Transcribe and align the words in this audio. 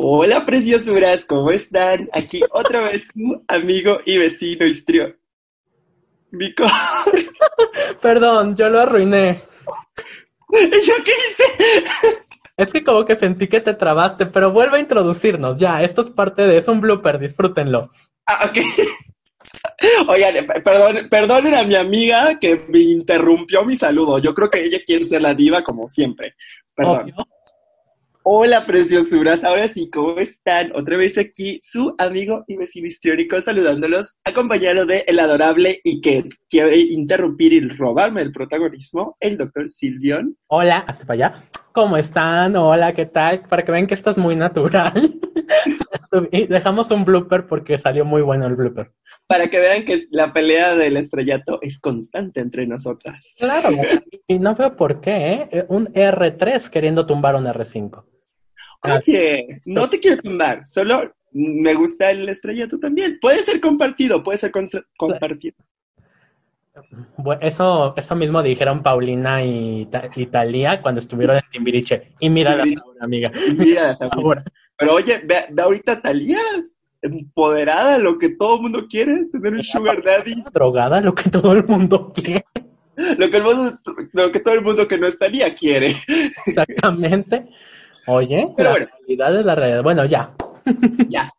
Hola 0.00 0.46
preciosuras, 0.46 1.24
¿cómo 1.24 1.50
están? 1.50 2.08
Aquí 2.12 2.40
otra 2.52 2.82
vez 2.82 3.08
su 3.12 3.42
amigo 3.48 3.98
y 4.06 4.16
vecino 4.16 4.64
Istrio. 4.64 5.16
Vico. 6.30 6.62
Perdón, 8.00 8.54
yo 8.54 8.70
lo 8.70 8.78
arruiné. 8.78 9.42
¿Yo 10.52 10.94
qué 11.04 11.10
hice? 11.10 11.42
Es 12.56 12.70
que 12.70 12.84
como 12.84 13.04
que 13.04 13.16
sentí 13.16 13.48
que 13.48 13.60
te 13.60 13.74
trabaste, 13.74 14.26
pero 14.26 14.52
vuelve 14.52 14.76
a 14.76 14.80
introducirnos. 14.80 15.58
Ya, 15.58 15.82
esto 15.82 16.02
es 16.02 16.10
parte 16.10 16.46
de... 16.46 16.58
Es 16.58 16.68
un 16.68 16.80
blooper, 16.80 17.18
disfrútenlo. 17.18 17.90
Ah, 18.26 18.48
ok. 18.48 18.56
Oigan, 20.10 20.46
perdón, 20.62 21.08
perdonen 21.10 21.54
a 21.56 21.64
mi 21.64 21.74
amiga 21.74 22.38
que 22.38 22.54
me 22.68 22.82
interrumpió 22.82 23.64
mi 23.64 23.74
saludo. 23.74 24.20
Yo 24.20 24.32
creo 24.32 24.48
que 24.48 24.62
ella 24.62 24.78
quiere 24.86 25.06
ser 25.06 25.22
la 25.22 25.34
diva 25.34 25.60
como 25.64 25.88
siempre. 25.88 26.36
Perdón. 26.72 27.00
Obvio. 27.00 27.37
Hola, 28.30 28.66
preciosuras. 28.66 29.42
Ahora 29.42 29.68
sí, 29.68 29.88
¿cómo 29.88 30.18
están? 30.18 30.70
Otra 30.76 30.98
vez 30.98 31.16
aquí 31.16 31.58
su 31.62 31.94
amigo 31.96 32.44
y 32.46 32.58
vecino 32.58 32.86
histriónico 32.86 33.40
saludándolos, 33.40 34.18
acompañado 34.22 34.84
de 34.84 35.02
el 35.06 35.18
adorable 35.18 35.80
y 35.82 36.02
que 36.02 36.28
quiere 36.46 36.76
interrumpir 36.76 37.54
y 37.54 37.60
robarme 37.70 38.20
el 38.20 38.30
protagonismo, 38.30 39.16
el 39.18 39.38
doctor 39.38 39.66
Silvion. 39.70 40.36
Hola, 40.48 40.84
hasta 40.86 41.06
para 41.06 41.28
allá. 41.28 41.42
¿Cómo 41.72 41.96
están? 41.96 42.54
Hola, 42.56 42.92
¿qué 42.92 43.06
tal? 43.06 43.44
Para 43.48 43.64
que 43.64 43.72
vean 43.72 43.86
que 43.86 43.94
esto 43.94 44.10
es 44.10 44.18
muy 44.18 44.36
natural. 44.36 45.18
y 46.30 46.48
dejamos 46.48 46.90
un 46.90 47.06
blooper 47.06 47.46
porque 47.46 47.78
salió 47.78 48.04
muy 48.04 48.20
bueno 48.20 48.46
el 48.46 48.56
blooper. 48.56 48.92
Para 49.26 49.48
que 49.48 49.58
vean 49.58 49.86
que 49.86 50.06
la 50.10 50.34
pelea 50.34 50.74
del 50.74 50.98
estrellato 50.98 51.60
es 51.62 51.80
constante 51.80 52.40
entre 52.40 52.66
nosotras. 52.66 53.32
Claro, 53.38 53.70
y 54.26 54.38
no 54.38 54.54
veo 54.54 54.76
por 54.76 55.00
qué, 55.00 55.48
¿eh? 55.50 55.66
Un 55.70 55.86
R3 55.86 56.68
queriendo 56.68 57.06
tumbar 57.06 57.34
un 57.34 57.46
R5. 57.46 58.04
Oye, 58.82 59.60
no 59.66 59.88
te 59.90 59.98
quiero 59.98 60.22
tumbar, 60.22 60.66
solo 60.66 61.12
me 61.32 61.74
gusta 61.74 62.10
el 62.10 62.28
estrellato 62.28 62.78
también. 62.78 63.18
Puede 63.20 63.42
ser 63.42 63.60
compartido, 63.60 64.22
puede 64.22 64.38
ser 64.38 64.50
compartido. 64.96 65.56
Bueno, 67.16 67.40
eso, 67.42 67.94
eso 67.96 68.14
mismo 68.14 68.42
dijeron 68.42 68.82
Paulina 68.82 69.42
y, 69.44 69.88
y 70.16 70.26
Talía 70.26 70.80
cuando 70.80 71.00
estuvieron 71.00 71.36
en 71.36 71.42
Timbiriche. 71.50 72.12
Y 72.20 72.30
mira 72.30 72.56
la 72.56 72.62
ahora, 72.62 72.98
amiga. 73.00 73.32
Mira. 73.56 73.96
Ahora. 74.12 74.44
Pero 74.78 74.94
oye, 74.94 75.20
ve, 75.24 75.46
ve 75.50 75.62
ahorita 75.62 76.00
Talía, 76.00 76.40
empoderada, 77.02 77.98
lo 77.98 78.16
que 78.16 78.30
todo 78.30 78.56
el 78.56 78.62
mundo 78.62 78.86
quiere, 78.88 79.24
tener 79.32 79.54
un 79.54 79.62
sugar 79.62 80.02
daddy. 80.04 80.44
Drogada, 80.52 81.00
lo 81.00 81.14
que 81.14 81.30
todo 81.30 81.52
el 81.52 81.64
mundo 81.66 82.12
quiere. 82.14 82.44
Lo 82.96 83.30
que, 83.30 83.36
el 83.36 83.42
mundo, 83.42 83.78
lo 84.12 84.32
que 84.32 84.40
todo 84.40 84.54
el 84.54 84.62
mundo 84.62 84.86
que 84.86 84.98
no 84.98 85.06
es 85.06 85.18
Talía 85.18 85.54
quiere. 85.54 85.96
Exactamente. 86.46 87.46
Oye, 88.08 88.46
Pero 88.56 88.70
la 88.70 88.76
bueno. 88.76 88.86
realidad 89.06 89.38
es 89.40 89.44
la 89.46 89.54
realidad. 89.54 89.82
Bueno, 89.82 90.04
ya. 90.06 90.34
Ya. 91.08 91.30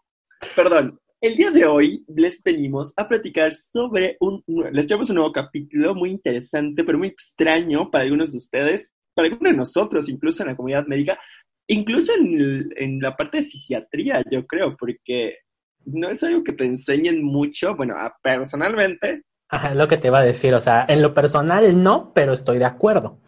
Perdón. 0.55 0.99
El 1.21 1.35
día 1.35 1.51
de 1.51 1.65
hoy 1.65 2.05
les 2.07 2.41
venimos 2.43 2.93
a 2.95 3.07
platicar 3.07 3.51
sobre 3.73 4.15
un, 4.21 4.41
les 4.71 4.87
llevamos 4.87 5.09
un 5.09 5.17
nuevo 5.17 5.33
capítulo 5.33 5.93
muy 5.93 6.11
interesante, 6.11 6.85
pero 6.85 6.97
muy 6.97 7.09
extraño 7.09 7.91
para 7.91 8.05
algunos 8.05 8.31
de 8.31 8.37
ustedes, 8.37 8.89
para 9.13 9.27
algunos 9.27 9.51
de 9.51 9.57
nosotros, 9.57 10.07
incluso 10.07 10.43
en 10.43 10.49
la 10.49 10.55
comunidad 10.55 10.85
médica, 10.87 11.19
incluso 11.67 12.13
en, 12.13 13.01
la 13.01 13.17
parte 13.17 13.39
de 13.39 13.43
psiquiatría, 13.43 14.23
yo 14.31 14.47
creo, 14.47 14.77
porque 14.77 15.39
no 15.83 16.07
es 16.07 16.23
algo 16.23 16.41
que 16.41 16.53
te 16.53 16.63
enseñen 16.63 17.21
mucho, 17.21 17.75
bueno, 17.75 17.95
a- 17.97 18.15
personalmente, 18.23 19.23
Ajá, 19.49 19.71
es 19.71 19.75
lo 19.75 19.87
que 19.87 19.97
te 19.97 20.07
iba 20.07 20.19
a 20.19 20.23
decir. 20.23 20.53
O 20.53 20.61
sea, 20.61 20.85
en 20.87 21.01
lo 21.01 21.13
personal 21.13 21.83
no, 21.83 22.13
pero 22.13 22.33
estoy 22.33 22.59
de 22.59 22.65
acuerdo. 22.65 23.19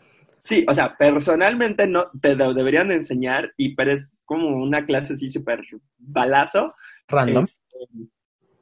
Sí, 0.43 0.65
o 0.67 0.73
sea, 0.73 0.95
personalmente 0.97 1.87
no, 1.87 2.09
te 2.21 2.35
deberían 2.35 2.91
enseñar, 2.91 3.53
y 3.57 3.75
pero 3.75 3.93
es 3.93 4.11
como 4.25 4.47
una 4.47 4.85
clase 4.85 5.13
así 5.13 5.29
súper 5.29 5.61
balazo, 5.97 6.73
Random. 7.07 7.45
Este, 7.45 8.09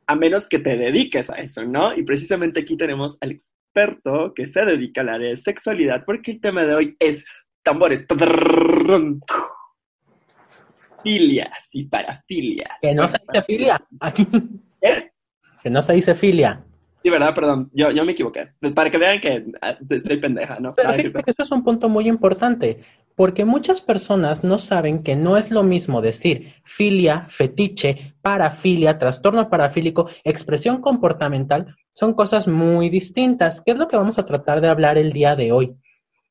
a 0.08 0.16
menos 0.16 0.48
que 0.48 0.60
te 0.60 0.76
dediques 0.76 1.30
a 1.30 1.36
eso, 1.36 1.64
¿no? 1.64 1.96
Y 1.96 2.04
precisamente 2.04 2.62
aquí 2.62 2.76
tenemos 2.76 3.18
al 3.22 3.32
experto 3.32 4.34
que 4.34 4.48
se 4.48 4.66
dedica 4.66 5.02
al 5.02 5.10
área 5.10 5.30
de 5.30 5.38
sexualidad, 5.38 6.04
porque 6.06 6.32
el 6.32 6.42
tema 6.42 6.64
de 6.64 6.76
hoy 6.76 6.96
es 7.00 7.26
tambores. 7.62 8.06
Filias 11.04 11.70
y 11.72 11.86
parafilias. 11.86 12.72
Que 12.82 12.94
no 12.94 13.08
se 13.08 13.18
dice 13.28 13.42
filia. 13.44 13.88
¿Eh? 14.82 15.12
Que 15.62 15.70
no 15.70 15.82
se 15.82 15.94
dice 15.94 16.16
filia. 16.16 16.66
Sí, 17.02 17.10
¿verdad? 17.10 17.34
Perdón, 17.34 17.70
yo, 17.74 17.92
yo 17.92 18.04
me 18.04 18.12
equivoqué. 18.12 18.50
Pues 18.60 18.76
para 18.76 18.92
que 18.92 18.98
vean 18.98 19.22
que 19.22 19.46
ah, 19.62 19.78
estoy 19.90 20.18
pendeja, 20.18 20.60
¿no? 20.60 20.76
Pero 20.76 20.94
fíjate 20.94 21.24
que 21.24 21.32
eso 21.32 21.44
es 21.44 21.52
un 21.52 21.64
punto 21.64 21.88
muy 21.88 22.10
importante, 22.10 22.82
porque 23.16 23.46
muchas 23.46 23.82
personas 23.82 24.44
no 24.44 24.58
saben 24.58 25.02
que 25.02 25.16
no 25.16 25.38
es 25.38 25.50
lo 25.50 25.64
mismo 25.64 26.02
decir 26.02 26.54
filia, 26.64 27.26
fetiche, 27.28 28.16
parafilia, 28.22 28.98
trastorno 28.98 29.50
parafílico, 29.50 30.10
expresión 30.24 30.82
comportamental, 30.82 31.76
son 31.92 32.14
cosas 32.14 32.48
muy 32.48 32.90
distintas, 32.90 33.62
que 33.62 33.72
es 33.72 33.78
lo 33.78 33.88
que 33.88 33.98
vamos 33.98 34.20
a 34.20 34.26
tratar 34.26 34.62
de 34.62 34.70
hablar 34.70 34.98
el 34.98 35.12
día 35.12 35.36
de 35.36 35.52
hoy. 35.52 35.76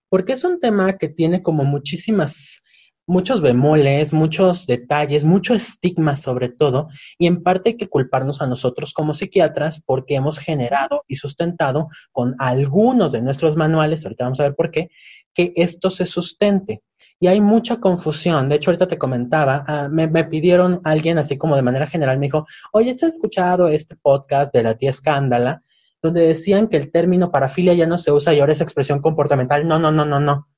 Porque 0.09 0.33
es 0.33 0.45
un 0.45 0.61
tema 0.61 0.97
que 0.97 1.09
tiene 1.09 1.43
como 1.43 1.65
muchísimas, 1.65 2.63
muchos 3.09 3.41
bemoles, 3.41 4.13
muchos 4.13 4.67
detalles, 4.67 5.25
mucho 5.25 5.55
estigma 5.55 6.17
sobre 6.17 6.51
todo, 6.51 6.89
y 7.19 7.27
en 7.27 7.43
parte 7.43 7.71
hay 7.71 7.77
que 7.77 7.89
culparnos 7.89 8.43
a 8.43 8.47
nosotros 8.47 8.93
como 8.93 9.15
psiquiatras 9.15 9.83
porque 9.85 10.15
hemos 10.15 10.39
generado 10.39 11.05
y 11.09 11.17
sustentado 11.17 11.89
con 12.13 12.37
algunos 12.39 13.13
de 13.13 13.23
nuestros 13.23 13.57
manuales, 13.57 14.05
ahorita 14.05 14.25
vamos 14.25 14.41
a 14.41 14.45
ver 14.45 14.55
por 14.55 14.71
qué, 14.71 14.91
que 15.35 15.53
esto 15.57 15.91
se 15.91 16.07
sustente. 16.07 16.83
Y 17.21 17.27
hay 17.27 17.41
mucha 17.41 17.81
confusión. 17.81 18.49
De 18.49 18.57
hecho, 18.57 18.71
ahorita 18.71 18.87
te 18.87 18.99
comentaba, 18.99 19.65
ah, 19.67 19.89
me, 19.91 20.07
me 20.07 20.25
pidieron 20.25 20.81
alguien 20.85 21.19
así 21.19 21.37
como 21.37 21.57
de 21.57 21.63
manera 21.63 21.87
general, 21.89 22.19
me 22.19 22.27
dijo, 22.27 22.47
oye, 22.73 22.91
¿has 22.93 23.03
escuchado 23.03 23.69
este 23.69 23.97
podcast 23.97 24.55
de 24.55 24.63
la 24.63 24.75
tía 24.75 24.91
Escándala? 24.91 25.63
Donde 26.01 26.27
decían 26.27 26.69
que 26.69 26.77
el 26.77 26.93
término 26.93 27.33
parafilia 27.33 27.75
ya 27.75 27.87
no 27.87 27.99
se 27.99 28.13
usa 28.13 28.35
y 28.35 28.41
ahora 28.41 28.53
es 28.53 28.61
expresión 28.61 29.01
comportamental. 29.01 29.67
No, 29.67 29.79
no, 29.79 29.91
no, 29.91 30.05
no, 30.05 30.21
no. 30.21 30.49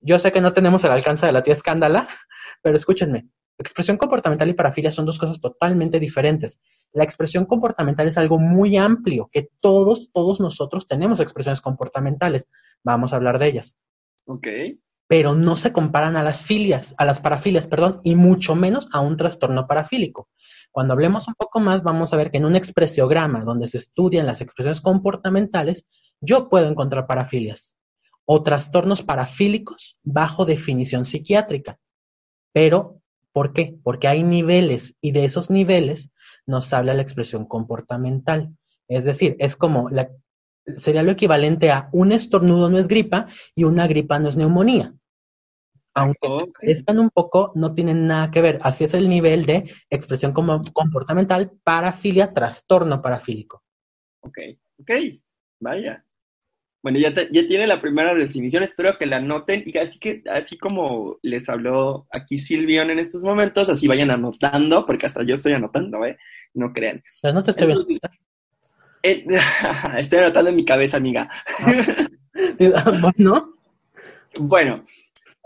Yo 0.00 0.18
sé 0.18 0.32
que 0.32 0.40
no 0.40 0.52
tenemos 0.52 0.84
el 0.84 0.92
alcance 0.92 1.26
de 1.26 1.32
la 1.32 1.42
tía 1.42 1.54
Escándala, 1.54 2.08
pero 2.62 2.76
escúchenme. 2.76 3.28
Expresión 3.60 3.96
comportamental 3.96 4.48
y 4.48 4.54
parafilia 4.54 4.92
son 4.92 5.04
dos 5.04 5.18
cosas 5.18 5.40
totalmente 5.40 5.98
diferentes. 5.98 6.60
La 6.92 7.02
expresión 7.02 7.44
comportamental 7.44 8.06
es 8.06 8.16
algo 8.16 8.38
muy 8.38 8.76
amplio, 8.76 9.28
que 9.32 9.50
todos, 9.60 10.12
todos 10.12 10.38
nosotros 10.38 10.86
tenemos 10.86 11.18
expresiones 11.18 11.60
comportamentales. 11.60 12.48
Vamos 12.84 13.12
a 13.12 13.16
hablar 13.16 13.40
de 13.40 13.48
ellas. 13.48 13.76
Ok. 14.26 14.46
Pero 15.08 15.34
no 15.34 15.56
se 15.56 15.72
comparan 15.72 16.14
a 16.14 16.22
las 16.22 16.42
filias, 16.42 16.94
a 16.98 17.04
las 17.04 17.20
parafilias, 17.20 17.66
perdón, 17.66 18.00
y 18.04 18.14
mucho 18.14 18.54
menos 18.54 18.88
a 18.92 19.00
un 19.00 19.16
trastorno 19.16 19.66
parafílico. 19.66 20.28
Cuando 20.70 20.92
hablemos 20.92 21.26
un 21.26 21.34
poco 21.34 21.58
más, 21.58 21.82
vamos 21.82 22.12
a 22.12 22.16
ver 22.16 22.30
que 22.30 22.36
en 22.36 22.44
un 22.44 22.54
expresiograma 22.54 23.42
donde 23.42 23.66
se 23.66 23.78
estudian 23.78 24.26
las 24.26 24.40
expresiones 24.40 24.80
comportamentales, 24.80 25.88
yo 26.20 26.48
puedo 26.48 26.68
encontrar 26.68 27.08
parafilias 27.08 27.78
o 28.30 28.42
trastornos 28.42 29.02
parafílicos 29.02 29.96
bajo 30.02 30.44
definición 30.44 31.06
psiquiátrica. 31.06 31.78
Pero, 32.52 33.00
¿por 33.32 33.54
qué? 33.54 33.78
Porque 33.82 34.06
hay 34.06 34.22
niveles 34.22 34.96
y 35.00 35.12
de 35.12 35.24
esos 35.24 35.48
niveles 35.50 36.12
nos 36.46 36.72
habla 36.74 36.92
la 36.92 37.00
expresión 37.02 37.46
comportamental. 37.46 38.54
Es 38.86 39.04
decir, 39.06 39.34
es 39.38 39.56
como 39.56 39.88
la, 39.88 40.10
sería 40.76 41.02
lo 41.02 41.12
equivalente 41.12 41.70
a 41.70 41.88
un 41.92 42.12
estornudo 42.12 42.68
no 42.68 42.78
es 42.78 42.88
gripa 42.88 43.26
y 43.54 43.64
una 43.64 43.86
gripa 43.86 44.18
no 44.18 44.28
es 44.28 44.36
neumonía. 44.36 44.94
Aunque 45.94 46.30
se 46.30 46.44
Ok. 46.44 46.60
parezcan 46.60 46.98
un 46.98 47.10
poco, 47.10 47.52
no 47.54 47.74
tienen 47.74 48.06
nada 48.06 48.30
que 48.30 48.40
ver. 48.40 48.58
Así 48.62 48.84
es 48.84 48.94
el 48.94 49.08
nivel 49.08 49.44
de 49.46 49.70
expresión 49.90 50.32
como 50.32 50.62
comportamental, 50.72 51.52
parafilia, 51.62 52.32
trastorno 52.32 53.02
parafílico. 53.02 53.62
Ok, 54.20 54.38
ok, 54.78 54.90
vaya. 55.60 56.04
Bueno, 56.82 56.98
ya, 56.98 57.12
te- 57.14 57.28
ya 57.32 57.46
tiene 57.48 57.66
la 57.66 57.80
primera 57.80 58.14
definición, 58.14 58.62
espero 58.62 58.96
que 58.98 59.06
la 59.06 59.16
anoten 59.16 59.64
y 59.66 59.76
así 59.78 59.98
que 59.98 60.22
así 60.30 60.56
como 60.56 61.18
les 61.22 61.48
habló 61.48 62.06
aquí 62.12 62.38
Silvion 62.38 62.90
en 62.90 63.00
estos 63.00 63.22
momentos, 63.24 63.68
así 63.68 63.88
vayan 63.88 64.10
anotando, 64.12 64.86
porque 64.86 65.06
hasta 65.06 65.24
yo 65.24 65.34
estoy 65.34 65.54
anotando, 65.54 66.04
¿eh? 66.04 66.16
No 66.54 66.72
crean. 66.72 67.02
Pero 67.20 67.34
no 67.34 67.42
te 67.42 67.50
estoy 67.50 67.66
eh, 69.02 69.24
estoy 69.98 70.18
anotando 70.20 70.50
en 70.50 70.56
mi 70.56 70.64
cabeza, 70.64 70.96
amiga. 70.96 71.28
bueno, 73.00 73.54
Bueno, 74.38 74.84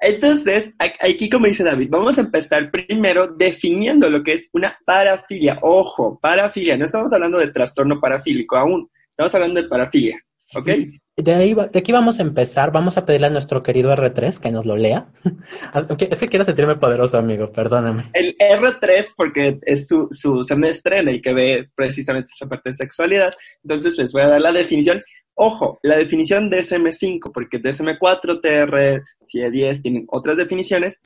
Entonces, 0.01 0.71
aquí 0.79 1.31
como 1.31 1.47
dice 1.47 1.65
David, 1.65 1.89
vamos 1.91 2.19
a 2.19 2.23
empezar 2.23 2.71
primero 2.71 3.29
definiendo 3.29 4.11
lo 4.11 4.23
que 4.23 4.35
es 4.35 4.49
una 4.53 4.77
parafilia. 4.85 5.59
Ojo, 5.63 6.19
parafilia, 6.21 6.77
no 6.77 6.85
estamos 6.85 7.13
hablando 7.13 7.39
de 7.39 7.49
trastorno 7.53 8.01
parafílico 8.01 8.57
aún, 8.57 8.91
estamos 9.11 9.35
hablando 9.35 9.63
de 9.63 9.69
parafilia, 9.69 10.21
¿ok? 10.55 10.69
De, 11.15 11.35
ahí, 11.35 11.55
de 11.55 11.79
aquí 11.79 11.93
vamos 11.93 12.19
a 12.19 12.23
empezar, 12.23 12.73
vamos 12.73 12.97
a 12.97 13.05
pedirle 13.05 13.27
a 13.27 13.31
nuestro 13.31 13.63
querido 13.63 13.95
R3 13.95 14.41
que 14.41 14.51
nos 14.51 14.65
lo 14.65 14.77
lea. 14.77 15.09
es 15.99 16.19
que 16.19 16.29
quiero 16.29 16.45
sentirme 16.45 16.77
poderoso, 16.77 17.19
amigo, 17.19 17.53
perdóname. 17.53 18.05
El 18.15 18.35
R3, 18.39 19.13
porque 19.15 19.59
es 19.63 19.87
su, 19.87 20.09
su 20.11 20.43
semestre 20.43 21.01
en 21.01 21.09
el 21.09 21.21
que 21.21 21.35
ve 21.35 21.69
precisamente 21.75 22.31
esta 22.33 22.49
parte 22.49 22.71
de 22.71 22.77
sexualidad, 22.77 23.31
entonces 23.63 23.99
les 23.99 24.13
voy 24.13 24.23
a 24.23 24.29
dar 24.29 24.41
la 24.41 24.53
definición. 24.53 25.01
Ojo, 25.35 25.79
la 25.83 25.99
definición 25.99 26.49
de 26.49 26.61
DSM-5, 26.61 27.31
porque 27.33 27.61
DSM-4, 27.61 28.41
TR, 28.41 29.03
CIE-10 29.27 29.83
tienen 29.83 30.07
otras 30.09 30.39
definiciones, 30.39 30.99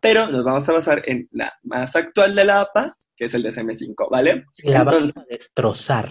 pero 0.00 0.28
nos 0.28 0.44
vamos 0.44 0.68
a 0.68 0.72
basar 0.72 1.02
en 1.06 1.28
la 1.32 1.52
más 1.64 1.94
actual 1.96 2.34
de 2.36 2.44
la 2.44 2.60
APA, 2.60 2.96
que 3.16 3.24
es 3.24 3.34
el 3.34 3.44
DSM-5, 3.44 4.08
¿vale? 4.08 4.44
La 4.62 4.84
vamos 4.84 5.16
a 5.16 5.24
destrozar. 5.28 6.10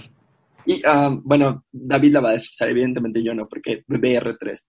Y, 0.67 0.85
um, 0.85 1.23
bueno, 1.23 1.65
David 1.71 2.11
la 2.11 2.19
va 2.19 2.29
a 2.29 2.33
destrozar, 2.33 2.69
evidentemente 2.69 3.23
yo 3.23 3.33
no, 3.33 3.43
porque 3.49 3.85
BR3. 3.87 4.59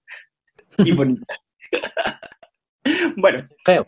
Y 0.85 0.93
bonita. 0.93 1.35
bueno. 3.17 3.45
Feo. 3.65 3.85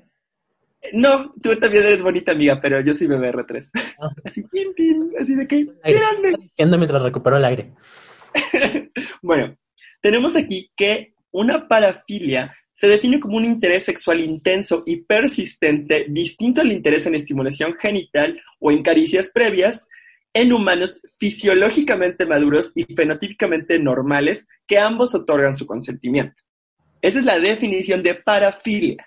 No, 0.93 1.33
tú 1.41 1.55
también 1.57 1.85
eres 1.85 2.03
bonita, 2.03 2.33
amiga, 2.33 2.61
pero 2.61 2.81
yo 2.81 2.93
soy 2.95 3.07
BBR3. 3.07 3.71
Ah. 4.01 4.11
Así, 4.25 4.45
así 5.21 5.35
de 5.37 5.47
que, 5.47 5.67
Diciendo 6.39 6.79
mientras 6.79 7.03
recupero 7.03 7.37
el 7.37 7.45
aire. 7.45 7.73
bueno, 9.23 9.57
tenemos 10.03 10.35
aquí 10.35 10.69
que 10.75 11.15
una 11.31 11.69
parafilia 11.69 12.53
se 12.73 12.89
define 12.89 13.21
como 13.21 13.37
un 13.37 13.45
interés 13.45 13.85
sexual 13.85 14.21
intenso 14.21 14.83
y 14.85 15.03
persistente, 15.03 16.07
distinto 16.09 16.61
al 16.61 16.73
interés 16.73 17.07
en 17.07 17.15
estimulación 17.15 17.75
genital 17.79 18.41
o 18.59 18.73
en 18.73 18.83
caricias 18.83 19.31
previas, 19.33 19.87
en 20.33 20.53
humanos 20.53 21.01
fisiológicamente 21.19 22.27
maduros 22.27 22.73
y 22.75 22.85
fenotípicamente 22.95 23.79
normales 23.79 24.47
que 24.67 24.79
ambos 24.79 25.15
otorgan 25.15 25.55
su 25.55 25.67
consentimiento. 25.67 26.41
Esa 27.03 27.19
es 27.21 27.25
la 27.25 27.39
definición 27.39 28.03
de 28.03 28.15
parafilia. 28.15 29.07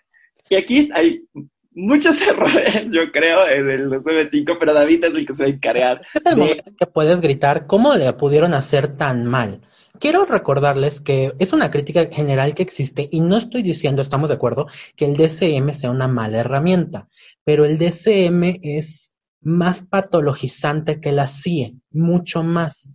Y 0.49 0.55
aquí 0.55 0.89
hay 0.93 1.25
muchos 1.71 2.21
errores, 2.27 2.85
yo 2.91 3.11
creo, 3.11 3.47
en 3.47 3.69
el 3.69 3.89
95, 3.89 4.53
pero 4.59 4.73
David 4.73 5.05
es 5.05 5.13
el 5.13 5.25
que 5.25 5.33
se 5.33 5.43
va 5.43 5.47
a 5.47 5.51
encargar. 5.51 6.01
Es 6.13 6.25
el 6.25 6.37
momento 6.37 6.69
en 6.69 6.75
que 6.75 6.87
puedes 6.87 7.21
gritar, 7.21 7.67
¿cómo 7.67 7.95
le 7.95 8.11
pudieron 8.13 8.53
hacer 8.53 8.97
tan 8.97 9.25
mal? 9.25 9.61
Quiero 9.99 10.25
recordarles 10.25 11.01
que 11.01 11.33
es 11.39 11.53
una 11.53 11.69
crítica 11.69 12.09
general 12.11 12.55
que 12.55 12.63
existe 12.63 13.07
y 13.11 13.21
no 13.21 13.37
estoy 13.37 13.61
diciendo, 13.61 14.01
estamos 14.01 14.27
de 14.27 14.35
acuerdo, 14.35 14.67
que 14.95 15.05
el 15.05 15.15
DCM 15.15 15.73
sea 15.73 15.91
una 15.91 16.07
mala 16.07 16.39
herramienta, 16.39 17.07
pero 17.45 17.63
el 17.63 17.77
DCM 17.77 18.59
es 18.63 19.12
más 19.43 19.83
patologizante 19.83 20.99
que 20.99 21.11
la 21.11 21.27
CIE, 21.27 21.75
mucho 21.91 22.43
más. 22.43 22.89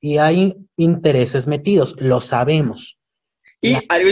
Y 0.00 0.18
hay 0.18 0.54
intereses 0.76 1.46
metidos, 1.46 1.96
lo 1.98 2.20
sabemos. 2.20 2.98
Y 3.60 3.76
algo 3.88 4.10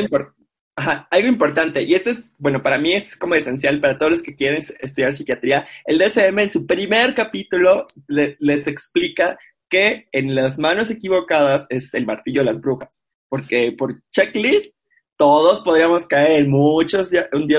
Ajá, 0.79 1.09
algo 1.11 1.29
importante, 1.29 1.85
y 1.85 1.95
esto 1.95 2.11
es, 2.11 2.31
bueno, 2.37 2.63
para 2.63 2.79
mí 2.79 2.93
es 2.93 3.17
como 3.17 3.35
esencial 3.35 3.81
para 3.81 3.97
todos 3.97 4.11
los 4.11 4.23
que 4.23 4.35
quieren 4.35 4.59
estudiar 4.59 5.15
psiquiatría. 5.15 5.67
El 5.87 5.99
DSM 5.99 6.39
en 6.39 6.51
su 6.51 6.67
primer 6.67 7.15
capítulo 7.15 7.87
les 8.07 8.67
explica 8.67 9.39
que 9.71 10.07
en 10.13 10.35
las 10.35 10.59
manos 10.59 10.91
equivocadas 10.91 11.67
es 11.71 11.95
el 11.95 12.05
martillo 12.05 12.43
de 12.43 12.53
las 12.53 12.61
brujas, 12.61 13.03
porque 13.31 13.73
por 13.73 14.03
checklist 14.11 14.76
todos 15.17 15.61
podríamos 15.61 16.07
caer 16.07 16.43
en 16.43 16.51
muchos, 16.51 17.11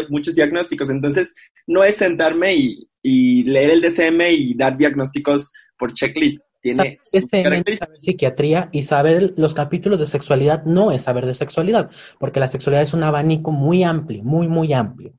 muchos 0.09 0.35
diagnósticos, 0.35 0.89
entonces 0.89 1.33
no 1.65 1.83
es 1.83 1.95
sentarme 1.95 2.55
y, 2.55 2.89
y 3.01 3.43
leer 3.43 3.71
el 3.71 3.81
DSM 3.81 4.21
y 4.29 4.53
dar 4.53 4.77
diagnósticos 4.77 5.51
por 5.77 5.93
checklist 5.93 6.39
tiene 6.61 6.99
saber 7.11 7.63
psiquiatría 7.99 8.69
y 8.71 8.83
saber 8.83 9.33
los 9.37 9.53
capítulos 9.53 9.99
de 9.99 10.07
sexualidad 10.07 10.63
no 10.65 10.91
es 10.91 11.03
saber 11.03 11.25
de 11.25 11.33
sexualidad, 11.33 11.91
porque 12.19 12.39
la 12.39 12.47
sexualidad 12.47 12.83
es 12.83 12.93
un 12.93 13.03
abanico 13.03 13.51
muy 13.51 13.83
amplio, 13.83 14.23
muy, 14.23 14.47
muy 14.47 14.73
amplio. 14.73 15.13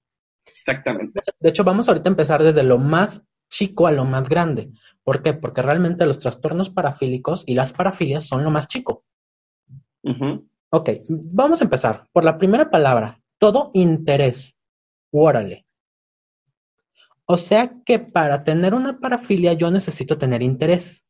Exactamente. 0.46 1.20
De 1.38 1.48
hecho, 1.48 1.64
vamos 1.64 1.88
ahorita 1.88 2.08
a 2.08 2.12
empezar 2.12 2.42
desde 2.42 2.62
lo 2.62 2.78
más 2.78 3.22
chico 3.48 3.86
a 3.86 3.92
lo 3.92 4.04
más 4.04 4.28
grande. 4.28 4.70
¿Por 5.02 5.22
qué? 5.22 5.32
Porque 5.32 5.62
realmente 5.62 6.06
los 6.06 6.18
trastornos 6.18 6.70
parafílicos 6.70 7.44
y 7.46 7.54
las 7.54 7.72
parafilias 7.72 8.24
son 8.24 8.44
lo 8.44 8.50
más 8.50 8.68
chico. 8.68 9.04
Ok, 10.70 10.90
vamos 11.08 11.60
a 11.60 11.64
empezar 11.64 12.08
por 12.12 12.24
la 12.24 12.36
primera 12.36 12.70
palabra. 12.70 13.20
Todo 13.38 13.70
interés. 13.72 14.54
Órale. 15.10 15.64
O 17.24 17.36
sea 17.36 17.74
que 17.84 17.98
para 17.98 18.42
tener 18.42 18.74
una 18.74 18.98
parafilia 18.98 19.52
yo 19.52 19.70
necesito 19.70 20.18
tener 20.18 20.42
interés. 20.42 21.04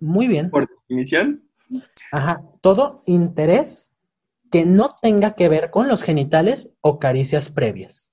Muy 0.00 0.28
bien. 0.28 0.50
Por 0.50 0.68
definición. 0.68 1.48
Ajá. 2.10 2.42
Todo 2.60 3.02
interés 3.06 3.94
que 4.50 4.64
no 4.66 4.96
tenga 5.00 5.34
que 5.34 5.48
ver 5.48 5.70
con 5.70 5.88
los 5.88 6.02
genitales 6.02 6.70
o 6.80 6.98
caricias 6.98 7.50
previas. 7.50 8.12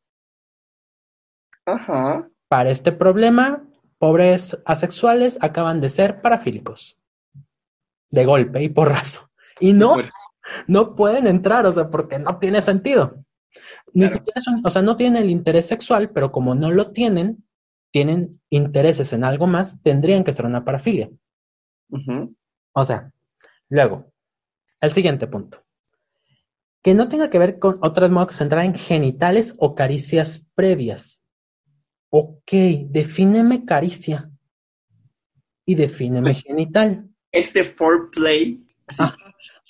Ajá. 1.65 2.29
Para 2.47 2.69
este 2.71 2.91
problema, 2.91 3.67
pobres 3.97 4.57
asexuales 4.65 5.37
acaban 5.41 5.81
de 5.81 5.89
ser 5.89 6.21
parafílicos. 6.21 6.99
De 8.09 8.25
golpe 8.25 8.63
y 8.63 8.69
porrazo. 8.69 9.29
Y 9.59 9.73
no, 9.73 9.95
no 10.67 10.95
pueden 10.95 11.27
entrar, 11.27 11.65
o 11.65 11.73
sea, 11.73 11.89
porque 11.89 12.19
no 12.19 12.39
tiene 12.39 12.61
sentido. 12.61 13.23
Ni 13.93 14.07
siquiera 14.07 14.41
o 14.63 14.69
sea, 14.69 14.81
no 14.81 14.95
tienen 14.95 15.23
el 15.23 15.29
interés 15.29 15.67
sexual, 15.67 16.11
pero 16.11 16.31
como 16.31 16.55
no 16.55 16.71
lo 16.71 16.91
tienen, 16.91 17.43
tienen 17.91 18.41
intereses 18.49 19.13
en 19.13 19.23
algo 19.23 19.47
más, 19.47 19.81
tendrían 19.81 20.23
que 20.23 20.33
ser 20.33 20.45
una 20.45 20.63
parafilia. 20.63 21.09
O 22.73 22.85
sea, 22.85 23.11
luego, 23.67 24.11
el 24.81 24.91
siguiente 24.91 25.27
punto. 25.27 25.63
Que 26.81 26.93
no 26.93 27.09
tenga 27.09 27.29
que 27.29 27.39
ver 27.39 27.59
con 27.59 27.75
otras 27.81 28.09
modos 28.09 28.37
que 28.37 28.43
en 28.43 28.75
genitales 28.75 29.55
o 29.57 29.75
caricias 29.75 30.45
previas. 30.55 31.21
Ok, 32.09 32.51
defíneme 32.87 33.65
caricia 33.65 34.31
y 35.65 35.75
defíneme 35.75 36.31
pues, 36.31 36.43
genital. 37.31 37.49
Este 37.49 37.63
foreplay. 37.75 38.65
Ah, 38.97 39.15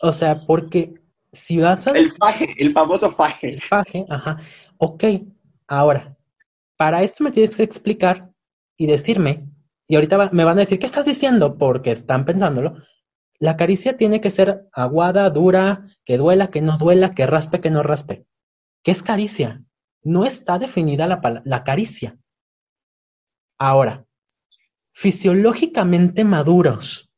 o 0.01 0.13
sea, 0.13 0.39
porque 0.39 0.93
si 1.31 1.57
vas 1.57 1.87
a... 1.87 1.91
El 1.91 2.13
faje, 2.17 2.49
el 2.57 2.71
famoso 2.71 3.11
faje. 3.11 3.49
El 3.53 3.61
faje, 3.61 4.05
ajá. 4.09 4.39
Ok, 4.77 5.03
ahora, 5.67 6.17
para 6.77 7.03
esto 7.03 7.23
me 7.23 7.31
tienes 7.31 7.55
que 7.55 7.63
explicar 7.63 8.31
y 8.77 8.87
decirme, 8.87 9.49
y 9.87 9.95
ahorita 9.95 10.29
me 10.31 10.43
van 10.43 10.57
a 10.57 10.61
decir, 10.61 10.79
¿qué 10.79 10.85
estás 10.85 11.05
diciendo? 11.05 11.57
Porque 11.57 11.91
están 11.91 12.25
pensándolo. 12.25 12.77
La 13.39 13.57
caricia 13.57 13.97
tiene 13.97 14.21
que 14.21 14.31
ser 14.31 14.67
aguada, 14.73 15.29
dura, 15.29 15.87
que 16.05 16.17
duela, 16.17 16.49
que 16.49 16.61
no 16.61 16.77
duela, 16.77 17.15
que 17.15 17.25
raspe, 17.25 17.61
que 17.61 17.71
no 17.71 17.83
raspe. 17.83 18.25
¿Qué 18.83 18.91
es 18.91 19.03
caricia? 19.03 19.63
No 20.03 20.25
está 20.25 20.59
definida 20.59 21.07
la, 21.07 21.41
la 21.43 21.63
caricia. 21.63 22.17
Ahora, 23.57 24.05
fisiológicamente 24.93 26.23
maduros. 26.23 27.08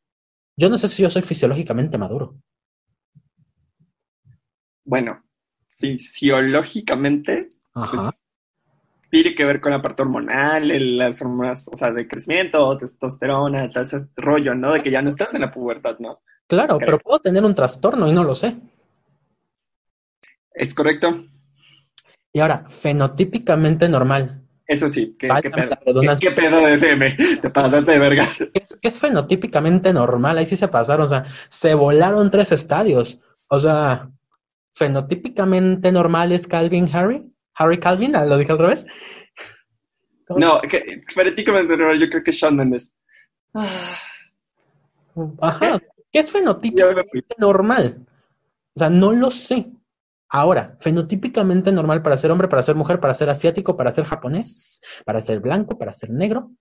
Yo 0.57 0.69
no 0.69 0.77
sé 0.77 0.87
si 0.87 1.01
yo 1.01 1.09
soy 1.09 1.21
fisiológicamente 1.21 1.97
maduro. 1.97 2.35
Bueno, 4.83 5.23
fisiológicamente, 5.77 7.49
pues, 7.73 7.93
Ajá 7.93 8.15
tiene 9.11 9.35
que 9.35 9.45
ver 9.45 9.59
con 9.59 9.71
la 9.71 9.81
parte 9.81 10.01
hormonal, 10.03 10.97
las 10.97 11.21
hormonas, 11.21 11.67
o 11.67 11.75
sea, 11.75 11.91
de 11.91 12.07
crecimiento, 12.07 12.77
testosterona, 12.77 13.69
todo 13.69 13.83
ese 13.83 14.07
rollo, 14.15 14.55
¿no? 14.55 14.73
De 14.73 14.81
que 14.81 14.89
ya 14.89 15.01
no 15.01 15.09
estás 15.09 15.33
en 15.33 15.41
la 15.41 15.51
pubertad, 15.51 15.97
¿no? 15.99 16.21
Claro, 16.47 16.79
pero 16.79 16.97
puedo 16.97 17.19
tener 17.19 17.43
un 17.43 17.53
trastorno 17.53 18.07
y 18.07 18.13
no 18.13 18.23
lo 18.23 18.33
sé. 18.33 18.55
Es 20.53 20.73
correcto. 20.73 21.25
Y 22.31 22.39
ahora, 22.39 22.65
fenotípicamente 22.69 23.89
normal. 23.89 24.40
Eso 24.71 24.87
sí, 24.87 25.17
¿qué, 25.19 25.27
qué 25.41 25.49
pedo? 25.49 25.69
¿Qué, 26.17 26.31
pedo 26.31 26.65
de 26.65 26.77
SM? 26.77 27.17
Te 27.41 27.49
pasaste 27.49 27.91
de 27.91 27.99
vergas. 27.99 28.37
¿Qué 28.37 28.51
es, 28.53 28.77
¿Qué 28.81 28.87
es 28.87 28.97
fenotípicamente 28.97 29.91
normal? 29.91 30.37
Ahí 30.37 30.45
sí 30.45 30.55
se 30.55 30.69
pasaron, 30.69 31.07
o 31.07 31.09
sea, 31.09 31.25
se 31.49 31.73
volaron 31.73 32.31
tres 32.31 32.53
estadios. 32.53 33.19
O 33.49 33.59
sea, 33.59 34.09
fenotípicamente 34.71 35.91
normal 35.91 36.31
es 36.31 36.47
Calvin 36.47 36.89
Harry. 36.93 37.29
Harry 37.53 37.81
Calvin, 37.81 38.13
¿lo 38.13 38.37
dije 38.37 38.53
al 38.53 38.59
revés? 38.59 38.85
No, 40.29 40.61
que, 40.61 41.03
fenotípicamente 41.13 41.75
normal, 41.75 41.99
yo 41.99 42.07
creo 42.09 42.23
que 42.23 42.31
Sean 42.31 42.55
Mendes. 42.55 42.93
Ajá, 45.41 45.79
¿qué 46.13 46.19
es 46.19 46.31
fenotípicamente 46.31 47.35
normal? 47.37 48.05
O 48.73 48.79
sea, 48.79 48.89
no 48.89 49.11
lo 49.11 49.31
sé. 49.31 49.69
Ahora, 50.33 50.77
fenotípicamente 50.79 51.73
normal 51.73 52.01
para 52.01 52.15
ser 52.15 52.31
hombre, 52.31 52.47
para 52.47 52.63
ser 52.63 52.75
mujer, 52.75 53.01
para 53.01 53.13
ser 53.13 53.29
asiático, 53.29 53.75
para 53.75 53.91
ser 53.91 54.05
japonés, 54.05 54.79
para 55.05 55.19
ser 55.19 55.41
blanco, 55.41 55.77
para 55.77 55.93
ser 55.93 56.09
negro. 56.09 56.51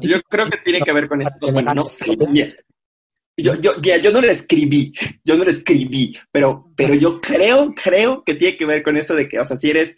Yo 0.00 0.22
creo 0.22 0.48
que 0.48 0.56
tiene 0.64 0.80
que 0.80 0.92
ver 0.92 1.06
con 1.06 1.20
esto. 1.20 1.52
Bueno, 1.52 1.74
no 1.74 1.84
sé. 1.84 2.16
Yo, 3.36 3.54
yo, 3.56 3.72
yo 3.80 4.12
no 4.12 4.20
lo 4.20 4.30
escribí, 4.30 4.92
yo 5.24 5.36
no 5.36 5.44
lo 5.44 5.50
escribí, 5.50 6.16
pero, 6.30 6.70
pero 6.76 6.94
yo 6.94 7.20
creo, 7.20 7.74
creo 7.74 8.22
que 8.24 8.34
tiene 8.34 8.56
que 8.56 8.66
ver 8.66 8.82
con 8.82 8.96
esto 8.96 9.14
de 9.14 9.26
que, 9.28 9.40
o 9.40 9.44
sea, 9.44 9.56
si 9.56 9.70
eres 9.70 9.96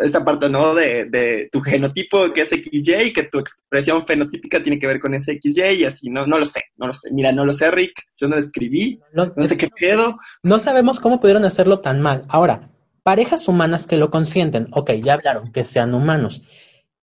esta 0.00 0.24
parte, 0.24 0.48
¿no? 0.48 0.74
De, 0.74 1.06
de 1.06 1.48
tu 1.50 1.60
genotipo 1.60 2.32
que 2.32 2.42
es 2.42 2.48
XY 2.48 2.94
y 3.04 3.12
que 3.12 3.24
tu 3.24 3.38
expresión 3.38 4.06
fenotípica 4.06 4.62
tiene 4.62 4.78
que 4.78 4.86
ver 4.86 5.00
con 5.00 5.14
ese 5.14 5.38
XY 5.40 5.62
y 5.80 5.84
así, 5.84 6.10
no, 6.10 6.26
no 6.26 6.38
lo 6.38 6.44
sé, 6.44 6.62
no 6.76 6.86
lo 6.86 6.94
sé. 6.94 7.10
Mira, 7.10 7.32
no 7.32 7.44
lo 7.44 7.52
sé, 7.52 7.70
Rick, 7.70 8.04
yo 8.16 8.28
no 8.28 8.36
lo 8.36 8.40
escribí, 8.40 9.00
no, 9.12 9.32
sé 9.46 9.56
qué 9.56 9.68
pedo. 9.68 10.18
No 10.42 10.58
sabemos 10.58 11.00
cómo 11.00 11.20
pudieron 11.20 11.44
hacerlo 11.44 11.80
tan 11.80 12.00
mal. 12.00 12.24
Ahora, 12.28 12.70
parejas 13.02 13.48
humanas 13.48 13.86
que 13.86 13.96
lo 13.96 14.10
consienten, 14.10 14.68
ok, 14.72 14.92
ya 15.02 15.14
hablaron, 15.14 15.52
que 15.52 15.64
sean 15.64 15.94
humanos. 15.94 16.42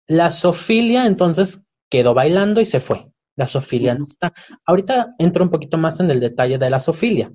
La 0.07 0.31
sofilia 0.31 1.07
entonces 1.07 1.63
quedó 1.89 2.15
bailando 2.15 2.61
y 2.61 2.67
se 2.67 2.81
fue. 2.81 3.07
La 3.37 3.47
sofilia 3.47 3.95
no 3.95 4.07
está. 4.07 4.33
Ahorita 4.67 5.15
entro 5.19 5.45
un 5.45 5.51
poquito 5.51 5.79
más 5.79 6.01
en 6.01 6.11
el 6.11 6.21
detalle 6.21 6.59
de 6.59 6.71
la 6.71 6.81
sofilia, 6.81 7.33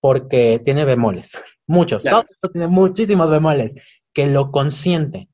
porque 0.00 0.60
tiene 0.64 0.84
bemoles, 0.84 1.38
muchos, 1.66 2.02
todo 2.02 2.24
tiene 2.52 2.68
muchísimos 2.68 3.30
bemoles 3.30 3.72
que 4.12 4.26
lo 4.26 4.50
consiente. 4.50 5.28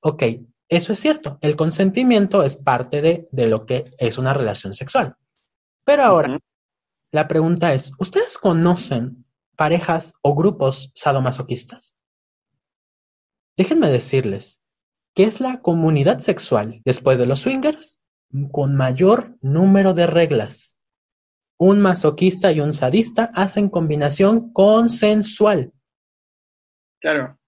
Ok, 0.00 0.22
eso 0.68 0.92
es 0.92 0.98
cierto. 0.98 1.38
El 1.40 1.56
consentimiento 1.56 2.42
es 2.42 2.56
parte 2.56 3.02
de, 3.02 3.28
de 3.32 3.46
lo 3.48 3.66
que 3.66 3.90
es 3.98 4.18
una 4.18 4.34
relación 4.34 4.74
sexual. 4.74 5.16
Pero 5.84 6.02
ahora, 6.02 6.38
la 7.10 7.28
pregunta 7.28 7.74
es, 7.74 7.92
¿ustedes 7.98 8.38
conocen 8.38 9.24
parejas 9.56 10.14
o 10.22 10.34
grupos 10.34 10.90
sadomasoquistas? 10.94 11.96
Déjenme 13.56 13.88
decirles 13.90 14.60
que 15.14 15.24
es 15.24 15.40
la 15.40 15.60
comunidad 15.60 16.18
sexual, 16.18 16.82
después 16.84 17.18
de 17.18 17.26
los 17.26 17.40
swingers, 17.40 18.00
con 18.50 18.74
mayor 18.74 19.36
número 19.40 19.94
de 19.94 20.08
reglas. 20.08 20.76
Un 21.56 21.80
masoquista 21.80 22.50
y 22.50 22.60
un 22.60 22.72
sadista 22.72 23.30
hacen 23.32 23.68
combinación 23.68 24.52
consensual. 24.52 25.72
Claro. 27.04 27.38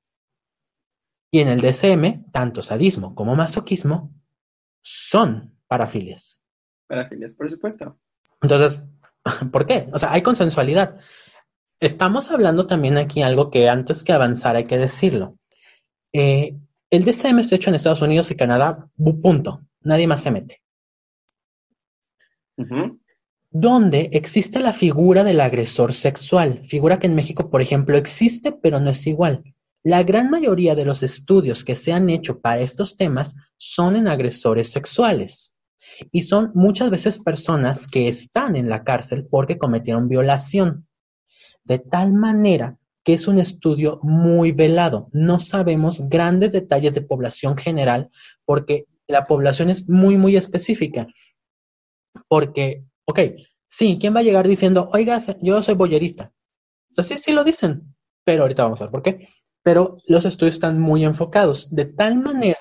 Y 1.32 1.40
en 1.40 1.48
el 1.48 1.62
DSM, 1.62 2.30
tanto 2.30 2.60
sadismo 2.60 3.14
como 3.14 3.36
masoquismo 3.36 4.12
son 4.82 5.58
parafilias. 5.66 6.42
Parafilias, 6.86 7.34
por 7.34 7.48
supuesto. 7.48 7.98
Entonces, 8.42 8.82
¿por 9.52 9.66
qué? 9.66 9.88
O 9.94 9.98
sea, 9.98 10.12
hay 10.12 10.20
consensualidad. 10.20 11.00
Estamos 11.80 12.30
hablando 12.30 12.66
también 12.66 12.98
aquí 12.98 13.22
algo 13.22 13.50
que 13.50 13.70
antes 13.70 14.04
que 14.04 14.12
avanzar 14.12 14.56
hay 14.56 14.66
que 14.66 14.76
decirlo. 14.76 15.38
Eh, 16.12 16.58
el 16.90 17.04
DSM 17.06 17.38
está 17.38 17.56
hecho 17.56 17.70
en 17.70 17.76
Estados 17.76 18.02
Unidos 18.02 18.30
y 18.30 18.36
Canadá, 18.36 18.90
punto. 19.22 19.62
Nadie 19.80 20.06
más 20.06 20.22
se 20.22 20.32
mete. 20.32 20.60
Donde 23.50 24.10
existe 24.12 24.60
la 24.60 24.72
figura 24.72 25.24
del 25.24 25.40
agresor 25.40 25.92
sexual, 25.92 26.60
figura 26.64 26.98
que 26.98 27.06
en 27.06 27.14
México, 27.14 27.50
por 27.50 27.62
ejemplo, 27.62 27.96
existe, 27.96 28.52
pero 28.52 28.80
no 28.80 28.90
es 28.90 29.06
igual. 29.06 29.54
La 29.82 30.02
gran 30.02 30.30
mayoría 30.30 30.74
de 30.74 30.84
los 30.84 31.02
estudios 31.02 31.64
que 31.64 31.76
se 31.76 31.92
han 31.92 32.10
hecho 32.10 32.40
para 32.40 32.60
estos 32.60 32.96
temas 32.96 33.36
son 33.56 33.96
en 33.96 34.08
agresores 34.08 34.70
sexuales 34.70 35.54
y 36.10 36.22
son 36.22 36.50
muchas 36.54 36.90
veces 36.90 37.18
personas 37.18 37.86
que 37.86 38.08
están 38.08 38.56
en 38.56 38.68
la 38.68 38.84
cárcel 38.84 39.26
porque 39.30 39.58
cometieron 39.58 40.08
violación. 40.08 40.88
De 41.64 41.78
tal 41.78 42.12
manera 42.12 42.78
que 43.06 43.12
es 43.12 43.28
un 43.28 43.38
estudio 43.38 44.00
muy 44.02 44.50
velado. 44.50 45.08
No 45.12 45.38
sabemos 45.38 46.08
grandes 46.08 46.50
detalles 46.50 46.92
de 46.92 47.02
población 47.02 47.56
general 47.56 48.10
porque 48.44 48.86
la 49.06 49.26
población 49.28 49.70
es 49.70 49.88
muy, 49.88 50.16
muy 50.16 50.36
específica. 50.36 51.06
Porque, 52.26 52.82
ok, 53.06 53.20
sí, 53.66 53.98
¿quién 54.00 54.14
va 54.14 54.20
a 54.20 54.24
llegar 54.24 54.46
diciendo, 54.46 54.90
oiga, 54.92 55.20
yo 55.40 55.62
soy 55.62 55.74
boyerista? 55.74 56.32
Entonces, 56.90 57.18
sí, 57.18 57.24
sí 57.24 57.32
lo 57.32 57.44
dicen, 57.44 57.94
pero 58.24 58.42
ahorita 58.42 58.64
vamos 58.64 58.80
a 58.80 58.84
ver 58.84 58.90
por 58.90 59.02
qué. 59.02 59.28
Pero 59.62 59.98
los 60.06 60.24
estudios 60.24 60.54
están 60.54 60.80
muy 60.80 61.04
enfocados, 61.04 61.68
de 61.74 61.86
tal 61.86 62.18
manera 62.18 62.58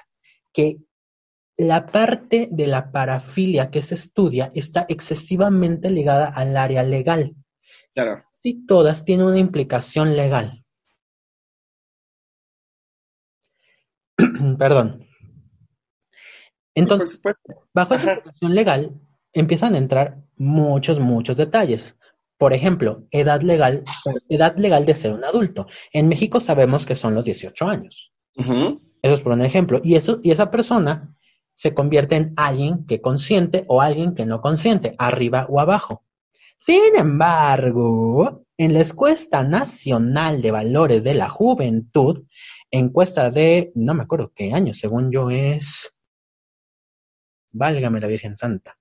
que 0.53 0.77
la 1.57 1.85
parte 1.85 2.49
de 2.51 2.67
la 2.67 2.91
parafilia 2.91 3.71
que 3.71 3.81
se 3.81 3.95
estudia 3.95 4.51
está 4.55 4.85
excesivamente 4.89 5.89
ligada 5.89 6.27
al 6.27 6.57
área 6.57 6.83
legal. 6.83 7.35
Claro. 7.93 8.23
Si 8.31 8.65
todas 8.65 9.05
tienen 9.05 9.27
una 9.27 9.39
implicación 9.39 10.15
legal. 10.17 10.65
Perdón. 14.59 15.07
Entonces, 16.75 17.21
bajo 17.73 17.93
esa 17.93 18.13
implicación 18.13 18.53
legal, 18.53 19.01
empiezan 19.31 19.75
a 19.75 19.77
entrar 19.77 20.24
muchos, 20.37 20.99
muchos 20.99 21.37
detalles. 21.37 21.97
Por 22.37 22.53
ejemplo, 22.53 23.07
edad 23.11 23.41
legal, 23.41 23.83
edad 24.29 24.57
legal 24.57 24.85
de 24.85 24.93
ser 24.93 25.13
un 25.13 25.23
adulto. 25.23 25.67
En 25.93 26.07
México 26.07 26.39
sabemos 26.39 26.85
que 26.85 26.95
son 26.95 27.15
los 27.15 27.25
18 27.25 27.65
años. 27.67 28.13
Eso 28.35 29.13
es 29.13 29.21
por 29.21 29.31
un 29.33 29.41
ejemplo. 29.41 29.79
Y, 29.83 29.95
eso, 29.95 30.19
y 30.21 30.31
esa 30.31 30.51
persona 30.51 31.15
se 31.53 31.73
convierte 31.73 32.15
en 32.15 32.33
alguien 32.35 32.85
que 32.85 33.01
consiente 33.01 33.63
o 33.67 33.81
alguien 33.81 34.13
que 34.13 34.25
no 34.25 34.41
consiente, 34.41 34.95
arriba 34.97 35.47
o 35.49 35.59
abajo. 35.59 36.03
Sin 36.57 36.95
embargo, 36.97 38.45
en 38.57 38.73
la 38.73 38.81
encuesta 38.81 39.43
nacional 39.43 40.41
de 40.41 40.51
valores 40.51 41.03
de 41.03 41.13
la 41.13 41.29
juventud, 41.29 42.25
encuesta 42.71 43.31
de, 43.31 43.71
no 43.75 43.93
me 43.93 44.03
acuerdo 44.03 44.31
qué 44.35 44.53
año, 44.53 44.73
según 44.73 45.11
yo 45.11 45.29
es, 45.29 45.93
válgame 47.53 47.99
la 47.99 48.07
Virgen 48.07 48.35
Santa, 48.35 48.77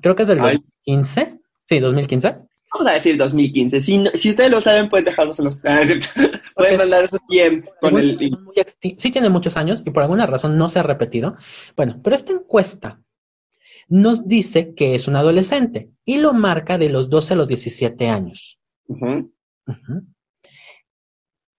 Creo 0.00 0.16
que 0.16 0.22
es 0.22 0.28
del 0.28 0.38
2015. 0.38 1.40
Sí, 1.64 1.80
2015. 1.80 2.36
Vamos 2.72 2.90
a 2.90 2.94
decir 2.94 3.16
2015. 3.16 3.80
Si, 3.80 4.04
si 4.14 4.30
ustedes 4.30 4.50
lo 4.50 4.60
saben, 4.60 4.88
pueden 4.88 5.06
dejarnos 5.06 5.38
en 5.38 5.44
los... 5.46 5.60
pueden 6.54 6.78
mandar 6.78 7.08
su 7.08 7.18
tiempo 7.28 7.70
con 7.80 7.96
el... 7.96 8.18
Sí 8.78 9.10
tiene 9.10 9.30
muchos 9.30 9.56
años 9.56 9.82
y 9.84 9.90
por 9.90 10.02
alguna 10.02 10.26
razón 10.26 10.56
no 10.56 10.68
se 10.68 10.78
ha 10.78 10.82
repetido. 10.82 11.36
Bueno, 11.76 12.00
pero 12.02 12.16
esta 12.16 12.32
encuesta 12.32 13.00
nos 13.88 14.26
dice 14.26 14.74
que 14.74 14.94
es 14.94 15.08
un 15.08 15.16
adolescente 15.16 15.90
y 16.04 16.18
lo 16.18 16.32
marca 16.32 16.76
de 16.78 16.90
los 16.90 17.08
12 17.08 17.34
a 17.34 17.36
los 17.36 17.48
17 17.48 18.08
años. 18.08 18.58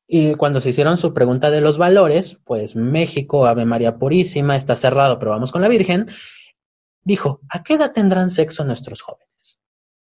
Y 0.07 0.35
cuando 0.35 0.61
se 0.61 0.69
hicieron 0.69 0.97
su 0.97 1.13
pregunta 1.13 1.51
de 1.51 1.61
los 1.61 1.77
valores, 1.77 2.39
pues 2.45 2.75
México, 2.75 3.45
Ave 3.45 3.65
María 3.65 3.97
Purísima, 3.97 4.55
está 4.55 4.75
cerrado, 4.75 5.19
pero 5.19 5.31
vamos 5.31 5.51
con 5.51 5.61
la 5.61 5.67
Virgen, 5.67 6.07
dijo, 7.07 7.39
¿a 7.49 7.63
qué 7.63 7.75
edad 7.75 7.93
tendrán 7.93 8.29
sexo 8.29 8.65
nuestros 8.65 9.01
jóvenes? 9.01 9.59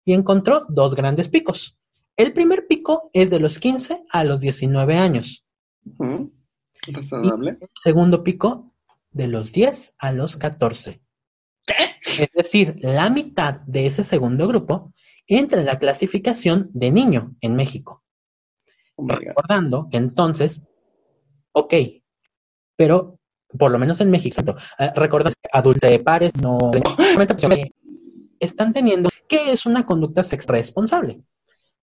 Y 0.04 0.14
encontró 0.14 0.66
dos 0.68 0.94
grandes 0.94 1.30
picos. 1.30 1.78
El 2.18 2.34
primer 2.34 2.68
pico 2.68 3.10
es 3.14 3.30
de 3.30 3.40
los 3.40 3.60
15 3.60 4.04
a 4.12 4.24
los 4.26 4.42
19 4.42 4.98
años. 4.98 5.46
el 7.62 7.70
segundo 7.74 8.24
pico 8.24 8.74
de 9.10 9.28
los 9.28 9.54
10 9.54 9.96
a 10.00 10.12
los 10.12 10.36
14. 10.36 11.02
Es 12.20 12.30
decir, 12.34 12.76
la 12.82 13.10
mitad 13.10 13.62
de 13.62 13.86
ese 13.86 14.04
segundo 14.04 14.46
grupo 14.48 14.94
entra 15.28 15.62
en 15.62 15.68
la 15.68 15.80
clasificación 15.80 16.70
de 16.74 16.92
niño 16.92 17.38
en 17.40 17.56
México. 17.56 18.04
Oh 18.96 19.08
Recordando 19.08 19.88
que 19.90 19.96
entonces, 19.96 20.64
ok, 21.54 21.74
pero 22.76 23.21
por 23.58 23.72
lo 23.72 23.79
menos 23.79 24.01
en 24.01 24.12
México, 24.12 24.41
eh, 24.79 24.91
recuerda 24.96 25.31
de 25.81 26.00
pares 26.00 26.31
no 26.41 26.58
están 28.39 28.74
teniendo 28.74 29.10
que 29.27 29.51
es 29.51 29.65
una 29.65 29.86
conducta 29.86 30.24
sex 30.24 30.48
responsable. 30.48 31.22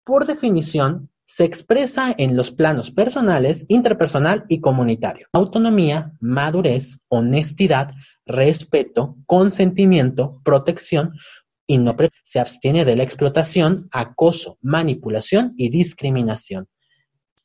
Por 0.03 0.25
definición, 0.25 1.09
se 1.25 1.43
expresa 1.43 2.15
en 2.17 2.37
los 2.37 2.51
planos 2.51 2.89
personales, 2.91 3.65
interpersonal 3.67 4.45
y 4.47 4.61
comunitario. 4.61 5.27
Autonomía, 5.33 6.13
madurez, 6.21 6.99
honestidad, 7.09 7.91
respeto, 8.25 9.17
consentimiento, 9.25 10.41
protección 10.43 11.13
y 11.67 11.77
no 11.79 11.95
se 12.23 12.39
abstiene 12.39 12.85
de 12.85 12.95
la 12.95 13.03
explotación, 13.03 13.89
acoso, 13.91 14.57
manipulación 14.61 15.53
y 15.57 15.69
discriminación. 15.69 16.67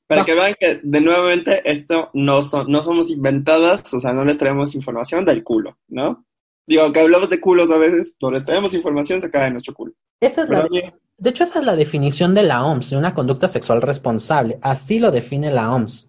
Para 0.06 0.24
que 0.24 0.34
vean 0.34 0.54
que, 0.58 0.80
de 0.82 1.00
nuevamente, 1.00 1.62
esto 1.64 2.10
no, 2.12 2.42
son, 2.42 2.70
no 2.70 2.82
somos 2.82 3.10
inventadas, 3.10 3.92
o 3.94 4.00
sea, 4.00 4.12
no 4.12 4.24
les 4.24 4.38
traemos 4.38 4.74
información 4.74 5.24
del 5.24 5.42
culo, 5.42 5.78
¿no? 5.88 6.24
Digo, 6.66 6.92
que 6.92 7.00
hablamos 7.00 7.28
de 7.30 7.40
culos 7.40 7.70
a 7.70 7.76
veces, 7.76 8.14
no 8.20 8.30
les 8.30 8.44
traemos 8.44 8.74
información 8.74 9.20
sacada 9.20 9.46
de 9.46 9.52
nuestro 9.52 9.74
culo. 9.74 9.92
Esa 10.20 10.44
es 10.44 10.50
la 10.50 10.62
de, 10.62 11.30
hecho, 11.30 11.44
esa 11.44 11.60
es 11.60 11.66
la 11.66 11.76
definición 11.76 12.34
de 12.34 12.44
la 12.44 12.64
OMS, 12.64 12.90
de 12.90 12.96
una 12.96 13.14
conducta 13.14 13.48
sexual 13.48 13.82
responsable. 13.82 14.58
Así 14.62 15.00
lo 15.00 15.10
define 15.10 15.50
la 15.50 15.72
OMS. 15.72 16.08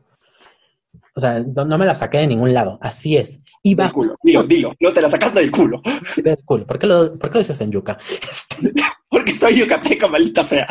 O 1.15 1.19
sea, 1.19 1.39
no, 1.39 1.77
me 1.77 1.85
la 1.85 1.95
saqué 1.95 2.19
de 2.19 2.27
ningún 2.27 2.53
lado, 2.53 2.79
así 2.81 3.17
es. 3.17 3.39
Y 3.61 3.75
va... 3.75 3.91
culo, 3.91 4.15
dilo, 4.23 4.43
dilo, 4.43 4.73
no 4.79 4.93
te 4.93 5.01
la 5.01 5.09
sacaste 5.09 5.39
del 5.39 5.51
culo. 5.51 5.81
Del 6.17 6.37
culo, 6.43 6.65
¿por 6.65 6.79
qué 6.79 6.87
lo, 6.87 7.17
por 7.17 7.29
qué 7.29 7.35
lo 7.35 7.39
dices 7.39 7.61
en 7.61 7.71
yuca? 7.71 7.97
Porque 9.09 9.35
soy 9.35 9.57
yucateca, 9.57 10.07
maldita 10.07 10.43
sea. 10.43 10.67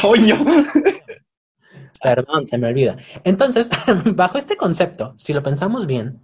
Coño. 0.00 0.44
Perdón, 2.04 2.44
se 2.44 2.58
me 2.58 2.68
olvida. 2.68 2.98
Entonces, 3.24 3.70
bajo 4.14 4.36
este 4.36 4.58
concepto, 4.58 5.14
si 5.16 5.32
lo 5.32 5.42
pensamos 5.42 5.86
bien, 5.86 6.20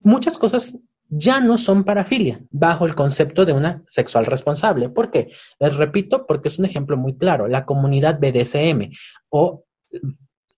muchas 0.00 0.38
cosas 0.38 0.74
ya 1.08 1.40
no 1.40 1.56
son 1.56 1.84
parafilia 1.84 2.40
bajo 2.50 2.84
el 2.84 2.96
concepto 2.96 3.44
de 3.44 3.52
una 3.52 3.84
sexual 3.86 4.26
responsable. 4.26 4.88
¿Por 4.88 5.12
qué? 5.12 5.30
Les 5.60 5.76
repito 5.76 6.26
porque 6.26 6.48
es 6.48 6.58
un 6.58 6.64
ejemplo 6.64 6.96
muy 6.96 7.16
claro. 7.16 7.46
La 7.46 7.64
comunidad 7.64 8.18
BDSM 8.18 8.90
o 9.28 9.64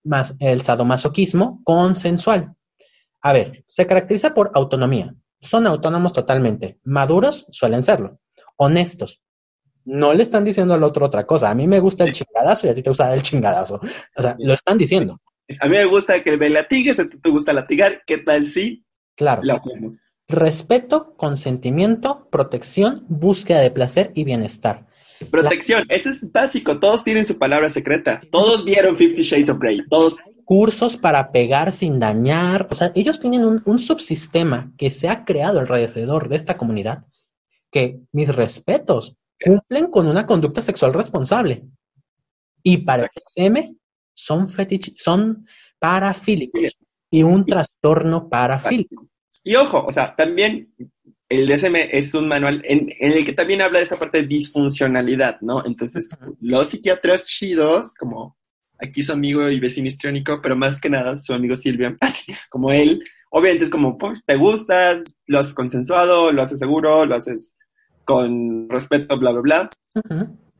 más 0.03 0.33
el 0.39 0.63
sadomasoquismo 0.63 1.61
consensual. 1.63 2.55
A 3.21 3.33
ver, 3.33 3.63
se 3.67 3.85
caracteriza 3.85 4.33
por 4.33 4.49
autonomía. 4.55 5.13
Son 5.39 5.67
autónomos 5.67 6.13
totalmente. 6.13 6.79
Maduros 6.83 7.45
suelen 7.51 7.83
serlo. 7.83 8.19
Honestos. 8.57 9.21
No 9.85 10.13
le 10.13 10.23
están 10.23 10.43
diciendo 10.43 10.73
al 10.73 10.83
otro 10.83 11.05
otra 11.05 11.25
cosa. 11.25 11.49
A 11.49 11.55
mí 11.55 11.67
me 11.67 11.79
gusta 11.79 12.03
el 12.03 12.11
chingadazo 12.11 12.67
y 12.67 12.69
a 12.69 12.75
ti 12.75 12.83
te 12.83 12.89
gusta 12.89 13.13
el 13.13 13.21
chingadazo. 13.21 13.79
O 14.15 14.21
sea, 14.21 14.35
lo 14.39 14.53
están 14.53 14.77
diciendo. 14.77 15.19
A 15.59 15.65
mí 15.67 15.71
me 15.77 15.85
gusta 15.85 16.23
que 16.23 16.37
me 16.37 16.49
latigues, 16.49 16.99
a 16.99 17.09
ti 17.09 17.17
te 17.19 17.29
gusta 17.29 17.51
latigar. 17.53 18.01
¿Qué 18.05 18.19
tal 18.19 18.45
si 18.45 18.85
Claro. 19.15 19.41
lo 19.43 19.53
hacemos? 19.53 19.97
Respeto, 20.27 21.15
consentimiento, 21.17 22.27
protección, 22.31 23.05
búsqueda 23.09 23.59
de 23.59 23.71
placer 23.71 24.11
y 24.15 24.23
bienestar. 24.23 24.87
Protección, 25.29 25.83
eso 25.89 26.09
es 26.09 26.31
básico. 26.31 26.79
Todos 26.79 27.03
tienen 27.03 27.25
su 27.25 27.37
palabra 27.37 27.69
secreta. 27.69 28.21
Todos 28.31 28.63
vieron 28.63 28.97
Fifty 28.97 29.21
Shades 29.23 29.49
of 29.49 29.59
Grey. 29.59 29.81
Todos. 29.89 30.15
Cursos 30.45 30.97
para 30.97 31.31
pegar 31.31 31.71
sin 31.71 31.99
dañar. 31.99 32.67
O 32.71 32.75
sea, 32.75 32.91
ellos 32.95 33.19
tienen 33.19 33.43
un, 33.45 33.61
un 33.65 33.77
subsistema 33.79 34.71
que 34.77 34.89
se 34.89 35.09
ha 35.09 35.23
creado 35.25 35.59
alrededor 35.59 36.29
de 36.29 36.35
esta 36.37 36.57
comunidad 36.57 37.05
que, 37.71 37.99
mis 38.11 38.33
respetos, 38.35 39.15
cumplen 39.43 39.89
con 39.89 40.07
una 40.07 40.25
conducta 40.25 40.61
sexual 40.61 40.93
responsable. 40.93 41.63
Y 42.63 42.77
para 42.77 43.03
el 43.03 43.09
DSM 43.09 43.75
son 44.13 44.47
fetich 44.47 44.95
son 44.95 45.45
parafílicos 45.79 46.77
y 47.09 47.23
un 47.23 47.45
trastorno 47.45 48.29
parafílico. 48.29 49.07
Y 49.43 49.55
ojo, 49.55 49.83
o 49.85 49.91
sea, 49.91 50.15
también 50.15 50.73
el 51.27 51.47
DSM 51.47 51.75
es 51.91 52.13
un 52.13 52.27
manual 52.27 52.61
en, 52.65 52.93
en 52.99 53.13
el 53.13 53.25
que 53.25 53.33
también 53.33 53.61
habla 53.61 53.79
de 53.79 53.85
esa 53.85 53.97
parte 53.97 54.21
de 54.21 54.27
disfuncionalidad, 54.27 55.39
¿no? 55.41 55.65
Entonces, 55.65 56.07
los 56.39 56.69
psiquiatras 56.69 57.25
chidos, 57.25 57.89
como 57.97 58.37
aquí 58.77 59.03
su 59.03 59.13
amigo 59.13 59.49
y 59.49 59.59
vecino 59.59 59.87
histriónico, 59.87 60.39
pero 60.41 60.55
más 60.55 60.79
que 60.79 60.89
nada 60.89 61.17
su 61.21 61.33
amigo 61.33 61.55
Silvia, 61.55 61.95
así 62.01 62.33
como 62.49 62.71
él, 62.71 63.03
obviamente 63.29 63.65
es 63.65 63.69
como, 63.69 63.97
pues, 63.97 64.21
te 64.25 64.35
gusta, 64.35 65.01
lo 65.27 65.39
haces 65.39 65.53
consensuado, 65.53 66.31
lo 66.31 66.41
haces 66.41 66.59
seguro, 66.59 67.05
lo 67.05 67.15
haces 67.15 67.55
con 68.05 68.69
respeto, 68.69 69.17
bla, 69.17 69.31
bla, 69.31 69.41
bla. 69.41 69.69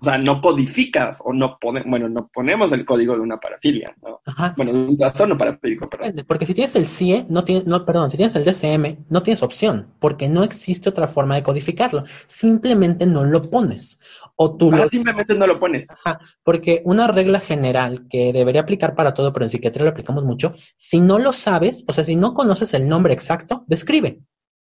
O 0.02 0.06
sea, 0.06 0.18
no 0.18 0.42
codificas 0.42 1.18
o 1.20 1.32
no 1.32 1.60
pone, 1.60 1.84
bueno, 1.86 2.10
no 2.10 2.28
ponemos 2.34 2.72
el 2.72 2.86
código 2.86 3.14
de 3.14 3.20
una 3.20 3.40
parafilia, 3.40 3.96
¿no? 4.02 4.20
Ajá. 4.26 4.56
Bueno, 4.58 4.74
de 4.74 4.80
un 4.80 4.98
trastorno 4.98 5.38
parafílico, 5.38 5.88
perdón. 5.88 6.26
Porque 6.28 6.48
si 6.48 6.56
tienes 6.56 6.76
el 6.76 6.88
CIE, 6.88 7.28
no 7.30 7.44
tienes, 7.44 7.68
no, 7.68 7.86
perdón, 7.86 8.10
si 8.10 8.18
tienes 8.18 8.36
el 8.36 8.44
DSM, 8.44 9.06
no 9.10 9.22
tienes 9.22 9.44
opción, 9.44 9.94
porque 10.00 10.28
no 10.28 10.44
existe 10.44 10.90
otra 10.90 11.08
forma 11.08 11.36
de 11.36 11.44
codificarlo. 11.44 12.04
Simplemente 12.26 13.06
no 13.06 13.26
lo 13.26 13.44
pones. 13.44 14.00
O 14.38 14.56
tú 14.58 14.72
Ah, 14.74 14.78
lo 14.78 14.90
simplemente 14.90 15.38
no 15.38 15.46
lo 15.46 15.60
pones. 15.60 15.86
Ajá, 15.88 16.20
porque 16.44 16.82
una 16.84 17.08
regla 17.08 17.40
general 17.40 18.08
que 18.10 18.34
debería 18.34 18.62
aplicar 18.62 18.96
para 18.96 19.14
todo, 19.14 19.32
pero 19.32 19.46
en 19.46 19.52
psiquiatría 19.52 19.84
lo 19.84 19.92
aplicamos 19.92 20.24
mucho, 20.24 20.56
si 20.76 21.00
no 21.00 21.20
lo 21.20 21.32
sabes, 21.32 21.86
o 21.88 21.94
sea, 21.94 22.04
si 22.04 22.16
no 22.16 22.34
conoces 22.34 22.74
el 22.74 22.88
nombre 22.90 23.14
exacto, 23.14 23.66
describe. 23.68 24.22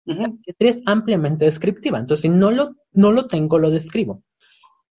La 0.05 0.25
psiquiatría 0.31 0.69
es 0.71 0.81
ampliamente 0.85 1.45
descriptiva, 1.45 1.99
entonces 1.99 2.21
si 2.21 2.29
no 2.29 2.51
lo, 2.51 2.75
no 2.91 3.11
lo 3.11 3.27
tengo, 3.27 3.57
lo 3.59 3.69
describo. 3.71 4.23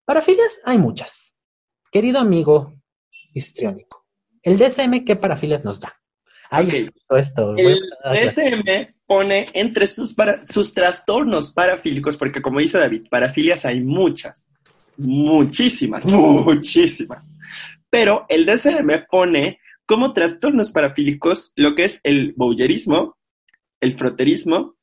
Parafilias 0.05 0.61
hay 0.65 0.79
muchas. 0.79 1.35
Querido 1.93 2.19
amigo 2.19 2.75
histriónico, 3.33 4.05
el 4.43 4.59
DSM, 4.59 5.05
¿qué 5.05 5.17
parafilias 5.17 5.65
nos 5.65 5.81
da? 5.81 5.95
Ay, 6.51 6.89
Ok. 7.09 7.19
esto, 7.19 7.57
El. 7.57 7.81
DSM 8.13 8.95
pone 9.07 9.47
entre 9.55 9.87
sus, 9.87 10.15
para- 10.15 10.47
sus 10.47 10.73
trastornos 10.75 11.53
parafílicos, 11.53 12.17
porque 12.17 12.41
como 12.43 12.61
dice 12.61 12.79
David, 12.79 13.07
parafilias 13.11 13.65
hay 13.65 13.81
muchas, 13.81 14.47
muchísimas, 14.97 16.05
muchísimas. 16.07 17.25
Pero 17.91 18.27
el 18.29 18.47
DSM 18.47 19.07
pone 19.11 19.59
como 19.87 20.13
trastornos 20.13 20.71
parafílicos 20.73 21.53
lo 21.57 21.75
que 21.75 21.85
es 21.85 22.01
el 22.03 22.33
bowlerismo, 22.37 23.17
el 23.81 23.97
froterismo, 23.99 24.76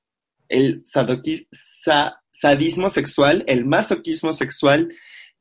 el 0.50 0.84
sa- 0.86 2.20
sadismo 2.32 2.90
sexual, 2.90 3.44
el 3.48 3.66
masoquismo 3.66 4.34
sexual, 4.34 4.94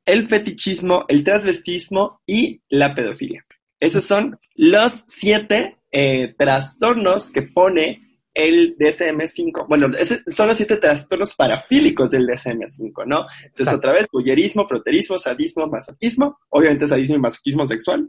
el 0.05 0.29
fetichismo, 0.29 1.05
el 1.09 1.25
transvestismo 1.25 2.21
y 2.27 2.61
la 2.69 2.95
pedofilia. 2.95 3.45
Esos 3.81 4.05
son 4.05 4.39
los 4.55 5.05
siete 5.09 5.79
eh, 5.91 6.35
trastornos 6.39 7.31
que 7.31 7.43
pone 7.43 8.01
el 8.35 8.77
DSM-5. 8.79 9.67
Bueno, 9.69 9.89
ese- 9.99 10.23
son 10.33 10.49
los 10.49 10.57
siete 10.57 10.77
trastornos 10.79 11.35
parafílicos 11.35 12.11
del 12.11 12.27
DSM-5, 12.27 13.05
¿no? 13.07 13.27
Entonces, 13.43 13.51
Exacto. 13.67 13.77
otra 13.77 13.93
vez, 13.93 14.07
bullerismo, 14.11 14.67
froterismo, 14.67 15.19
sadismo, 15.19 15.67
masoquismo, 15.67 16.39
obviamente 16.49 16.87
sadismo 16.89 17.17
y 17.17 17.19
masoquismo 17.19 17.67
sexual, 17.67 18.09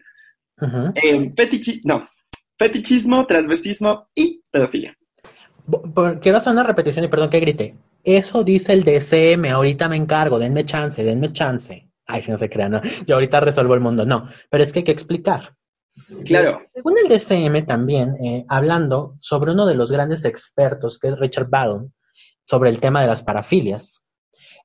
eh, 0.95 1.31
fetichi- 1.35 1.81
no, 1.83 2.07
fetichismo, 2.57 3.25
transvestismo 3.25 4.07
y 4.15 4.41
pedofilia. 4.49 4.95
Quiero 6.21 6.37
hacer 6.37 6.53
una 6.53 6.63
repetición 6.63 7.05
y 7.05 7.07
perdón 7.07 7.29
que 7.29 7.39
grite. 7.39 7.77
Eso 8.03 8.43
dice 8.43 8.73
el 8.73 8.83
DSM, 8.83 9.45
ahorita 9.45 9.87
me 9.87 9.95
encargo, 9.95 10.39
denme 10.39 10.65
chance, 10.65 11.03
denme 11.03 11.31
chance. 11.31 11.89
Ay, 12.05 12.23
no 12.27 12.37
se 12.37 12.49
crean, 12.49 12.71
no. 12.71 12.81
Yo 13.07 13.15
ahorita 13.15 13.39
resuelvo 13.39 13.73
el 13.73 13.79
mundo, 13.79 14.05
no. 14.05 14.27
Pero 14.49 14.63
es 14.63 14.73
que 14.73 14.79
hay 14.79 14.85
que 14.85 14.91
explicar. 14.91 15.55
Claro. 16.25 16.61
Según 16.73 16.95
el 16.97 17.07
DSM 17.07 17.65
también, 17.65 18.15
eh, 18.23 18.45
hablando 18.49 19.17
sobre 19.21 19.51
uno 19.51 19.65
de 19.65 19.75
los 19.75 19.91
grandes 19.91 20.25
expertos, 20.25 20.99
que 20.99 21.09
es 21.09 21.19
Richard 21.19 21.49
Baron, 21.49 21.93
sobre 22.45 22.69
el 22.69 22.79
tema 22.79 23.01
de 23.01 23.07
las 23.07 23.23
parafilias, 23.23 24.03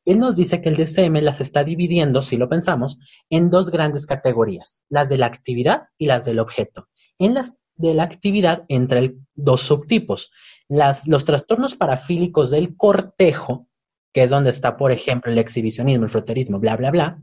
él 0.05 0.19
nos 0.19 0.37
dice 0.37 0.63
que 0.63 0.71
el 0.71 0.77
DSM 0.77 1.21
las 1.21 1.41
está 1.41 1.65
dividiendo, 1.65 2.23
si 2.23 2.37
lo 2.37 2.49
pensamos, 2.49 2.99
en 3.29 3.51
dos 3.51 3.71
grandes 3.71 4.07
categorías, 4.07 4.85
las 4.89 5.09
de 5.09 5.19
la 5.19 5.27
actividad 5.27 5.89
y 5.99 6.07
las 6.07 6.25
del 6.25 6.39
objeto. 6.39 6.89
En 7.19 7.35
las 7.35 7.53
de 7.79 7.95
la 7.95 8.03
actividad 8.05 8.65
entre 8.69 8.99
el- 9.01 9.19
dos 9.35 9.63
subtipos, 9.63 10.31
las, 10.69 11.07
los 11.07 11.25
trastornos 11.25 11.75
parafílicos 11.77 12.51
del 12.51 12.77
cortejo, 12.77 13.69
que 14.13 14.25
es 14.25 14.31
donde 14.31 14.51
está, 14.51 14.77
por 14.77 14.93
ejemplo, 14.93 15.31
el 15.33 15.39
exhibicionismo, 15.39 16.05
el 16.05 16.11
froterismo, 16.11 16.59
bla, 16.59 16.77
bla, 16.77 16.91
bla, 16.91 17.23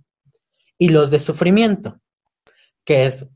y 0.78 0.90
los 0.90 1.12
de 1.12 1.20
sufrimiento, 1.20 2.00
que 2.86 3.06
es 3.06 3.28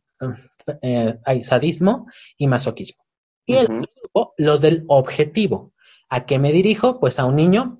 eh, 0.82 1.18
hay 1.26 1.44
sadismo 1.44 2.08
y 2.38 2.48
masoquismo. 2.48 3.04
Y 3.46 3.56
el 3.56 3.66
Ujú. 3.66 3.78
otro 3.80 3.92
grupo, 4.02 4.34
los 4.38 4.62
del 4.62 4.84
objetivo. 4.88 5.74
¿A 6.10 6.26
qué 6.26 6.40
me 6.40 6.52
dirijo? 6.52 7.00
Pues 7.00 7.20
a 7.20 7.26
un 7.26 7.36
niño, 7.36 7.80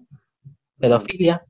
pedofilia, 0.80 1.46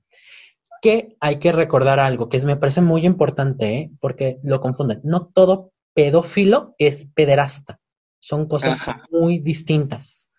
que 0.82 1.18
hay 1.20 1.40
que 1.40 1.52
recordar 1.52 2.00
algo 2.00 2.30
que 2.30 2.40
me 2.42 2.56
parece 2.58 2.82
muy 2.82 3.06
importante, 3.06 3.70
¿eh? 3.76 3.92
porque 4.00 4.40
lo 4.44 4.62
confunden. 4.62 5.02
No 5.04 5.28
todo 5.28 5.72
pedófilo 5.94 6.76
es 6.78 7.08
pederasta. 7.14 7.79
Son 8.20 8.48
cosas 8.48 8.82
Ajá. 8.82 9.04
muy 9.10 9.40
distintas. 9.40 10.30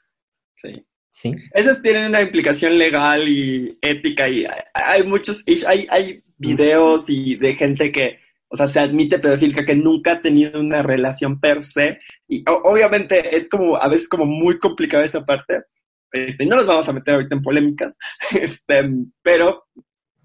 Sí. 0.56 0.86
¿Sí? 1.12 1.34
Esos 1.54 1.82
tienen 1.82 2.06
una 2.06 2.20
implicación 2.20 2.78
legal 2.78 3.28
y 3.28 3.76
ética 3.82 4.28
y 4.28 4.44
hay, 4.74 5.02
muchos, 5.02 5.42
hay, 5.66 5.86
hay 5.90 6.22
videos 6.36 7.06
y 7.08 7.34
de 7.34 7.54
gente 7.54 7.90
que, 7.90 8.20
o 8.48 8.56
sea, 8.56 8.68
se 8.68 8.78
admite 8.78 9.18
pedofílica 9.18 9.66
que 9.66 9.74
nunca 9.74 10.12
ha 10.12 10.22
tenido 10.22 10.60
una 10.60 10.82
relación 10.82 11.40
per 11.40 11.64
se 11.64 11.98
y 12.28 12.44
obviamente 12.46 13.36
es 13.36 13.48
como, 13.48 13.76
a 13.76 13.88
veces 13.88 14.08
como 14.08 14.24
muy 14.24 14.56
complicada 14.56 15.04
esa 15.04 15.24
parte. 15.24 15.64
Este, 16.12 16.46
no 16.46 16.56
nos 16.56 16.66
vamos 16.66 16.88
a 16.88 16.92
meter 16.92 17.14
ahorita 17.14 17.34
en 17.36 17.42
polémicas, 17.42 17.96
este, 18.40 18.82
pero 19.22 19.64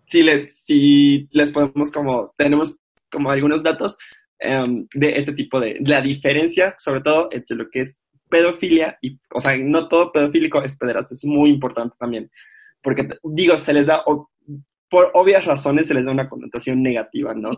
si 0.07 0.23
les, 0.23 0.61
si 0.65 1.27
les 1.31 1.51
podemos 1.51 1.91
como, 1.91 2.33
tenemos 2.37 2.77
como 3.11 3.31
algunos 3.31 3.63
datos 3.63 3.97
em, 4.39 4.87
de 4.93 5.17
este 5.17 5.33
tipo 5.33 5.59
de, 5.59 5.77
la 5.81 6.01
diferencia, 6.01 6.75
sobre 6.79 7.01
todo 7.01 7.29
entre 7.31 7.57
lo 7.57 7.69
que 7.69 7.81
es 7.81 7.95
pedofilia 8.29 8.97
y, 9.01 9.19
o 9.33 9.39
sea, 9.39 9.55
no 9.57 9.87
todo 9.87 10.11
pedofílico 10.11 10.61
es 10.63 10.75
pederasta, 10.77 11.13
es 11.13 11.25
muy 11.25 11.49
importante 11.49 11.95
también, 11.99 12.29
porque 12.81 13.07
digo, 13.23 13.57
se 13.57 13.73
les 13.73 13.85
da, 13.85 14.01
o- 14.05 14.29
por 14.89 15.11
obvias 15.13 15.45
razones 15.45 15.87
se 15.87 15.93
les 15.93 16.05
da 16.05 16.11
una 16.11 16.29
connotación 16.29 16.81
negativa, 16.83 17.33
¿no? 17.35 17.51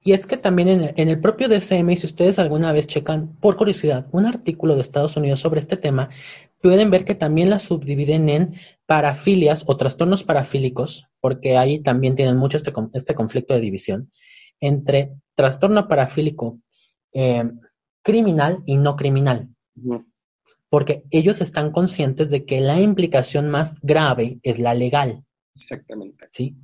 Y 0.00 0.12
es 0.12 0.26
que 0.26 0.36
también 0.36 0.68
en, 0.68 0.94
en 0.96 1.08
el 1.08 1.20
propio 1.20 1.48
DSM, 1.48 1.96
si 1.96 2.06
ustedes 2.06 2.38
alguna 2.38 2.72
vez 2.72 2.86
checan, 2.86 3.36
por 3.40 3.56
curiosidad, 3.56 4.06
un 4.12 4.26
artículo 4.26 4.76
de 4.76 4.82
Estados 4.82 5.16
Unidos 5.16 5.40
sobre 5.40 5.58
este 5.60 5.76
tema, 5.76 6.10
pueden 6.62 6.90
ver 6.90 7.04
que 7.04 7.14
también 7.16 7.50
la 7.50 7.58
subdividen 7.58 8.28
en 8.28 8.54
parafilias 8.86 9.64
o 9.66 9.76
trastornos 9.76 10.22
parafílicos, 10.24 11.08
porque 11.20 11.56
ahí 11.56 11.80
también 11.80 12.14
tienen 12.14 12.36
mucho 12.36 12.56
este, 12.56 12.72
este 12.94 13.14
conflicto 13.14 13.54
de 13.54 13.60
división, 13.60 14.10
entre 14.60 15.14
trastorno 15.34 15.88
parafílico 15.88 16.58
eh, 17.12 17.44
criminal 18.02 18.62
y 18.66 18.76
no 18.76 18.96
criminal, 18.96 19.48
porque 20.68 21.04
ellos 21.10 21.40
están 21.40 21.72
conscientes 21.72 22.30
de 22.30 22.44
que 22.44 22.60
la 22.60 22.80
implicación 22.80 23.48
más 23.48 23.80
grave 23.80 24.38
es 24.42 24.58
la 24.58 24.74
legal. 24.74 25.24
Exactamente. 25.54 26.28
¿sí? 26.30 26.56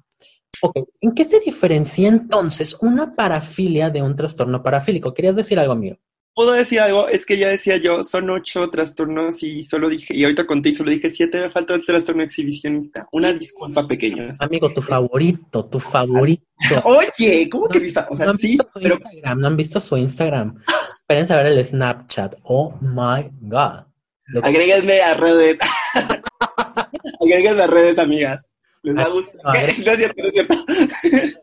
Ok, 0.63 0.77
¿en 1.01 1.13
qué 1.13 1.25
se 1.25 1.41
diferencia 1.41 2.09
entonces 2.09 2.77
una 2.81 3.15
parafilia 3.15 3.91
de 3.91 4.03
un 4.03 4.17
trastorno 4.17 4.63
parafílico? 4.63 5.15
¿Querías 5.15 5.37
decir 5.37 5.59
algo 5.59 5.75
mío? 5.75 5.99
¿Puedo 6.35 6.53
decir 6.53 6.81
algo? 6.81 7.07
Es 7.09 7.25
que 7.25 7.39
ya 7.39 7.49
decía 7.49 7.77
yo, 7.77 8.03
son 8.03 8.29
ocho 8.31 8.69
trastornos 8.69 9.41
y 9.45 9.63
solo 9.63 9.89
dije, 9.89 10.15
y 10.17 10.25
ahorita 10.25 10.47
conté 10.47 10.71
y 10.71 10.75
solo 10.75 10.91
dije 10.91 11.09
siete, 11.09 11.39
me 11.41 11.49
falta 11.51 11.75
el 11.75 11.87
trastorno 11.87 12.23
exhibicionista. 12.25 13.07
Una 13.13 13.33
disculpa 13.33 13.87
pequeña. 13.87 14.33
Amigo, 14.41 14.73
tu 14.73 14.83
favorito, 14.83 15.65
tu 15.67 15.79
favorito. 15.79 16.43
Oye, 16.85 17.49
¿cómo 17.49 17.69
que 17.69 17.79
mi 17.81 17.91
fa- 17.91 18.09
O 18.11 18.17
sea, 18.17 18.27
no 18.27 18.33
han 18.33 18.39
sí, 18.39 18.49
visto 18.49 18.65
su 18.65 18.81
pero 18.81 18.95
Instagram, 18.95 19.39
no 19.41 19.47
han 19.47 19.57
visto 19.57 19.81
su 19.81 19.97
Instagram. 19.97 20.57
Esperen 21.01 21.31
a 21.33 21.37
ver 21.37 21.47
el 21.47 21.65
Snapchat. 21.65 22.35
Oh 22.45 22.75
my 22.81 23.31
God. 23.43 23.85
Lo 24.27 24.43
que- 24.43 24.49
agréguenme 24.49 25.01
a 25.03 25.15
redes. 25.15 25.59
agréguenme 27.21 27.63
a 27.63 27.67
redes, 27.67 27.99
amigas. 27.99 28.45
Les 28.83 28.97
va 28.97 29.03
a 29.05 29.09
gustar. 29.09 29.41
No, 29.45 29.53
No 29.53 29.93
es 29.93 29.99
cierto, 29.99 30.23
no 30.23 30.29
es 30.29 30.33
cierto. 30.33 30.57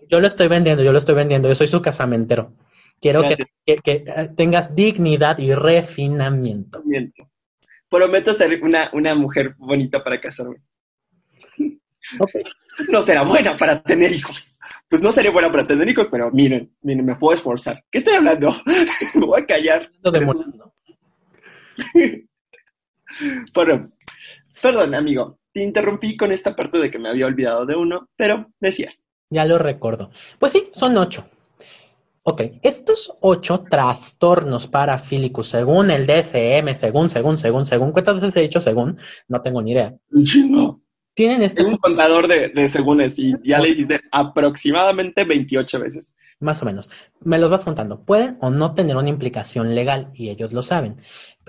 Yo 0.09 0.19
lo 0.19 0.27
estoy 0.27 0.47
vendiendo, 0.47 0.83
yo 0.83 0.91
lo 0.91 0.97
estoy 0.97 1.15
vendiendo. 1.15 1.47
Yo 1.47 1.55
soy 1.55 1.67
su 1.67 1.81
casamentero. 1.81 2.53
Quiero 3.01 3.21
que, 3.21 3.27
Gracias. 3.29 3.47
que- 3.65 3.75
que, 3.77 3.91
eh, 4.05 4.29
tengas 4.37 4.75
dignidad 4.75 5.37
y 5.39 5.53
refinamiento. 5.53 6.81
Miento. 6.85 7.29
Prometo 7.89 8.33
ser 8.33 8.63
una, 8.63 8.89
una 8.93 9.15
mujer 9.15 9.55
bonita 9.57 10.03
para 10.03 10.19
casarme. 10.21 10.57
Ok. 12.19 12.31
No 12.89 13.01
será 13.01 13.23
buena 13.23 13.57
para 13.57 13.83
tener 13.83 14.13
hijos. 14.13 14.57
Pues 14.89 15.01
no 15.01 15.11
seré 15.11 15.29
buena 15.29 15.51
para 15.51 15.67
tener 15.67 15.87
hijos, 15.89 16.07
pero 16.09 16.31
miren, 16.31 16.73
miren, 16.81 17.05
me 17.05 17.15
puedo 17.15 17.35
esforzar. 17.35 17.83
¿Qué 17.91 17.97
estoy 17.99 18.13
hablando? 18.13 18.55
me 19.15 19.25
voy 19.25 19.41
a 19.41 19.45
callar. 19.45 19.91
Molino. 20.03 20.73
Bueno, 23.53 23.91
perdón, 24.61 24.95
amigo. 24.95 25.39
Te 25.53 25.61
interrumpí 25.63 26.15
con 26.15 26.31
esta 26.31 26.55
parte 26.55 26.79
de 26.79 26.89
que 26.89 26.97
me 26.97 27.09
había 27.09 27.25
olvidado 27.25 27.65
de 27.65 27.75
uno, 27.75 28.07
pero 28.15 28.47
decías. 28.59 28.95
Ya 29.29 29.43
lo 29.43 29.57
recuerdo. 29.57 30.11
Pues 30.39 30.53
sí, 30.53 30.69
son 30.73 30.97
ocho. 30.97 31.29
Ok, 32.23 32.43
estos 32.61 33.17
ocho 33.19 33.65
trastornos 33.67 34.67
parafílicos, 34.67 35.47
según 35.47 35.89
el 35.89 36.05
DSM, 36.05 36.75
según, 36.75 37.09
según, 37.09 37.37
según, 37.37 37.65
según, 37.65 37.91
¿cuántas 37.91 38.21
veces 38.21 38.35
he 38.35 38.41
dicho 38.41 38.59
según? 38.59 38.99
No 39.27 39.41
tengo 39.41 39.61
ni 39.61 39.71
idea. 39.71 39.95
Chingo. 40.23 40.81
Tienen 41.13 41.41
este, 41.41 41.57
Tengo 41.57 41.71
un 41.71 41.77
contador 41.77 42.27
de, 42.27 42.49
de 42.49 42.69
segúnes 42.69 43.15
y 43.17 43.33
ya 43.43 43.59
le 43.59 43.69
hice 43.69 43.99
aproximadamente 44.11 45.25
28 45.25 45.79
veces. 45.79 46.13
más 46.39 46.61
o 46.61 46.65
menos, 46.65 46.89
me 47.21 47.37
los 47.37 47.49
vas 47.49 47.65
contando, 47.65 48.05
pueden 48.05 48.37
o 48.39 48.49
no 48.49 48.73
tener 48.75 48.95
una 48.95 49.09
implicación 49.09 49.75
legal 49.75 50.11
y 50.13 50.29
ellos 50.29 50.53
lo 50.53 50.61
saben. 50.61 50.97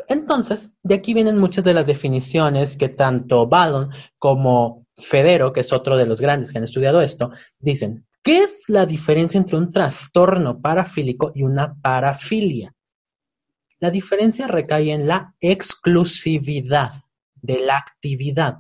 Entonces, 0.09 0.71
de 0.83 0.97
aquí 0.97 1.15
vienen 1.15 1.39
muchas 1.39 1.65
de 1.65 1.75
las 1.75 1.87
definiciones 1.87 2.77
que 2.77 2.89
tanto 2.89 3.47
Ballon 3.47 3.91
como 4.19 4.87
Federo, 4.97 5.53
que 5.53 5.61
es 5.61 5.73
otro 5.73 5.97
de 5.97 6.07
los 6.07 6.21
grandes 6.21 6.51
que 6.51 6.59
han 6.59 6.65
estudiado 6.65 7.01
esto, 7.01 7.31
dicen, 7.61 8.07
¿qué 8.23 8.45
es 8.45 8.65
la 8.69 8.87
diferencia 8.87 9.39
entre 9.39 9.57
un 9.57 9.73
trastorno 9.73 10.61
parafílico 10.61 11.33
y 11.35 11.43
una 11.43 11.75
parafilia? 11.81 12.75
La 13.79 13.91
diferencia 13.91 14.47
recae 14.47 14.93
en 14.93 15.09
la 15.09 15.35
exclusividad 15.41 16.93
de 17.35 17.67
la 17.67 17.77
actividad. 17.77 18.59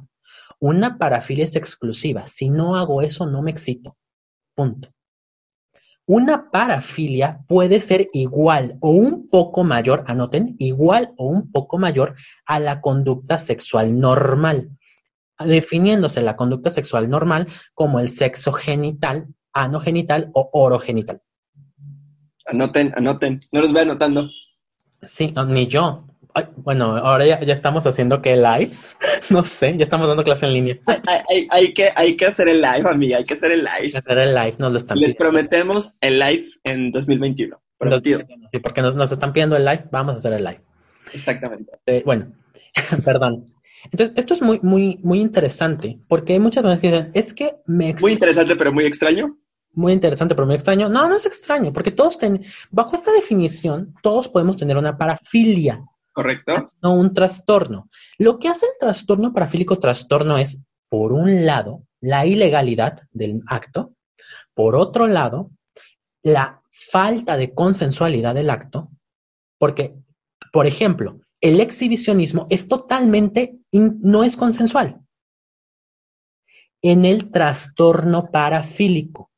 Una 0.59 0.99
parafilia 0.99 1.45
es 1.45 1.57
exclusiva. 1.57 2.27
Si 2.27 2.49
no 2.49 2.77
hago 2.77 3.03
eso, 3.03 3.27
no 3.27 3.43
me 3.43 3.53
excito. 3.53 3.97
Punto. 4.55 4.93
Una 6.07 6.51
parafilia 6.51 7.45
puede 7.47 7.79
ser 7.79 8.09
igual 8.13 8.77
o 8.81 8.91
un 8.91 9.29
poco 9.29 9.63
mayor, 9.63 10.05
anoten, 10.09 10.57
igual 10.59 11.15
o 11.17 11.29
un 11.29 11.53
poco 11.53 11.79
mayor 11.79 12.17
a 12.45 12.59
la 12.59 12.81
conducta 12.81 13.39
sexual 13.39 13.99
normal, 13.99 14.77
definiéndose 15.39 16.21
la 16.21 16.35
conducta 16.35 16.71
sexual 16.71 17.09
normal 17.09 17.47
como 17.75 18.01
el 18.01 18.09
sexo 18.09 18.53
genital, 18.53 19.29
anogenital 19.53 20.31
o 20.35 20.51
orogenital. 20.53 21.21
Anoten, 22.47 22.93
anoten. 22.97 23.41
No 23.53 23.61
los 23.63 23.73
voy 23.73 23.83
anotando. 23.83 24.29
Sí, 25.03 25.33
ni 25.49 25.67
yo. 25.67 26.07
Ay, 26.35 26.45
bueno, 26.57 26.97
ahora 26.97 27.27
ya, 27.27 27.41
ya 27.43 27.53
estamos 27.53 27.87
haciendo 27.87 28.23
que 28.23 28.37
lives, 28.37 28.97
no 29.31 29.45
sé, 29.45 29.77
ya 29.77 29.85
estamos 29.85 30.09
dando 30.09 30.25
clase 30.25 30.47
en 30.47 30.55
línea. 30.55 30.79
Hay, 30.87 30.97
hay- 31.07 31.23
hay- 31.29 31.49
hay 31.51 31.75
que, 31.75 31.91
hay 31.95 32.17
que 32.17 32.27
hacer 32.27 32.49
el 32.49 32.63
live, 32.63 32.89
amiga. 32.89 33.19
Hay 33.19 33.25
que 33.25 33.35
hacer 33.35 33.51
el 33.53 33.61
live. 33.65 33.99
Hacer 33.99 34.19
el 34.19 34.35
live 34.35 34.55
nos 34.59 34.73
lo 34.73 34.79
están 34.79 34.99
Les 34.99 35.11
pidiendo. 35.15 35.19
prometemos 35.19 35.93
el 36.01 36.19
live 36.19 36.47
en 36.65 36.91
2021. 36.91 37.61
Prometido. 37.77 38.21
Sí, 38.51 38.61
porque 38.61 38.81
nos, 38.81 38.95
nos 38.95 39.13
están 39.13 39.33
pidiendo 39.33 39.57
el 39.57 39.65
live, 39.65 39.85
vamos 39.91 40.15
a 40.15 40.17
hacer 40.17 40.33
el 40.33 40.45
live. 40.45 40.61
Exactamente. 41.13 41.73
Eh, 41.87 42.03
bueno, 42.07 42.33
perdón. 43.05 43.47
Entonces, 43.85 44.15
esto 44.17 44.33
es 44.35 44.41
muy, 44.43 44.61
muy, 44.63 44.99
muy 45.03 45.21
interesante, 45.21 45.99
porque 46.09 46.35
hay 46.35 46.39
muchas 46.39 46.63
personas 46.63 46.81
que 46.81 46.91
dicen, 46.93 47.11
es 47.15 47.35
que 47.35 47.57
me 47.67 47.95
Muy 48.01 48.13
interesante, 48.13 48.55
pero 48.57 48.73
muy 48.73 48.85
extraño. 48.87 49.37
Muy 49.73 49.93
interesante, 49.93 50.35
pero 50.35 50.47
muy 50.47 50.55
extraño. 50.55 50.89
No, 50.89 51.09
no 51.09 51.17
es 51.17 51.27
extraño, 51.27 51.73
porque 51.73 51.91
todos 51.91 52.19
ten- 52.19 52.45
bajo 52.71 52.97
esta 52.97 53.13
definición, 53.13 53.95
todos 54.03 54.29
podemos 54.29 54.57
tener 54.57 54.77
una 54.77 54.97
parafilia, 54.99 55.85
¿Correcto? 56.13 56.73
no 56.83 56.95
un 56.95 57.15
trastorno. 57.15 57.89
Lo 58.19 58.39
que 58.39 58.49
hace 58.49 58.67
el 58.67 58.73
trastorno 58.79 59.33
parafílico 59.33 59.79
trastorno 59.79 60.37
es, 60.39 60.61
por 60.89 61.13
un 61.13 61.47
lado, 61.47 61.85
la 62.01 62.27
ilegalidad 62.27 63.01
del 63.13 63.41
acto, 63.47 63.95
por 64.55 64.77
otro 64.77 65.07
lado, 65.07 65.51
la 66.23 66.63
falta 66.71 67.37
de 67.37 67.55
consensualidad 67.55 68.35
del 68.35 68.51
acto, 68.51 68.91
porque, 69.59 69.95
por 70.53 70.67
ejemplo, 70.67 71.21
el 71.41 71.61
exhibicionismo 71.61 72.47
es 72.51 72.69
totalmente, 72.69 73.57
in- 73.71 73.99
no 74.03 74.23
es 74.23 74.37
consensual. 74.37 75.01
En 76.83 77.05
el 77.05 77.31
trastorno 77.31 78.31
parafílico, 78.31 79.31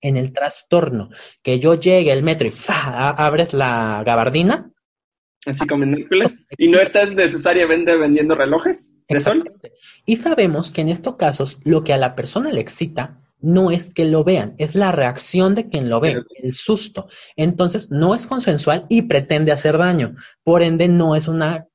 en 0.00 0.16
el 0.16 0.32
trastorno, 0.32 1.10
que 1.42 1.58
yo 1.58 1.74
llegue 1.74 2.12
al 2.12 2.22
metro 2.22 2.48
y 2.48 2.50
¡fa! 2.50 3.10
abres 3.10 3.52
la 3.52 4.02
gabardina, 4.04 4.72
Así 5.46 5.66
como 5.66 5.84
en 5.84 5.94
Hércules. 5.94 6.34
Y 6.58 6.68
no 6.68 6.78
estás 6.80 7.12
necesariamente 7.14 7.96
vendiendo 7.96 8.34
relojes 8.34 8.76
de 9.08 9.20
sol. 9.20 9.38
Exactamente. 9.38 9.72
Y 10.04 10.16
sabemos 10.16 10.70
que 10.70 10.82
en 10.82 10.90
estos 10.90 11.16
casos 11.16 11.58
lo 11.64 11.82
que 11.82 11.94
a 11.94 11.96
la 11.96 12.14
persona 12.14 12.52
le 12.52 12.60
excita 12.60 13.22
no 13.38 13.70
es 13.70 13.90
que 13.90 14.04
lo 14.04 14.22
vean, 14.22 14.54
es 14.58 14.74
la 14.74 14.92
reacción 14.92 15.54
de 15.54 15.70
quien 15.70 15.88
lo 15.88 15.98
ve, 15.98 16.10
Pero- 16.12 16.26
el 16.42 16.52
susto. 16.52 17.08
Entonces 17.36 17.90
no 17.90 18.14
es 18.14 18.26
consensual 18.26 18.84
y 18.90 19.02
pretende 19.02 19.50
hacer 19.50 19.78
daño. 19.78 20.14
Por 20.42 20.62
ende, 20.62 20.88
no 20.88 21.16
es 21.16 21.26
una 21.26 21.66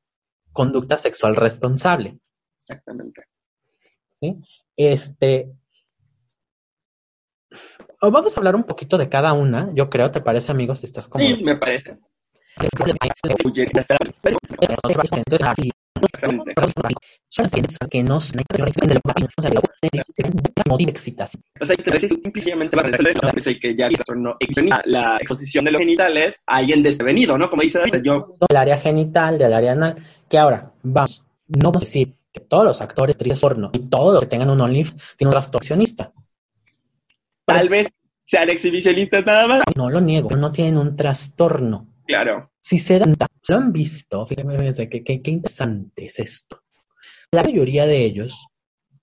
conducta 0.52 1.00
sexual 1.00 1.36
responsable. 1.36 2.20
Exactamente. 2.60 3.24
¿sí? 4.08 4.36
Este. 4.78 5.50
O 8.06 8.12
Vamos 8.12 8.36
a 8.36 8.40
hablar 8.40 8.56
un 8.56 8.64
poquito 8.64 8.98
de 8.98 9.10
cada 9.10 9.34
una, 9.34 9.70
yo 9.74 9.90
creo, 9.90 10.12
¿te 10.12 10.22
parece, 10.22 10.52
amigos? 10.52 10.80
Si 10.80 10.86
estás 10.86 11.08
como. 11.08 11.26
Sí, 11.26 11.44
me 11.44 11.56
parece. 11.56 11.98
O 21.60 21.66
sea, 21.66 21.76
que 21.76 22.10
simplemente 22.10 22.76
va 22.76 22.82
a 22.82 22.86
resolver 22.86 23.18
eso, 23.36 23.50
hay 23.50 23.60
que 23.60 23.76
ya 23.76 23.90
trastorno 23.90 24.38
la 24.86 25.18
exposición 25.18 25.66
de 25.66 25.72
los 25.72 25.80
genitales 25.80 26.40
a 26.46 26.58
alguien 26.58 26.84
desprevenido, 26.84 27.38
¿no? 27.38 27.50
Como 27.50 27.62
dice 27.62 27.80
yo, 28.04 28.38
Del 28.48 28.58
área 28.58 28.78
genital, 28.78 29.38
del 29.38 29.54
área 29.54 29.74
anal, 29.74 29.98
que 30.30 30.38
ahora, 30.38 30.72
vamos, 30.84 31.24
no 31.48 31.72
vamos 31.72 31.84
a 31.84 31.86
decir 31.86 32.14
que 32.32 32.42
todos 32.42 32.66
los 32.66 32.82
actores 32.82 33.18
tristes 33.18 33.42
porno 33.42 33.72
y 33.74 33.80
todos 33.90 34.14
los 34.14 34.24
que 34.24 34.28
tengan 34.28 34.50
un 34.50 34.62
OnlyFans 34.62 35.16
tienen 35.18 35.30
un 35.30 35.34
trastorsionista. 35.34 36.12
Tal 37.46 37.70
vez 37.70 37.88
sean 38.26 38.50
exhibicionistas 38.50 39.26
nada 39.26 39.48
más. 39.48 39.64
No 39.76 39.90
lo 39.90 40.02
niego, 40.02 40.30
no 40.32 40.52
tienen 40.52 40.78
un 40.78 40.96
trastorno. 40.96 41.88
Claro. 42.06 42.52
Si 42.62 42.80
se 42.80 43.00
dan, 43.00 43.16
si 43.42 43.54
lo 43.54 43.60
han 43.60 43.72
visto, 43.72 44.26
fíjense, 44.26 44.90
qué, 44.90 45.04
qué- 45.04 45.22
qué 45.22 45.32
interesante 45.32 46.06
es 46.06 46.20
esto. 46.20 46.62
La 47.32 47.44
mayoría 47.44 47.86
de 47.86 48.04
ellos 48.06 48.48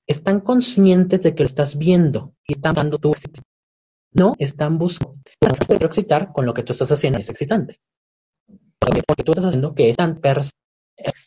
están 0.07 0.41
conscientes 0.41 1.23
de 1.23 1.35
que 1.35 1.43
lo 1.43 1.47
estás 1.47 1.79
viendo 1.79 2.35
y 2.47 2.55
están 2.55 2.75
dando 2.75 2.99
tu 2.99 3.13
No 4.13 4.35
están 4.39 4.79
buscando. 4.79 5.17
Puede 5.67 5.87
excitar 5.87 6.33
con 6.33 6.47
lo 6.47 6.55
que 6.55 6.63
tú 6.63 6.73
estás 6.73 6.91
haciendo 6.93 7.19
es 7.19 7.29
excitante. 7.29 7.81
Porque, 8.79 9.03
porque 9.07 9.23
tú 9.23 9.33
estás 9.33 9.47
haciendo 9.47 9.75
que 9.75 9.91
es 9.91 9.97
tan 9.97 10.21
pers 10.21 10.53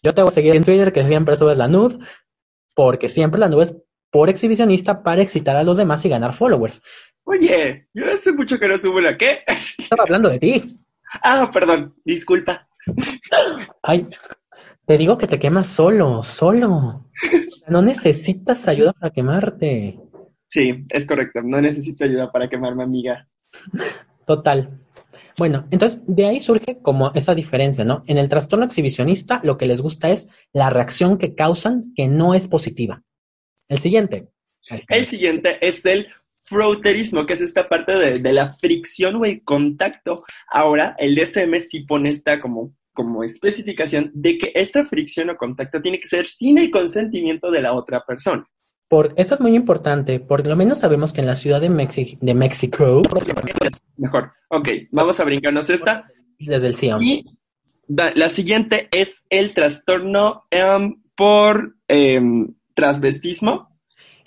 Yo 0.04 0.14
te 0.14 0.22
voy 0.22 0.30
a 0.30 0.34
seguir 0.34 0.56
en 0.56 0.64
Twitter 0.64 0.92
que 0.94 1.06
siempre 1.06 1.36
subes 1.36 1.58
la 1.58 1.68
nude, 1.68 1.98
porque 2.76 3.10
siempre 3.10 3.40
la 3.40 3.50
nude 3.50 3.64
es 3.64 3.76
por 4.12 4.30
exhibicionista 4.30 5.04
para 5.04 5.22
excitar 5.22 5.56
a 5.56 5.64
los 5.64 5.78
demás 5.78 6.06
y 6.06 6.10
ganar 6.10 6.34
followers. 6.34 6.82
Oye, 7.24 7.88
yo 7.94 8.06
hace 8.06 8.32
mucho 8.32 8.60
que 8.60 8.68
no 8.68 8.78
subo 8.78 9.02
la 9.02 9.18
qué. 9.18 9.40
Estaba 9.78 10.04
hablando 10.04 10.30
de 10.30 10.40
ti. 10.40 10.76
ah, 11.24 11.50
perdón, 11.52 11.96
disculpa. 12.06 12.68
Ay, 13.82 14.08
te 14.86 14.98
digo 14.98 15.18
que 15.18 15.28
te 15.28 15.40
quemas 15.40 15.68
solo, 15.68 16.22
solo. 16.24 17.10
No 17.68 17.82
necesitas 17.82 18.68
ayuda 18.68 18.94
para 18.94 19.12
quemarte. 19.12 20.00
Sí, 20.48 20.86
es 20.90 21.06
correcto. 21.06 21.42
No 21.42 21.60
necesito 21.60 22.04
ayuda 22.04 22.32
para 22.32 22.48
quemarme, 22.48 22.84
amiga. 22.84 23.28
Total. 24.26 24.80
Bueno, 25.38 25.68
entonces 25.72 26.02
de 26.08 26.28
ahí 26.28 26.40
surge 26.40 26.80
como 26.82 27.12
esa 27.14 27.36
diferencia, 27.36 27.84
¿no? 27.84 28.04
En 28.08 28.18
el 28.18 28.30
trastorno 28.30 28.66
exhibicionista 28.66 29.42
lo 29.44 29.58
que 29.58 29.66
les 29.66 29.82
gusta 29.82 30.10
es 30.12 30.30
la 30.54 30.70
reacción 30.70 31.18
que 31.18 31.36
causan 31.36 31.92
que 31.96 32.08
no 32.08 32.36
es 32.36 32.48
positiva. 32.48 33.04
El 33.68 33.78
siguiente. 33.80 34.28
El 34.90 35.06
siguiente 35.06 35.58
es 35.62 35.86
el 35.86 36.08
froterismo, 36.44 37.26
que 37.26 37.34
es 37.34 37.42
esta 37.42 37.68
parte 37.68 37.94
de, 37.94 38.20
de 38.20 38.34
la 38.34 38.54
fricción 38.56 39.16
o 39.16 39.26
el 39.26 39.44
contacto. 39.44 40.24
Ahora, 40.48 40.96
el 40.98 41.16
DSM 41.16 41.60
sí 41.68 41.82
pone 41.82 42.10
esta 42.10 42.40
como, 42.40 42.74
como 42.94 43.24
especificación 43.24 44.12
de 44.14 44.38
que 44.38 44.52
esta 44.56 44.86
fricción 44.86 45.30
o 45.32 45.38
contacto 45.38 45.82
tiene 45.82 46.00
que 46.00 46.08
ser 46.08 46.28
sin 46.28 46.58
el 46.58 46.72
consentimiento 46.72 47.50
de 47.52 47.62
la 47.62 47.74
otra 47.74 48.04
persona. 48.06 48.46
Por, 48.88 49.14
eso 49.18 49.34
es 49.36 49.42
muy 49.42 49.56
importante, 49.56 50.20
por 50.20 50.46
lo 50.46 50.56
menos 50.56 50.80
sabemos 50.80 51.12
que 51.12 51.22
en 51.22 51.28
la 51.28 51.36
ciudad 51.36 51.60
de, 51.60 51.70
Mexi- 51.72 52.20
de 52.22 52.34
México, 52.36 53.02
Mejor. 53.98 54.32
Ok, 54.50 54.70
vamos 54.92 55.20
a 55.20 55.24
brincarnos 55.26 55.70
esta. 55.72 56.06
desde 56.38 56.68
el 56.68 56.76
Sion, 56.76 57.02
Y 57.04 57.26
da- 57.88 58.12
la 58.16 58.30
siguiente 58.30 58.88
es 58.92 59.24
el 59.32 59.56
trastorno 59.56 60.44
em, 60.52 61.02
por 61.16 61.76
em, 61.88 62.54
transvestismo. 62.76 63.76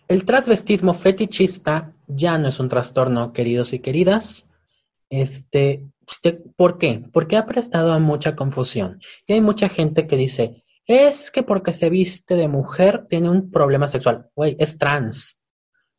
el 0.09 0.25
transvestismo 0.25 0.95
fetichista 0.95 1.95
ya 2.07 2.39
no 2.39 2.49
es 2.49 2.59
un 2.59 2.71
trastorno, 2.71 3.33
queridos 3.33 3.75
y 3.75 3.81
queridas. 3.81 4.49
Este, 5.11 5.87
¿por 6.57 6.79
qué? 6.79 7.05
Porque 7.13 7.37
ha 7.37 7.47
prestado 7.47 7.93
a 7.93 7.99
mucha 7.99 8.35
confusión. 8.35 9.01
Y 9.27 9.35
hay 9.35 9.43
mucha 9.43 9.69
gente 9.69 10.07
que 10.07 10.17
dice, 10.17 10.65
es 10.87 11.31
que 11.31 11.43
porque 11.43 11.75
se 11.75 11.91
viste 11.91 12.35
de 12.37 12.49
mujer 12.49 13.07
tiene 13.09 13.29
un 13.29 13.51
problema 13.51 13.87
sexual. 13.87 14.31
Güey, 14.35 14.57
es 14.59 14.79
trans. 14.79 15.39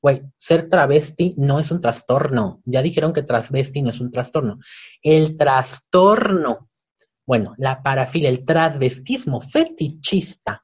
Güey, 0.02 0.24
ser 0.38 0.68
travesti 0.68 1.36
no 1.38 1.60
es 1.60 1.70
un 1.70 1.80
trastorno. 1.80 2.62
Ya 2.66 2.82
dijeron 2.82 3.14
que 3.14 3.22
transvesti 3.22 3.84
no 3.84 3.92
es 3.92 4.00
un 4.00 4.12
trastorno. 4.12 4.58
El 5.04 5.38
trastorno, 5.38 6.70
bueno, 7.28 7.54
la 7.60 7.84
parafilia, 7.84 8.30
el 8.30 8.44
transvestismo 8.44 9.40
fetichista 9.40 10.64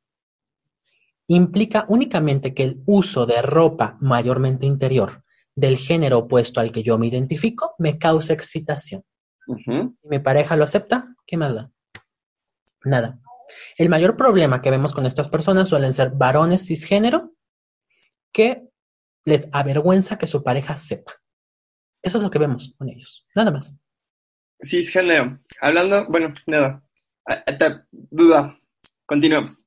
implica 1.27 1.85
únicamente 1.87 2.53
que 2.53 2.63
el 2.63 2.81
uso 2.85 3.25
de 3.25 3.41
ropa 3.41 3.97
mayormente 3.99 4.65
interior 4.65 5.23
del 5.55 5.77
género 5.77 6.19
opuesto 6.19 6.59
al 6.59 6.71
que 6.71 6.83
yo 6.83 6.97
me 6.97 7.07
identifico 7.07 7.75
me 7.79 7.97
causa 7.97 8.33
excitación. 8.33 9.03
Si 9.47 9.71
mi 10.03 10.19
pareja 10.19 10.55
lo 10.55 10.63
acepta, 10.63 11.15
¿qué 11.25 11.37
más 11.37 11.53
da? 11.53 11.71
Nada. 12.83 13.19
El 13.77 13.89
mayor 13.89 14.17
problema 14.17 14.61
que 14.61 14.71
vemos 14.71 14.93
con 14.93 15.05
estas 15.05 15.29
personas 15.29 15.69
suelen 15.69 15.93
ser 15.93 16.11
varones 16.11 16.65
cisgénero 16.67 17.33
que 18.33 18.67
les 19.23 19.47
avergüenza 19.51 20.17
que 20.17 20.27
su 20.27 20.43
pareja 20.43 20.77
sepa. 20.77 21.13
Eso 22.01 22.17
es 22.17 22.23
lo 22.23 22.29
que 22.29 22.39
vemos 22.39 22.75
con 22.77 22.89
ellos. 22.89 23.25
Nada 23.35 23.51
más. 23.51 23.79
Cisgénero. 24.63 25.39
Hablando, 25.61 26.05
bueno, 26.07 26.33
nada. 26.45 26.83
Ah, 27.27 27.43
ah. 27.47 28.57
Continuamos. 29.05 29.64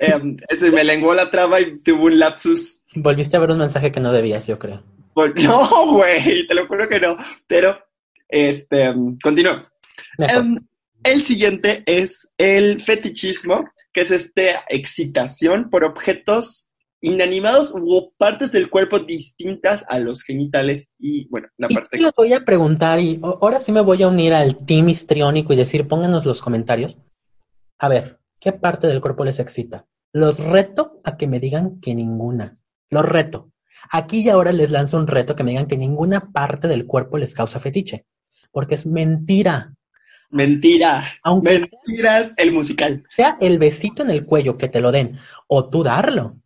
Em, 0.00 0.36
se 0.58 0.70
me 0.70 0.84
lenguó 0.84 1.12
la 1.12 1.30
traba 1.30 1.60
y 1.60 1.78
tuvo 1.80 2.04
un 2.04 2.18
lapsus. 2.18 2.82
Volviste 2.94 3.36
a 3.36 3.40
ver 3.40 3.50
un 3.50 3.58
mensaje 3.58 3.90
que 3.90 4.00
no 4.00 4.12
debías, 4.12 4.46
yo 4.46 4.58
creo. 4.58 4.82
No, 5.42 5.94
güey, 5.94 6.46
te 6.46 6.54
lo 6.54 6.68
juro 6.68 6.88
que 6.88 7.00
no. 7.00 7.16
Pero, 7.48 7.76
este, 8.28 8.84
em, 8.84 9.18
continuamos. 9.20 9.64
Em, 10.16 10.56
el 11.02 11.22
siguiente 11.22 11.82
es 11.86 12.28
el 12.38 12.80
fetichismo, 12.82 13.68
que 13.92 14.02
es 14.02 14.12
esta 14.12 14.64
excitación 14.68 15.70
por 15.70 15.82
objetos 15.82 16.70
inanimados 17.00 17.72
u 17.74 18.12
partes 18.16 18.52
del 18.52 18.70
cuerpo 18.70 19.00
distintas 19.00 19.84
a 19.88 19.98
los 19.98 20.22
genitales 20.22 20.86
y, 20.98 21.28
bueno, 21.28 21.48
la 21.56 21.68
Y 21.70 21.74
parte... 21.74 21.96
te 21.96 22.02
les 22.02 22.12
voy 22.12 22.32
a 22.32 22.44
preguntar, 22.44 23.00
y 23.00 23.20
ahora 23.22 23.58
sí 23.58 23.72
me 23.72 23.80
voy 23.80 24.02
a 24.02 24.08
unir 24.08 24.34
al 24.34 24.64
team 24.66 24.88
histriónico 24.88 25.52
y 25.52 25.56
decir, 25.56 25.88
pónganos 25.88 26.26
los 26.26 26.42
comentarios. 26.42 26.96
A 27.78 27.88
ver, 27.88 28.17
¿qué 28.40 28.52
parte 28.52 28.86
del 28.86 29.00
cuerpo 29.00 29.24
les 29.24 29.38
excita? 29.40 29.86
Los 30.12 30.38
reto 30.42 31.00
a 31.04 31.16
que 31.16 31.26
me 31.26 31.40
digan 31.40 31.80
que 31.80 31.94
ninguna. 31.94 32.56
Los 32.90 33.04
reto. 33.04 33.50
Aquí 33.90 34.20
y 34.20 34.28
ahora 34.28 34.52
les 34.52 34.70
lanzo 34.70 34.96
un 34.96 35.06
reto 35.06 35.36
que 35.36 35.44
me 35.44 35.50
digan 35.52 35.66
que 35.66 35.76
ninguna 35.76 36.32
parte 36.32 36.68
del 36.68 36.86
cuerpo 36.86 37.18
les 37.18 37.34
causa 37.34 37.60
fetiche. 37.60 38.06
Porque 38.50 38.74
es 38.74 38.86
mentira. 38.86 39.74
Mentira. 40.30 41.04
Aunque 41.22 41.60
Mentiras, 41.60 42.32
el 42.36 42.52
musical. 42.52 43.04
sea 43.16 43.36
el 43.40 43.58
besito 43.58 44.02
en 44.02 44.10
el 44.10 44.24
cuello 44.26 44.58
que 44.58 44.68
te 44.68 44.80
lo 44.80 44.92
den, 44.92 45.16
o 45.46 45.68
tú 45.68 45.82
darlo, 45.82 46.36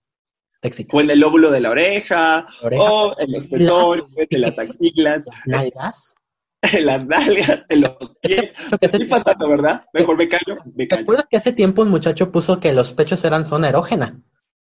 te 0.61 0.69
excita. 0.69 0.97
O 0.97 1.01
en 1.01 1.11
el 1.11 1.19
lóbulo 1.21 1.51
de 1.51 1.61
la 1.61 1.71
oreja, 1.71 2.47
La 2.61 2.67
oreja, 2.67 2.83
o 2.83 3.19
en 3.19 3.33
los 3.33 3.47
pezones, 3.49 4.05
en 4.17 4.41
las 4.41 4.59
axilas, 4.59 5.23
las 5.27 5.47
nalgas. 5.47 6.15
En 6.63 6.87
las 6.87 7.07
nalgas, 7.07 7.65
en 7.69 7.81
los 7.81 7.97
pies. 8.21 8.53
Estoy 8.81 9.07
pasando, 9.07 9.49
¿verdad? 9.49 9.85
Mejor 9.93 10.17
me 10.17 10.29
callo, 10.29 10.57
me 10.75 10.85
¿Te 10.85 10.89
callo. 10.89 11.03
acuerdas 11.03 11.27
que 11.31 11.37
hace 11.37 11.53
tiempo 11.53 11.83
un 11.83 11.91
muchacho 11.91 12.31
puso 12.33 12.61
que 12.61 12.73
los 12.73 12.93
pechos 12.93 13.25
eran 13.25 13.45
zona 13.45 13.69
erógena? 13.69 14.21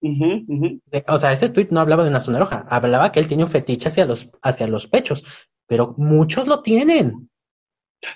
De- 0.01 1.05
O 1.07 1.17
sea, 1.17 1.31
ese 1.33 1.49
tweet 1.49 1.67
no 1.71 1.79
hablaba 1.79 2.03
de 2.03 2.09
una 2.09 2.19
zona 2.19 2.39
roja, 2.39 2.65
hablaba 2.69 3.11
que 3.11 3.19
él 3.19 3.27
tiene 3.27 3.43
un 3.43 3.49
fetiche 3.49 3.87
hacia 3.89 4.05
los, 4.05 4.29
hacia 4.41 4.67
los 4.67 4.87
pechos, 4.87 5.23
pero 5.67 5.93
muchos 5.97 6.47
lo 6.47 6.61
tienen. 6.63 7.29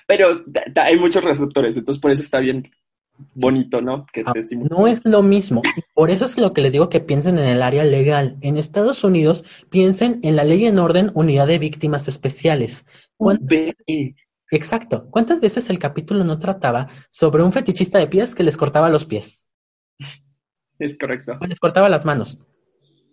Pero 0.08 0.42
hay 0.74 0.96
muchos 0.98 1.22
receptores, 1.22 1.76
entonces 1.76 2.00
por 2.00 2.10
eso 2.10 2.22
está 2.22 2.40
bien 2.40 2.68
bonito, 3.34 3.80
¿no? 3.80 4.06
Que 4.12 4.22
Ah, 4.26 4.32
te. 4.32 4.56
No 4.56 4.86
es 4.86 5.04
lo 5.04 5.22
mismo. 5.22 5.62
Por 5.94 6.10
eso 6.10 6.24
es 6.24 6.36
lo 6.38 6.52
que 6.52 6.60
les 6.60 6.72
digo 6.72 6.88
que 6.88 7.00
piensen 7.00 7.38
en 7.38 7.44
el 7.46 7.62
área 7.62 7.84
legal. 7.84 8.36
En 8.40 8.56
Estados 8.56 9.04
Unidos, 9.04 9.44
piensen 9.70 10.20
en 10.22 10.36
la 10.36 10.44
ley 10.44 10.66
en 10.66 10.78
orden 10.78 11.10
unidad 11.14 11.46
de 11.46 11.58
víctimas 11.58 12.08
especiales. 12.08 12.86
¿Cuán- 13.16 13.38
Ve, 13.42 13.74
Exacto. 14.50 15.08
¿Cuántas 15.10 15.40
veces 15.40 15.68
el 15.70 15.78
capítulo 15.78 16.22
no 16.24 16.38
trataba 16.38 16.88
sobre 17.10 17.42
un 17.42 17.52
fetichista 17.52 17.98
de 17.98 18.06
pies 18.06 18.34
que 18.34 18.44
les 18.44 18.56
cortaba 18.56 18.88
los 18.88 19.04
pies 19.04 19.48
Es 20.78 20.96
correcto. 20.98 21.32
o 21.40 21.46
les 21.46 21.58
cortaba 21.58 21.88
las 21.88 22.04
manos? 22.04 22.42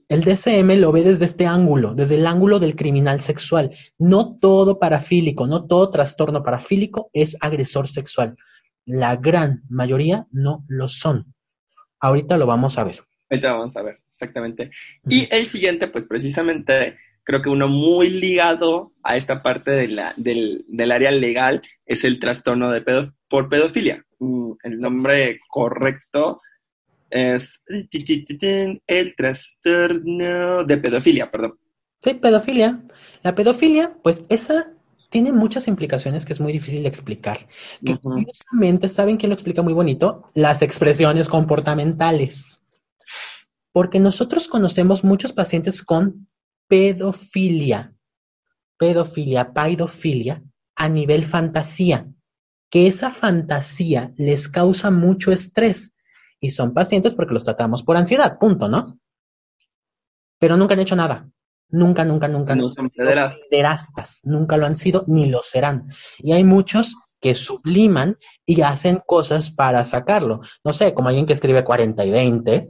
El 0.09 0.23
DCM 0.25 0.75
lo 0.79 0.91
ve 0.91 1.03
desde 1.03 1.25
este 1.25 1.47
ángulo, 1.47 1.95
desde 1.95 2.15
el 2.15 2.27
ángulo 2.27 2.59
del 2.59 2.75
criminal 2.75 3.19
sexual. 3.21 3.71
No 3.97 4.37
todo 4.37 4.77
parafílico, 4.77 5.47
no 5.47 5.65
todo 5.65 5.89
trastorno 5.89 6.43
parafílico 6.43 7.09
es 7.13 7.37
agresor 7.39 7.87
sexual. 7.87 8.35
La 8.86 9.15
gran 9.15 9.63
mayoría 9.69 10.28
no 10.32 10.63
lo 10.67 10.88
son. 10.88 11.34
Ahorita 12.00 12.38
lo 12.38 12.46
vamos 12.46 12.78
a 12.78 12.84
ver. 12.84 13.00
Ahorita 13.30 13.54
vamos 13.54 13.76
a 13.78 13.82
ver, 13.82 14.00
exactamente. 14.10 14.72
Y 15.08 15.28
el 15.34 15.46
siguiente, 15.48 15.88
pues 15.88 16.06
precisamente, 16.06 16.98
creo 17.24 17.41
que 17.41 17.50
uno 17.50 17.67
muy 17.67 18.10
ligado 18.10 18.91
a 19.04 19.15
esta 19.17 19.41
parte 19.41 19.72
de 19.72 19.88
la, 19.88 20.13
del, 20.17 20.65
del 20.67 20.91
área 20.91 21.12
legal 21.12 21.62
es 21.86 22.04
el 22.04 22.19
trastorno 22.19 22.69
de 22.72 22.82
pedo, 22.82 23.13
por 23.30 23.50
pedofilia. 23.50 24.06
Mm, 24.19 24.52
El 24.63 24.80
nombre 24.80 25.39
correcto 25.48 26.41
es 27.10 27.62
el 28.88 29.15
trastorno 29.15 30.65
de 30.65 30.78
pedofilia, 30.78 31.32
perdón. 31.32 31.60
Sí, 32.00 32.15
pedofilia. 32.15 32.82
La 33.24 33.34
pedofilia, 33.36 33.96
pues 34.04 34.24
esa 34.30 34.72
tiene 35.13 35.32
muchas 35.32 35.67
implicaciones 35.67 36.26
que 36.26 36.34
es 36.34 36.39
muy 36.39 36.52
difícil 36.52 36.82
de 36.82 36.89
explicar. 36.89 37.47
Que 37.86 37.99
curiosamente, 37.99 38.89
¿saben 38.89 39.17
quién 39.17 39.30
lo 39.30 39.36
explica 39.36 39.62
muy 39.62 39.73
bonito? 39.73 40.26
Las 40.34 40.63
expresiones 40.63 41.30
comportamentales. 41.30 42.60
Porque 43.71 43.99
nosotros 43.99 44.47
conocemos 44.47 45.04
muchos 45.04 45.32
pacientes 45.32 45.84
con 45.84 46.26
pedofilia, 46.67 47.93
pedofilia, 48.78 49.54
paidofilia, 49.54 50.41
a 50.76 50.89
nivel 50.89 51.26
fantasía, 51.26 52.08
que 52.71 52.88
esa 52.88 53.12
fantasía 53.12 54.13
les 54.17 54.49
causa 54.49 54.89
mucho 54.89 55.32
estrés. 55.32 55.93
Y 56.39 56.49
son 56.49 56.73
pacientes 56.73 57.13
porque 57.13 57.36
los 57.36 57.43
tratamos 57.43 57.84
por 57.84 57.97
ansiedad, 57.97 58.39
punto, 58.39 58.67
¿no? 58.67 58.97
Pero 60.39 60.58
nunca 60.58 60.73
han 60.73 60.80
hecho 60.80 60.95
nada. 60.95 61.30
Nunca, 61.73 62.05
nunca, 62.05 62.27
nunca. 62.27 62.55
No 62.55 62.69
son 62.69 62.88
pederastas. 62.88 63.41
pederastas. 63.49 64.19
Nunca 64.23 64.57
lo 64.57 64.67
han 64.67 64.75
sido 64.75 65.05
ni 65.07 65.25
lo 65.25 65.41
serán. 65.41 65.88
Y 66.19 66.33
hay 66.33 66.43
muchos 66.43 66.95
que 67.19 67.33
subliman 67.33 68.19
y 68.45 68.62
hacen 68.62 69.01
cosas 69.03 69.49
para 69.49 69.83
sacarlo. 69.86 70.41
No 70.63 70.71
sé, 70.71 70.93
como 70.93 71.09
alguien 71.09 71.25
que 71.25 71.33
escribe 71.33 71.63
40 71.63 72.05
y 72.05 72.12
20, 72.12 72.69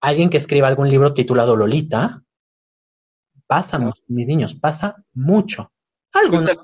alguien 0.00 0.30
que 0.30 0.38
escribe 0.38 0.66
algún 0.66 0.90
libro 0.90 1.14
titulado 1.14 1.54
Lolita. 1.54 2.24
Pasa, 3.46 3.78
mis 3.78 4.26
niños, 4.26 4.56
pasa 4.56 4.96
mucho. 5.14 5.70
Algunos, 6.12 6.56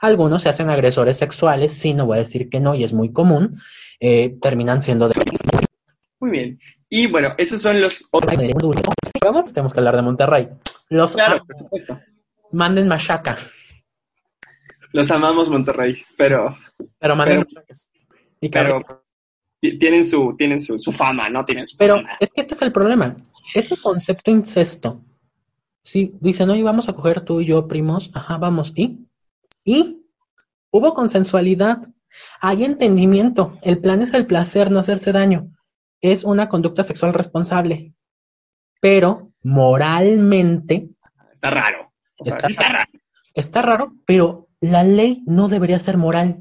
algunos 0.00 0.42
se 0.42 0.50
hacen 0.50 0.70
agresores 0.70 1.16
sexuales, 1.16 1.72
sí, 1.72 1.94
no 1.94 2.06
voy 2.06 2.18
a 2.18 2.20
decir 2.20 2.48
que 2.48 2.60
no, 2.60 2.76
y 2.76 2.84
es 2.84 2.92
muy 2.92 3.12
común, 3.12 3.60
eh, 3.98 4.36
terminan 4.40 4.82
siendo 4.82 5.08
de... 5.08 5.14
Muy 6.20 6.30
bien. 6.30 6.60
Y 6.88 7.08
bueno, 7.08 7.34
esos 7.38 7.60
son 7.60 7.80
los 7.80 8.06
otros. 8.12 8.36
Vamos, 9.20 9.52
tenemos 9.52 9.72
que 9.72 9.80
hablar 9.80 9.96
de 9.96 10.02
Monterrey. 10.02 10.48
Los 10.92 11.14
Claro, 11.14 11.36
amo. 11.36 11.44
por 11.46 11.56
supuesto. 11.58 12.00
manden 12.52 12.86
machaca, 12.88 13.38
Los 14.92 15.10
amamos 15.10 15.48
Monterrey, 15.48 16.02
pero, 16.18 16.54
pero 16.98 17.16
manden 17.16 17.44
Pero- 17.44 17.54
machaca. 17.60 17.78
Y 18.40 18.48
pero 18.50 19.04
tienen 19.60 20.04
su, 20.04 20.34
tienen 20.36 20.60
su, 20.60 20.78
su 20.78 20.92
fama, 20.92 21.28
¿no? 21.30 21.44
Tienen 21.44 21.66
su 21.66 21.76
Pero 21.78 21.96
fama. 21.96 22.10
es 22.20 22.30
que 22.34 22.42
este 22.42 22.54
es 22.54 22.62
el 22.62 22.72
problema. 22.72 23.16
Ese 23.54 23.76
concepto 23.80 24.30
incesto. 24.30 25.02
Sí, 25.82 26.12
dicen, 26.20 26.50
oye, 26.50 26.62
vamos 26.62 26.88
a 26.88 26.92
coger 26.92 27.22
tú 27.22 27.40
y 27.40 27.46
yo, 27.46 27.66
primos. 27.68 28.10
Ajá, 28.14 28.36
vamos. 28.36 28.72
¿Y? 28.76 29.06
¿Y? 29.64 30.02
Hubo 30.70 30.92
consensualidad. 30.94 31.88
Hay 32.40 32.64
entendimiento. 32.64 33.56
El 33.62 33.78
plan 33.78 34.02
es 34.02 34.12
el 34.14 34.26
placer, 34.26 34.70
no 34.70 34.78
hacerse 34.80 35.12
daño. 35.12 35.50
Es 36.02 36.24
una 36.24 36.48
conducta 36.48 36.82
sexual 36.82 37.14
responsable. 37.14 37.94
Pero 38.82 39.30
moralmente 39.44 40.88
está 41.34 41.50
raro. 41.50 41.92
O 42.18 42.24
sea, 42.24 42.36
Está 42.36 42.62
raro. 42.64 42.74
raro. 42.78 42.90
Está 43.34 43.62
raro, 43.62 43.92
pero 44.04 44.48
la 44.60 44.82
ley 44.82 45.22
no 45.26 45.46
debería 45.48 45.78
ser 45.78 45.96
moral. 45.96 46.40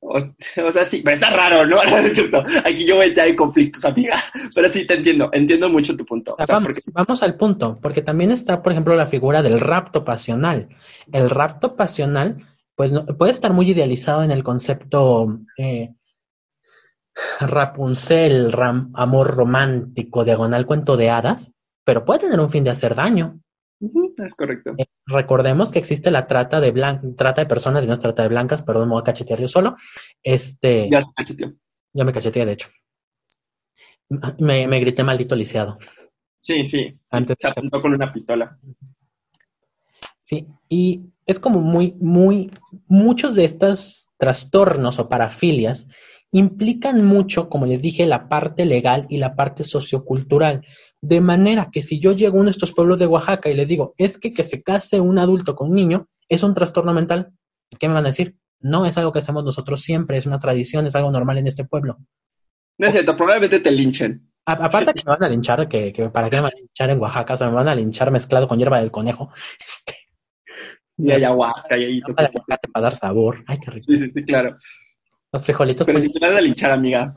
O, 0.00 0.16
o 0.18 0.70
sea, 0.70 0.84
sí, 0.84 1.00
pero 1.02 1.14
está 1.14 1.30
raro, 1.30 1.66
¿no? 1.66 1.82
No 1.82 1.96
es 1.98 2.12
cierto. 2.14 2.44
Aquí 2.64 2.84
yo 2.86 2.96
voy 2.96 3.06
a 3.06 3.08
entrar 3.08 3.28
en 3.28 3.34
conflictos, 3.36 3.82
amiga. 3.86 4.22
Pero 4.54 4.68
sí, 4.68 4.84
te 4.86 4.94
entiendo. 4.94 5.30
Entiendo 5.32 5.68
mucho 5.70 5.96
tu 5.96 6.04
punto. 6.04 6.34
O 6.38 6.46
sea, 6.46 6.54
vamos, 6.54 6.66
porque 6.68 6.82
vamos 6.92 7.22
al 7.22 7.36
punto, 7.36 7.78
porque 7.80 8.02
también 8.02 8.30
está, 8.30 8.62
por 8.62 8.72
ejemplo, 8.72 8.94
la 8.94 9.06
figura 9.06 9.42
del 9.42 9.58
rapto 9.58 10.04
pasional. 10.04 10.68
El 11.12 11.30
rapto 11.30 11.74
pasional, 11.76 12.46
pues 12.76 12.92
no- 12.92 13.06
puede 13.06 13.32
estar 13.32 13.52
muy 13.54 13.70
idealizado 13.70 14.22
en 14.22 14.30
el 14.30 14.44
concepto 14.44 15.38
eh, 15.56 15.94
Rapunzel, 17.40 18.52
ram- 18.52 18.90
amor 18.94 19.34
romántico, 19.36 20.24
diagonal 20.24 20.66
cuento 20.66 20.96
de 20.96 21.10
hadas, 21.10 21.54
pero 21.84 22.04
puede 22.04 22.20
tener 22.20 22.40
un 22.40 22.50
fin 22.50 22.64
de 22.64 22.70
hacer 22.70 22.94
daño. 22.94 23.40
Es 24.24 24.34
correcto. 24.34 24.74
Eh, 24.78 24.86
recordemos 25.06 25.70
que 25.70 25.78
existe 25.78 26.10
la 26.10 26.26
trata 26.26 26.60
de 26.60 26.72
blan- 26.74 27.14
trata 27.16 27.42
de 27.42 27.46
personas 27.46 27.84
y 27.84 27.86
no 27.86 27.94
es 27.94 28.00
trata 28.00 28.22
de 28.22 28.28
blancas, 28.28 28.62
perdón, 28.62 28.88
me 28.88 28.94
voy 28.94 29.02
a 29.02 29.04
cachetear 29.04 29.40
yo 29.40 29.46
solo. 29.48 29.76
Este, 30.22 30.88
Ya 30.90 31.00
se 31.02 31.06
cacheteó. 31.14 31.52
ya 31.92 32.04
me 32.04 32.12
cacheteé, 32.12 32.44
de 32.46 32.52
hecho. 32.52 32.68
Me, 34.38 34.66
me 34.66 34.80
grité 34.80 35.04
maldito 35.04 35.36
lisiado. 35.36 35.78
Sí, 36.40 36.64
sí. 36.64 36.98
Antes 37.10 37.36
Se 37.40 37.48
apuntó 37.48 37.80
con 37.80 37.92
una 37.94 38.10
pistola. 38.12 38.58
Sí, 40.18 40.46
y 40.68 41.02
es 41.26 41.38
como 41.40 41.60
muy, 41.60 41.94
muy, 42.00 42.50
muchos 42.86 43.34
de 43.34 43.44
estos 43.44 44.08
trastornos 44.18 44.98
o 44.98 45.08
parafilias 45.08 45.88
implican 46.32 47.04
mucho, 47.04 47.48
como 47.48 47.66
les 47.66 47.82
dije, 47.82 48.06
la 48.06 48.28
parte 48.28 48.64
legal 48.66 49.06
y 49.08 49.18
la 49.18 49.34
parte 49.36 49.64
sociocultural. 49.64 50.66
De 51.00 51.20
manera 51.20 51.70
que 51.72 51.82
si 51.82 52.00
yo 52.00 52.12
llego 52.12 52.36
a 52.36 52.40
uno 52.40 52.46
de 52.46 52.52
estos 52.52 52.72
pueblos 52.72 52.98
de 52.98 53.06
Oaxaca 53.06 53.48
y 53.50 53.54
les 53.54 53.68
digo, 53.68 53.94
es 53.98 54.18
que 54.18 54.30
que 54.30 54.42
se 54.44 54.62
case 54.62 55.00
un 55.00 55.18
adulto 55.18 55.54
con 55.54 55.70
un 55.70 55.76
niño 55.76 56.08
es 56.28 56.42
un 56.42 56.54
trastorno 56.54 56.92
mental, 56.92 57.32
¿qué 57.78 57.88
me 57.88 57.94
van 57.94 58.04
a 58.04 58.08
decir? 58.08 58.36
No, 58.60 58.84
es 58.84 58.98
algo 58.98 59.12
que 59.12 59.20
hacemos 59.20 59.44
nosotros 59.44 59.80
siempre, 59.80 60.18
es 60.18 60.26
una 60.26 60.38
tradición, 60.38 60.86
es 60.86 60.94
algo 60.94 61.10
normal 61.10 61.38
en 61.38 61.46
este 61.46 61.64
pueblo. 61.64 61.96
No 62.78 62.86
es 62.86 62.92
cierto, 62.92 63.16
probablemente 63.16 63.60
te 63.60 63.70
linchen. 63.70 64.30
A- 64.44 64.52
aparte 64.64 64.92
que 64.92 65.02
me 65.04 65.10
van 65.12 65.22
a 65.24 65.28
linchar, 65.28 65.68
que, 65.68 65.92
que 65.92 66.10
para 66.10 66.28
qué 66.28 66.36
me 66.36 66.42
van 66.42 66.52
a 66.54 66.58
linchar 66.58 66.90
en 66.90 67.00
Oaxaca, 67.00 67.34
o 67.34 67.36
sea, 67.38 67.48
me 67.48 67.54
van 67.54 67.68
a 67.68 67.74
linchar 67.74 68.10
mezclado 68.10 68.46
con 68.48 68.58
hierba 68.58 68.80
del 68.80 68.90
conejo. 68.90 69.30
Este, 69.60 69.94
Y 70.98 71.10
ayahuasca 71.12 71.78
y 71.78 71.84
ahí. 71.84 72.00
para 72.72 72.82
dar 72.82 72.96
sabor. 72.96 73.44
Ay, 73.46 73.58
qué 73.58 73.70
rico. 73.70 73.84
Sí, 73.86 73.96
sí, 73.96 74.10
sí, 74.14 74.24
claro. 74.24 74.56
Los 75.38 75.44
frijolitos 75.44 75.86
Pero 75.86 76.00
con 76.00 76.08
si 76.08 76.18
te 76.18 76.26
a 76.26 76.40
linchar, 76.40 76.72
amiga. 76.72 77.14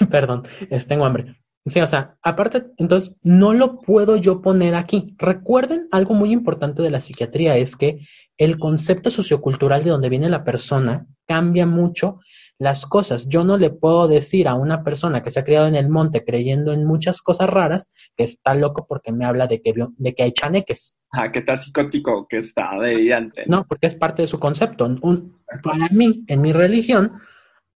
Perdón, 0.10 0.44
tengo 0.88 1.04
hambre. 1.04 1.36
Sí, 1.66 1.78
o 1.80 1.86
sea, 1.86 2.16
aparte, 2.22 2.68
entonces 2.78 3.16
no 3.22 3.52
lo 3.52 3.80
puedo 3.80 4.16
yo 4.16 4.40
poner 4.40 4.74
aquí. 4.74 5.14
Recuerden 5.18 5.88
algo 5.92 6.14
muy 6.14 6.32
importante 6.32 6.80
de 6.80 6.90
la 6.90 7.00
psiquiatría 7.00 7.58
es 7.58 7.76
que 7.76 7.98
el 8.38 8.58
concepto 8.58 9.10
sociocultural 9.10 9.84
de 9.84 9.90
donde 9.90 10.08
viene 10.08 10.30
la 10.30 10.42
persona 10.42 11.06
cambia 11.26 11.66
mucho 11.66 12.20
las 12.58 12.86
cosas. 12.86 13.28
Yo 13.28 13.44
no 13.44 13.56
le 13.56 13.70
puedo 13.70 14.08
decir 14.08 14.48
a 14.48 14.54
una 14.54 14.82
persona 14.82 15.22
que 15.22 15.30
se 15.30 15.40
ha 15.40 15.44
criado 15.44 15.66
en 15.68 15.76
el 15.76 15.88
monte 15.88 16.24
creyendo 16.24 16.72
en 16.72 16.84
muchas 16.84 17.22
cosas 17.22 17.48
raras 17.48 17.90
que 18.16 18.24
está 18.24 18.54
loco 18.54 18.86
porque 18.88 19.12
me 19.12 19.24
habla 19.24 19.46
de 19.46 19.62
que, 19.62 19.72
de 19.96 20.14
que 20.14 20.22
hay 20.24 20.32
chaneques. 20.32 20.96
Ah, 21.12 21.30
que 21.30 21.38
está 21.38 21.56
psicótico, 21.56 22.26
que 22.28 22.38
está 22.38 22.70
delirante. 22.80 23.44
No, 23.46 23.64
porque 23.66 23.86
es 23.86 23.94
parte 23.94 24.22
de 24.22 24.28
su 24.28 24.38
concepto. 24.40 24.86
Un- 25.02 25.38
para 25.62 25.88
mí, 25.90 26.24
en 26.26 26.40
mi 26.40 26.52
religión, 26.52 27.12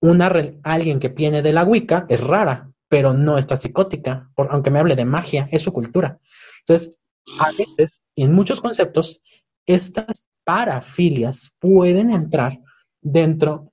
una 0.00 0.32
alguien 0.62 1.00
que 1.00 1.08
viene 1.08 1.42
de 1.42 1.52
la 1.52 1.64
Wicca 1.64 2.06
es 2.08 2.20
rara, 2.20 2.70
pero 2.88 3.14
no 3.14 3.36
está 3.36 3.56
psicótica, 3.56 4.30
por- 4.34 4.48
aunque 4.52 4.70
me 4.70 4.78
hable 4.78 4.94
de 4.96 5.04
magia, 5.04 5.48
es 5.50 5.62
su 5.62 5.72
cultura. 5.72 6.20
Entonces, 6.60 6.96
a 7.40 7.50
veces, 7.52 8.02
en 8.16 8.32
muchos 8.32 8.60
conceptos, 8.60 9.22
estas 9.66 10.24
parafilias 10.44 11.54
pueden 11.58 12.10
entrar 12.10 12.60
dentro 13.02 13.72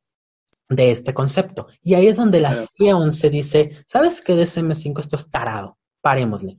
de 0.70 0.92
este 0.92 1.14
concepto. 1.14 1.68
Y 1.82 1.94
ahí 1.94 2.08
es 2.08 2.18
donde 2.18 2.40
la 2.42 2.52
Claro. 2.52 2.68
C11 2.80 3.30
dice, 3.30 3.86
¿sabes 3.88 4.22
qué 4.22 4.34
DSM5 4.36 5.00
estás 5.00 5.30
tarado? 5.30 5.78
Parémosle. 6.02 6.58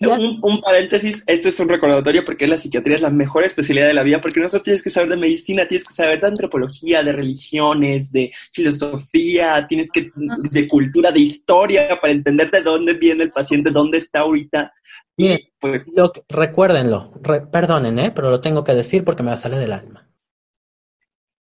Un, 0.00 0.40
un 0.42 0.60
paréntesis, 0.60 1.22
este 1.26 1.48
es 1.48 1.60
un 1.60 1.68
recordatorio 1.68 2.24
porque 2.26 2.46
la 2.48 2.58
psiquiatría 2.58 2.96
es 2.96 3.00
la 3.02 3.10
mejor 3.10 3.44
especialidad 3.44 3.86
de 3.86 3.94
la 3.94 4.02
vida, 4.02 4.20
porque 4.20 4.40
no 4.40 4.48
solo 4.48 4.62
tienes 4.62 4.82
que 4.82 4.90
saber 4.90 5.08
de 5.08 5.16
medicina, 5.16 5.66
tienes 5.68 5.86
que 5.86 5.94
saber 5.94 6.20
de 6.20 6.26
antropología, 6.26 7.02
de 7.02 7.12
religiones, 7.12 8.10
de 8.10 8.30
filosofía, 8.52 9.64
tienes 9.68 9.88
que 9.90 10.10
de 10.50 10.66
cultura, 10.68 11.10
de 11.12 11.20
historia, 11.20 11.98
para 12.00 12.12
entender 12.12 12.50
de 12.50 12.62
dónde 12.62 12.94
viene 12.94 13.22
el 13.24 13.30
paciente, 13.30 13.70
dónde 13.70 13.98
está 13.98 14.20
ahorita. 14.20 14.72
Miren, 15.16 15.38
Y 15.38 15.52
pues, 15.60 15.88
Lo 15.94 16.12
que- 16.12 16.24
recuérdenlo, 16.28 17.12
re- 17.22 17.46
perdonen, 17.46 17.98
¿eh? 18.00 18.10
pero 18.10 18.28
lo 18.30 18.40
tengo 18.40 18.64
que 18.64 18.74
decir 18.74 19.04
porque 19.04 19.22
me 19.22 19.28
va 19.28 19.34
a 19.34 19.38
salir 19.38 19.58
del 19.58 19.72
alma. 19.72 20.10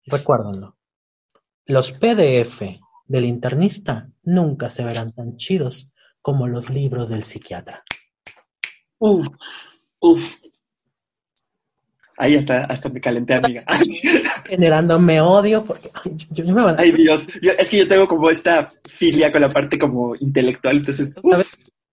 Recuérdenlo. 0.07 0.77
Los 1.71 1.93
PDF 1.93 2.63
del 3.07 3.25
internista 3.25 4.09
nunca 4.23 4.71
se 4.71 4.85
verán 4.85 5.13
tan 5.13 5.37
chidos 5.37 5.93
como 6.21 6.47
los 6.49 6.71
libros 6.71 7.09
del 7.09 7.25
psiquiatra. 7.25 7.83
uff, 8.99 9.27
uff. 10.01 10.21
Ahí 12.19 12.37
hasta, 12.37 12.65
hasta 12.65 12.89
me 12.91 13.01
calenté, 13.01 13.35
amiga. 13.35 13.65
Generándome 14.47 15.21
odio 15.23 15.65
porque 15.65 15.91
ay, 16.05 16.17
yo, 16.31 16.45
yo 16.45 16.55
me 16.55 16.63
van 16.63 16.75
a... 16.79 16.83
Ay, 16.83 16.93
Dios. 16.93 17.27
Yo- 17.41 17.53
es 17.59 17.69
que 17.71 17.79
yo 17.79 17.89
tengo 17.89 18.07
como 18.07 18.29
esta 18.29 18.71
filia 18.91 19.33
con 19.33 19.41
la 19.41 19.49
parte 19.49 19.79
como 19.79 20.15
intelectual, 20.17 20.77
entonces, 20.77 21.15
¿Tú 21.15 21.23
sabes, 21.31 21.47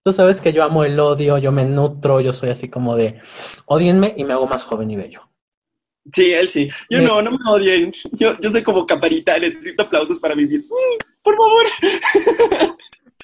tú 0.04 0.12
sabes 0.12 0.42
que 0.42 0.52
yo 0.52 0.64
amo 0.64 0.84
el 0.84 1.00
odio, 1.00 1.38
yo 1.38 1.54
me 1.54 1.64
nutro, 1.64 2.20
yo 2.20 2.34
soy 2.34 2.50
así 2.50 2.68
como 2.68 2.98
de 2.98 3.20
odienme 3.68 4.16
y 4.18 4.26
me 4.26 4.34
hago 4.34 4.48
más 4.48 4.64
joven 4.64 4.92
y 4.92 4.98
bello. 4.98 5.22
Sí, 6.14 6.32
él 6.32 6.50
sí. 6.50 6.70
Yo 6.90 7.02
no, 7.02 7.22
no 7.22 7.32
me 7.32 7.38
odien. 7.50 7.94
Yo, 8.14 8.40
yo 8.40 8.50
soy 8.50 8.64
como 8.64 8.86
caparita, 8.86 9.38
necesito 9.40 9.84
aplausos 9.84 10.20
para 10.20 10.36
vivir. 10.36 10.62
Mm, 10.62 11.04
Por 11.22 11.36
favor, 11.36 11.66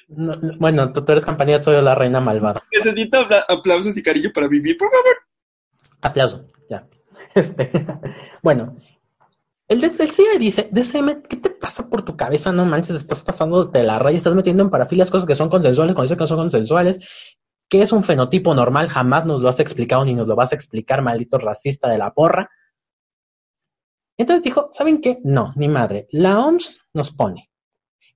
No, 0.08 0.36
no, 0.36 0.52
bueno, 0.58 0.92
tú, 0.92 1.04
tú 1.04 1.12
eres 1.12 1.24
campanilla, 1.24 1.62
soy 1.62 1.80
la 1.82 1.94
reina 1.94 2.20
malvada. 2.20 2.62
necesito 2.72 3.18
apla- 3.20 3.44
aplausos 3.48 3.96
y 3.96 4.02
cariño 4.02 4.30
para 4.34 4.46
vivir, 4.48 4.76
por 4.76 4.90
favor. 4.90 5.16
Aplauso, 6.02 6.46
ya. 6.68 6.86
Este, 7.34 7.86
bueno, 8.42 8.76
el, 9.68 9.82
el 9.82 9.90
CIA 9.90 10.38
dice, 10.38 10.68
DCM, 10.70 11.22
¿qué 11.22 11.36
te 11.38 11.50
pasa 11.50 11.88
por 11.88 12.02
tu 12.02 12.16
cabeza? 12.16 12.52
No 12.52 12.66
manches, 12.66 12.96
estás 12.96 13.22
pasando 13.22 13.64
de 13.64 13.82
la 13.82 13.98
raya, 13.98 14.18
estás 14.18 14.34
metiendo 14.34 14.62
en 14.62 14.70
parafilias 14.70 15.10
cosas 15.10 15.26
que 15.26 15.34
son 15.36 15.48
consensuales, 15.48 15.94
cuando 15.94 16.04
dices 16.04 16.18
que 16.18 16.22
no 16.22 16.26
son 16.28 16.38
consensuales. 16.38 17.34
¿Qué 17.70 17.80
es 17.82 17.92
un 17.92 18.04
fenotipo 18.04 18.54
normal? 18.54 18.88
Jamás 18.88 19.24
nos 19.24 19.40
lo 19.40 19.48
has 19.48 19.58
explicado 19.58 20.04
ni 20.04 20.14
nos 20.14 20.28
lo 20.28 20.36
vas 20.36 20.52
a 20.52 20.54
explicar, 20.54 21.00
maldito 21.00 21.38
racista 21.38 21.88
de 21.88 21.96
la 21.98 22.12
porra. 22.12 22.50
Entonces 24.16 24.44
dijo, 24.44 24.68
¿saben 24.72 25.00
qué? 25.00 25.18
No, 25.24 25.52
ni 25.56 25.68
madre. 25.68 26.06
La 26.10 26.44
OMS 26.44 26.80
nos 26.92 27.10
pone 27.10 27.50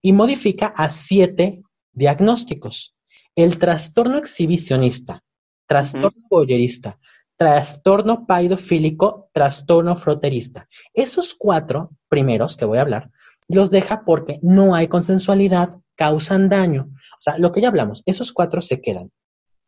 y 0.00 0.12
modifica 0.12 0.66
a 0.66 0.90
siete 0.90 1.62
diagnósticos. 1.92 2.96
El 3.34 3.58
trastorno 3.58 4.18
exhibicionista, 4.18 5.24
trastorno 5.66 6.22
voyerista, 6.30 6.98
trastorno 7.36 8.26
paidofílico, 8.26 9.30
trastorno 9.32 9.94
froterista. 9.94 10.68
Esos 10.92 11.34
cuatro 11.34 11.90
primeros 12.08 12.56
que 12.56 12.64
voy 12.64 12.78
a 12.78 12.82
hablar 12.82 13.10
los 13.48 13.70
deja 13.70 14.04
porque 14.04 14.38
no 14.42 14.74
hay 14.74 14.88
consensualidad, 14.88 15.80
causan 15.96 16.48
daño. 16.48 16.90
O 16.92 17.20
sea, 17.20 17.38
lo 17.38 17.52
que 17.52 17.60
ya 17.60 17.68
hablamos, 17.68 18.02
esos 18.06 18.32
cuatro 18.32 18.60
se 18.60 18.80
quedan. 18.80 19.10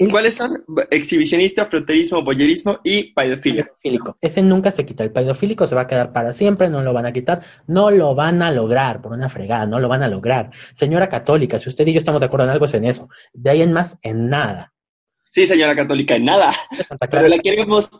El 0.00 0.10
¿Cuáles 0.10 0.34
son? 0.34 0.64
Exhibicionista, 0.90 1.66
froterismo, 1.66 2.24
boyerismo 2.24 2.78
y 2.82 3.12
paidofilia. 3.12 3.64
paidofílico, 3.64 4.16
ese 4.22 4.42
nunca 4.42 4.70
se 4.70 4.86
quita. 4.86 5.04
El 5.04 5.12
paidofílico 5.12 5.66
se 5.66 5.74
va 5.74 5.82
a 5.82 5.86
quedar 5.86 6.10
para 6.14 6.32
siempre, 6.32 6.70
no 6.70 6.80
lo 6.80 6.94
van 6.94 7.04
a 7.04 7.12
quitar, 7.12 7.42
no 7.66 7.90
lo 7.90 8.14
van 8.14 8.40
a 8.40 8.50
lograr 8.50 9.02
por 9.02 9.12
una 9.12 9.28
fregada, 9.28 9.66
no 9.66 9.78
lo 9.78 9.88
van 9.88 10.02
a 10.02 10.08
lograr. 10.08 10.52
Señora 10.72 11.10
católica, 11.10 11.58
si 11.58 11.68
usted 11.68 11.86
y 11.86 11.92
yo 11.92 11.98
estamos 11.98 12.18
de 12.18 12.26
acuerdo 12.28 12.46
en 12.46 12.52
algo 12.52 12.64
es 12.64 12.72
en 12.72 12.86
eso. 12.86 13.10
De 13.34 13.50
ahí 13.50 13.60
en 13.60 13.74
más, 13.74 13.98
en 14.00 14.30
nada. 14.30 14.72
Sí, 15.32 15.46
señora 15.46 15.76
católica, 15.76 16.16
en 16.16 16.24
nada. 16.24 16.50
Pero 17.10 17.28
la 17.28 17.38
queremos 17.38 17.90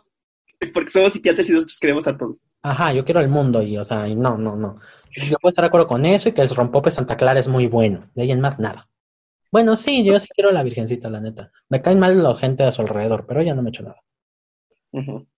porque 0.73 0.89
somos 0.89 1.11
psiquiatras 1.11 1.47
y 1.49 1.53
nosotros 1.53 1.77
queremos 1.79 2.07
a 2.07 2.17
todos. 2.17 2.39
Ajá, 2.63 2.93
yo 2.93 3.05
quiero 3.05 3.21
el 3.21 3.29
mundo 3.29 3.61
y, 3.61 3.77
o 3.77 3.83
sea, 3.83 4.07
y 4.07 4.15
no, 4.15 4.39
no, 4.39 4.55
no. 4.55 4.79
Yo 5.11 5.37
puedo 5.37 5.51
estar 5.51 5.61
de 5.61 5.67
acuerdo 5.67 5.85
con 5.85 6.03
eso 6.07 6.29
y 6.29 6.31
que 6.31 6.41
el 6.41 6.49
rompope 6.49 6.89
Santa 6.89 7.15
Clara 7.15 7.39
es 7.39 7.47
muy 7.47 7.67
bueno. 7.67 8.09
De 8.15 8.23
ahí 8.23 8.31
en 8.31 8.41
más, 8.41 8.57
nada. 8.57 8.89
Bueno, 9.51 9.75
sí, 9.75 10.03
yo 10.03 10.17
sí 10.17 10.27
quiero 10.33 10.49
a 10.49 10.53
la 10.53 10.63
Virgencita, 10.63 11.09
la 11.09 11.19
neta. 11.19 11.51
Me 11.69 11.81
caen 11.81 11.99
mal 11.99 12.21
la 12.23 12.35
gente 12.35 12.63
a 12.63 12.71
su 12.71 12.81
alrededor, 12.81 13.25
pero 13.27 13.41
ella 13.41 13.53
no 13.53 13.61
me 13.61 13.67
ha 13.67 13.71
hecho 13.71 13.83
nada. 13.83 14.01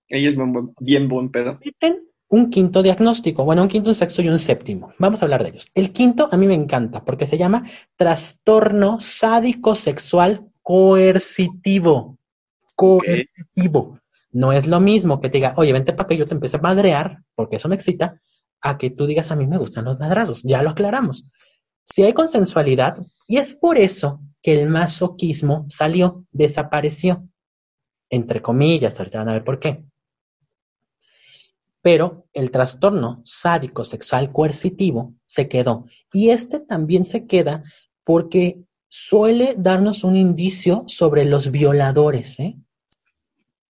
Ella 0.10 0.30
es 0.30 0.36
buen- 0.36 0.54
buen- 0.54 0.74
bien 0.80 1.08
buen 1.08 1.32
pedo. 1.32 1.60
Un 2.30 2.50
quinto 2.50 2.82
diagnóstico, 2.82 3.44
bueno, 3.46 3.62
un 3.62 3.68
quinto, 3.68 3.90
un 3.90 3.96
sexto 3.96 4.22
y 4.24 4.30
un 4.30 4.40
séptimo. 4.40 4.94
Vamos 4.98 5.22
a 5.22 5.26
hablar 5.26 5.44
de 5.44 5.50
ellos. 5.50 5.68
El 5.76 5.92
quinto 5.92 6.30
a 6.32 6.38
mí 6.38 6.48
me 6.48 6.56
encanta 6.56 7.04
porque 7.06 7.28
se 7.28 7.38
llama 7.38 7.64
trastorno 7.96 9.00
sádico 9.00 9.76
sexual 9.76 10.48
coercitivo. 10.64 12.18
Coercitivo. 12.76 14.00
No 14.32 14.52
es 14.52 14.68
lo 14.68 14.80
mismo 14.80 15.20
que 15.22 15.30
te 15.30 15.38
diga, 15.38 15.54
oye, 15.58 15.74
vente 15.74 15.94
para 15.94 16.08
que 16.08 16.18
yo 16.18 16.26
te 16.26 16.34
empiece 16.34 16.58
a 16.58 16.62
madrear, 16.62 17.20
porque 17.36 17.58
eso 17.58 17.70
me 17.70 17.76
excita, 17.76 18.20
a 18.62 18.78
que 18.80 18.90
tú 18.90 19.06
digas, 19.06 19.30
a 19.32 19.36
mí 19.36 19.46
me 19.46 19.60
gustan 19.60 19.86
los 19.86 20.00
madrazos. 20.00 20.42
Ya 20.44 20.64
lo 20.64 20.72
aclaramos. 20.72 21.30
Si 21.84 22.04
hay 22.04 22.14
consensualidad, 22.14 22.98
y 23.28 23.38
es 23.38 23.54
por 23.54 23.78
eso 23.78 24.20
que 24.42 24.62
el 24.62 24.70
masoquismo 24.70 25.66
salió, 25.70 26.26
desapareció. 26.32 27.28
entre 28.10 28.44
comillas, 28.44 29.00
ahorita 29.00 29.20
van 29.20 29.30
a 29.30 29.34
ver 29.34 29.44
por 29.44 29.60
qué. 29.60 29.84
Pero 31.82 32.28
el 32.32 32.52
trastorno 32.52 33.22
sádico 33.26 33.84
sexual 33.84 34.32
coercitivo 34.32 35.16
se 35.26 35.48
quedó. 35.48 35.88
Y 36.12 36.30
este 36.30 36.60
también 36.60 37.06
se 37.06 37.26
queda 37.26 37.64
porque 38.04 38.60
suele 38.88 39.56
darnos 39.58 40.04
un 40.04 40.16
indicio 40.16 40.84
sobre 40.86 41.26
los 41.26 41.50
violadores, 41.50 42.40
¿eh? 42.40 42.56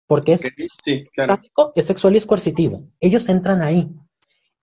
Porque 0.05 0.33
es 0.33 0.41
sádico, 1.15 1.71
es 1.75 1.85
sexual 1.85 2.13
y 2.13 2.17
es 2.17 2.25
coercitivo. 2.27 2.87
Ellos 2.99 3.27
entran 3.27 3.63
ahí. 3.63 3.89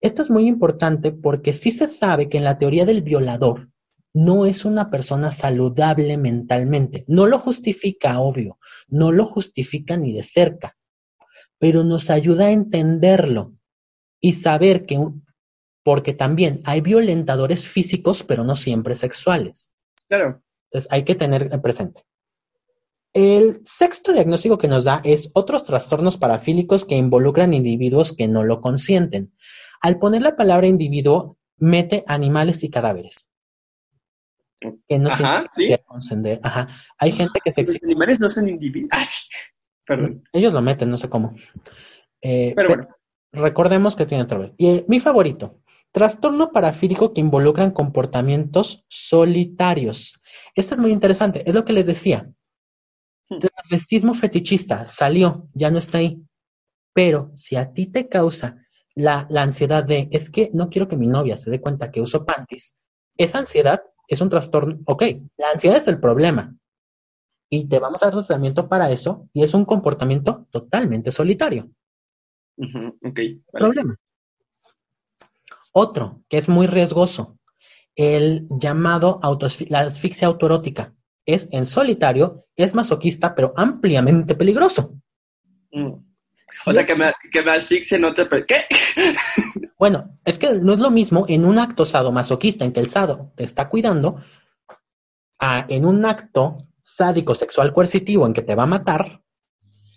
Esto 0.01 0.23
es 0.23 0.31
muy 0.31 0.47
importante 0.47 1.11
porque 1.11 1.53
sí 1.53 1.73
se 1.73 1.89
sabe 1.89 2.29
que 2.29 2.39
en 2.39 2.45
la 2.45 2.59
teoría 2.59 2.85
del 2.85 3.03
violador 3.03 3.71
no 4.15 4.47
es 4.47 4.65
una 4.65 4.91
persona 4.91 5.33
saludable 5.33 6.17
mentalmente. 6.17 7.05
No 7.09 7.27
lo 7.27 7.39
justifica, 7.41 8.21
obvio, 8.21 8.59
no 8.89 9.11
lo 9.11 9.27
justifica 9.27 9.97
ni 9.97 10.13
de 10.13 10.23
cerca, 10.23 10.77
pero 11.59 11.83
nos 11.83 12.11
ayuda 12.11 12.47
a 12.47 12.53
entenderlo 12.53 13.55
y 14.21 14.35
saber 14.35 14.87
que, 14.87 14.99
porque 15.83 16.15
también 16.15 16.63
hay 16.65 16.81
violentadores 16.81 17.67
físicos, 17.67 18.23
pero 18.23 18.45
no 18.45 18.55
siempre 18.55 18.95
sexuales. 18.95 19.75
Claro. 20.09 20.43
Entonces 20.71 20.91
hay 20.93 21.03
que 21.03 21.17
tener 21.17 21.61
presente. 21.61 22.05
El 23.13 23.61
sexto 23.65 24.13
diagnóstico 24.13 24.59
que 24.59 24.69
nos 24.69 24.85
da 24.85 25.01
es 25.05 25.31
otros 25.35 25.65
trastornos 25.65 26.17
parafílicos 26.17 26.85
que 26.85 26.97
involucran 26.97 27.53
individuos 27.53 28.13
que 28.13 28.29
no 28.29 28.45
lo 28.45 28.61
consienten. 28.61 29.33
Al 29.81 29.99
poner 29.99 30.23
la 30.23 30.37
palabra 30.37 30.67
individuo, 30.67 31.37
mete 31.57 32.05
animales 32.07 32.65
y 32.65 32.71
cadáveres. 32.71 33.31
Que 34.89 34.99
no 34.99 35.11
Ajá, 35.11 35.51
que 35.55 35.79
consentir. 35.87 36.41
Ajá. 36.43 36.69
Hay 36.99 37.13
gente 37.13 37.41
que 37.45 37.53
se 37.53 37.63
Los 37.63 37.83
animales 37.83 38.21
no 38.21 38.29
son 38.29 38.49
individuos. 38.49 38.91
Ah, 38.93 39.05
sí. 39.05 39.29
Perdón. 39.87 40.25
Ellos 40.33 40.53
lo 40.53 40.63
meten, 40.63 40.91
no 40.91 40.97
sé 40.97 41.09
cómo. 41.09 41.35
Eh, 42.21 42.53
Pero 42.57 42.69
bueno. 42.69 42.89
Recordemos 43.33 43.97
que 43.97 44.07
tiene 44.07 44.25
otra 44.25 44.39
vez. 44.39 44.53
Y 44.57 44.69
eh, 44.69 44.85
mi 44.89 45.01
favorito, 45.01 45.61
trastorno 45.91 46.53
parafílico 46.53 47.13
que 47.13 47.21
involucran 47.21 47.73
comportamientos 47.73 48.85
solitarios. 48.89 50.21
Esto 50.55 50.75
es 50.75 50.81
muy 50.81 50.93
interesante, 50.93 51.43
es 51.49 51.55
lo 51.55 51.65
que 51.65 51.73
les 51.73 51.85
decía. 51.85 52.31
Hmm. 53.29 53.39
Transvestismo 53.39 54.15
fetichista 54.15 54.87
salió, 54.87 55.49
ya 55.53 55.71
no 55.71 55.79
está 55.79 55.99
ahí. 55.99 56.23
Pero 56.93 57.33
si 57.35 57.57
a 57.57 57.73
ti 57.73 57.87
te 57.87 58.09
causa 58.09 58.65
la, 58.95 59.27
la 59.29 59.43
ansiedad 59.43 59.83
de, 59.83 60.09
es 60.13 60.31
que 60.31 60.51
no 60.53 60.71
quiero 60.71 60.87
que 60.87 60.97
mi 60.97 61.09
novia 61.09 61.37
se 61.37 61.51
dé 61.51 61.61
cuenta 61.61 61.91
que 61.91 62.01
uso 62.01 62.25
panties, 62.25 62.77
esa 63.17 63.39
ansiedad 63.39 63.83
es 64.09 64.21
un 64.21 64.29
trastorno, 64.29 64.79
ok, 64.87 65.03
la 65.37 65.51
ansiedad 65.53 65.79
es 65.79 65.89
el 65.89 66.01
problema. 66.01 66.55
Y 67.51 67.69
te 67.69 67.79
vamos 67.79 68.03
a 68.03 68.07
dar 68.07 68.15
tratamiento 68.15 68.69
para 68.69 68.91
eso 68.91 69.29
y 69.33 69.43
es 69.45 69.55
un 69.55 69.65
comportamiento 69.65 70.47
totalmente 70.51 71.13
solitario. 71.13 71.71
Vale. 73.53 73.65
Problema. 73.65 73.97
Otro 75.73 76.23
que 76.29 76.39
es 76.39 76.49
muy 76.49 76.67
riesgoso, 76.67 77.39
el 77.97 78.47
llamado 78.49 79.21
autoasfi- 79.21 79.69
la 79.69 79.81
asfixia 79.81 80.29
autoerótica. 80.29 80.95
Es 81.27 81.49
en 81.53 81.65
solitario, 81.67 82.43
es 82.57 82.75
masoquista, 82.75 83.35
pero 83.35 83.53
ampliamente 83.57 84.35
peligroso. 84.35 84.95
Mm. 85.73 85.95
O 86.67 86.73
sea, 86.73 86.87
que 86.87 86.95
me, 86.95 87.13
que 87.33 87.43
me 87.43 87.53
asfixie 87.53 87.99
no 87.99 88.13
te... 88.13 88.27
¿Qué? 88.47 88.65
Bueno, 89.77 90.19
es 90.25 90.39
que 90.39 90.53
no 90.55 90.73
es 90.73 90.79
lo 90.79 90.91
mismo 90.91 91.27
en 91.29 91.45
un 91.45 91.59
acto 91.59 91.85
sadomasoquista 91.85 92.65
en 92.65 92.73
que 92.73 92.81
el 92.81 92.89
sado 92.89 93.33
te 93.35 93.45
está 93.45 93.69
cuidando, 93.69 94.23
a 95.39 95.67
en 95.69 95.85
un 95.85 96.07
acto 96.07 96.69
sádico 96.81 97.35
sexual 97.35 97.73
coercitivo 97.73 98.27
en 98.27 98.33
que 98.33 98.43
te 98.43 98.55
va 98.55 98.63
a 98.63 98.67
matar, 98.67 99.23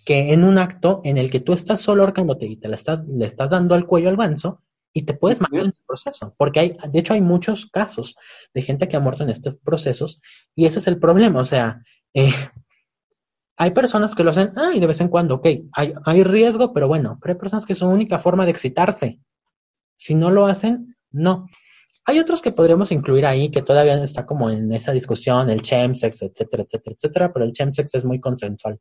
que 0.04 0.34
en 0.34 0.44
un 0.44 0.58
acto 0.58 1.02
en 1.04 1.18
el 1.18 1.30
que 1.30 1.40
tú 1.40 1.54
estás 1.54 1.80
solo 1.80 2.04
ahorcándote 2.04 2.48
y 2.48 2.58
te 2.58 2.68
la 2.68 2.78
le 3.08 3.26
estás 3.26 3.50
dando 3.50 3.76
al 3.76 3.86
cuello 3.86 4.10
al 4.10 4.18
ganso 4.18 4.64
y 4.94 5.04
te 5.04 5.14
puedes 5.14 5.42
matar 5.42 5.60
en 5.60 5.68
el 5.68 5.74
proceso. 5.86 6.34
Porque 6.38 6.60
hay, 6.60 6.78
de 6.92 7.00
hecho, 7.00 7.14
hay 7.14 7.22
muchos 7.22 7.68
casos 7.68 8.16
de 8.54 8.62
gente 8.62 8.88
que 8.88 8.98
ha 8.98 9.00
muerto 9.00 9.24
en 9.24 9.30
estos 9.30 9.56
procesos 9.64 10.22
y 10.56 10.66
ese 10.66 10.80
es 10.80 10.88
el 10.88 10.98
problema. 10.98 11.40
O 11.40 11.46
sea, 11.46 11.82
eh, 12.14 12.34
hay 13.58 13.72
personas 13.72 14.14
que 14.16 14.24
lo 14.24 14.30
hacen, 14.32 14.52
ah, 14.56 14.72
y 14.74 14.80
de 14.80 14.88
vez 14.88 15.02
en 15.02 15.08
cuando, 15.10 15.36
ok, 15.36 15.48
hay, 15.74 15.94
hay 16.06 16.24
riesgo, 16.24 16.74
pero 16.74 16.88
bueno, 16.88 17.18
pero 17.22 17.34
hay 17.34 17.40
personas 17.40 17.66
que 17.66 17.74
es 17.74 17.80
su 17.80 17.88
única 17.88 18.20
forma 18.20 18.46
de 18.46 18.52
excitarse. 18.52 19.20
Si 19.96 20.14
no 20.16 20.30
lo 20.30 20.46
hacen, 20.46 20.96
no. 21.12 21.48
Hay 22.06 22.20
otros 22.20 22.42
que 22.42 22.52
podríamos 22.52 22.92
incluir 22.92 23.26
ahí 23.26 23.50
que 23.52 23.62
todavía 23.64 24.02
está 24.04 24.26
como 24.26 24.50
en 24.50 24.72
esa 24.72 24.92
discusión, 24.94 25.50
el 25.50 25.62
chemsex, 25.62 26.22
etcétera, 26.22 26.64
etcétera, 26.64 26.96
etcétera, 26.96 27.34
pero 27.34 27.46
el 27.46 27.52
chemsex 27.52 27.96
es 27.96 28.06
muy 28.06 28.20
consensual. 28.22 28.80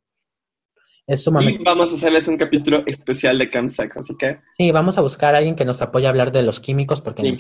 Es 1.07 1.23
sumamente... 1.25 1.61
Y 1.63 1.65
vamos 1.65 1.91
a 1.93 1.95
hacerles 1.95 2.29
un 2.29 2.37
capítulo 2.37 2.83
especial 2.87 3.39
de 3.39 3.49
Camsax, 3.49 3.97
así 3.97 4.15
que 4.19 4.41
Sí, 4.59 4.71
vamos 4.73 4.99
a 4.99 5.01
buscar 5.01 5.35
a 5.35 5.39
alguien 5.39 5.55
que 5.57 5.65
nos 5.65 5.81
apoye 5.81 6.07
a 6.07 6.11
hablar 6.11 6.33
de 6.33 6.43
los 6.43 6.61
químicos 6.61 7.01
porque 7.01 7.23
Sí. 7.23 7.37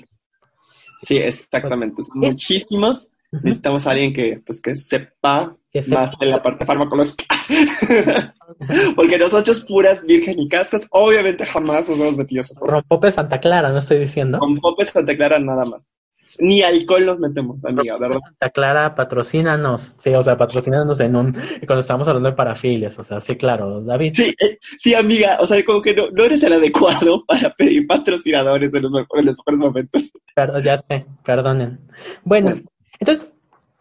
sí, 1.02 1.16
exactamente. 1.18 2.00
Es- 2.00 2.08
muchísimos. 2.14 3.08
Necesitamos 3.42 3.86
a 3.86 3.90
alguien 3.90 4.12
que, 4.12 4.40
pues, 4.44 4.60
que 4.60 4.74
sepa 4.76 5.56
Que 5.72 5.82
sepa. 5.82 6.02
más 6.02 6.18
de 6.18 6.26
la 6.26 6.42
parte 6.42 6.64
farmacológica. 6.66 7.24
Porque 8.96 9.18
nosotros 9.18 9.64
puras 9.64 10.02
virgen 10.04 10.38
y 10.38 10.48
castas, 10.48 10.86
obviamente 10.90 11.44
jamás 11.46 11.88
nos 11.88 12.00
hemos 12.00 12.16
metido 12.16 12.40
esos. 12.42 12.56
Rompope 12.58 13.12
Santa 13.12 13.40
Clara, 13.40 13.70
no 13.70 13.78
estoy 13.78 13.98
diciendo. 13.98 14.38
Con 14.38 14.56
popes 14.56 14.90
Santa 14.90 15.16
Clara 15.16 15.38
nada 15.38 15.64
más. 15.64 15.82
Ni 16.38 16.60
alcohol 16.62 17.06
nos 17.06 17.18
metemos, 17.18 17.64
amiga, 17.64 17.96
¿verdad? 17.98 18.18
Santa 18.22 18.50
Clara, 18.50 18.94
patrocínanos. 18.94 19.92
Sí, 19.96 20.14
o 20.14 20.22
sea, 20.22 20.36
patrocínanos 20.36 21.00
en 21.00 21.16
un. 21.16 21.32
Cuando 21.32 21.80
estamos 21.80 22.06
hablando 22.08 22.28
de 22.28 22.36
parafilias, 22.36 22.98
o 22.98 23.02
sea, 23.02 23.20
sí, 23.20 23.36
claro, 23.36 23.80
David. 23.80 24.12
Sí, 24.14 24.34
eh, 24.38 24.58
sí, 24.78 24.94
amiga, 24.94 25.38
o 25.40 25.46
sea, 25.46 25.64
como 25.64 25.80
que 25.80 25.94
no, 25.94 26.10
no 26.10 26.24
eres 26.24 26.42
el 26.42 26.52
adecuado 26.52 27.24
para 27.26 27.54
pedir 27.54 27.86
patrocinadores 27.86 28.72
en 28.74 28.82
los, 28.82 28.92
en 29.14 29.24
los 29.26 29.36
mejores 29.38 29.60
momentos. 29.60 30.12
Perdón, 30.34 30.62
ya 30.62 30.76
sé, 30.78 31.06
perdonen. 31.24 31.80
Bueno, 32.22 32.56
entonces, 32.98 33.26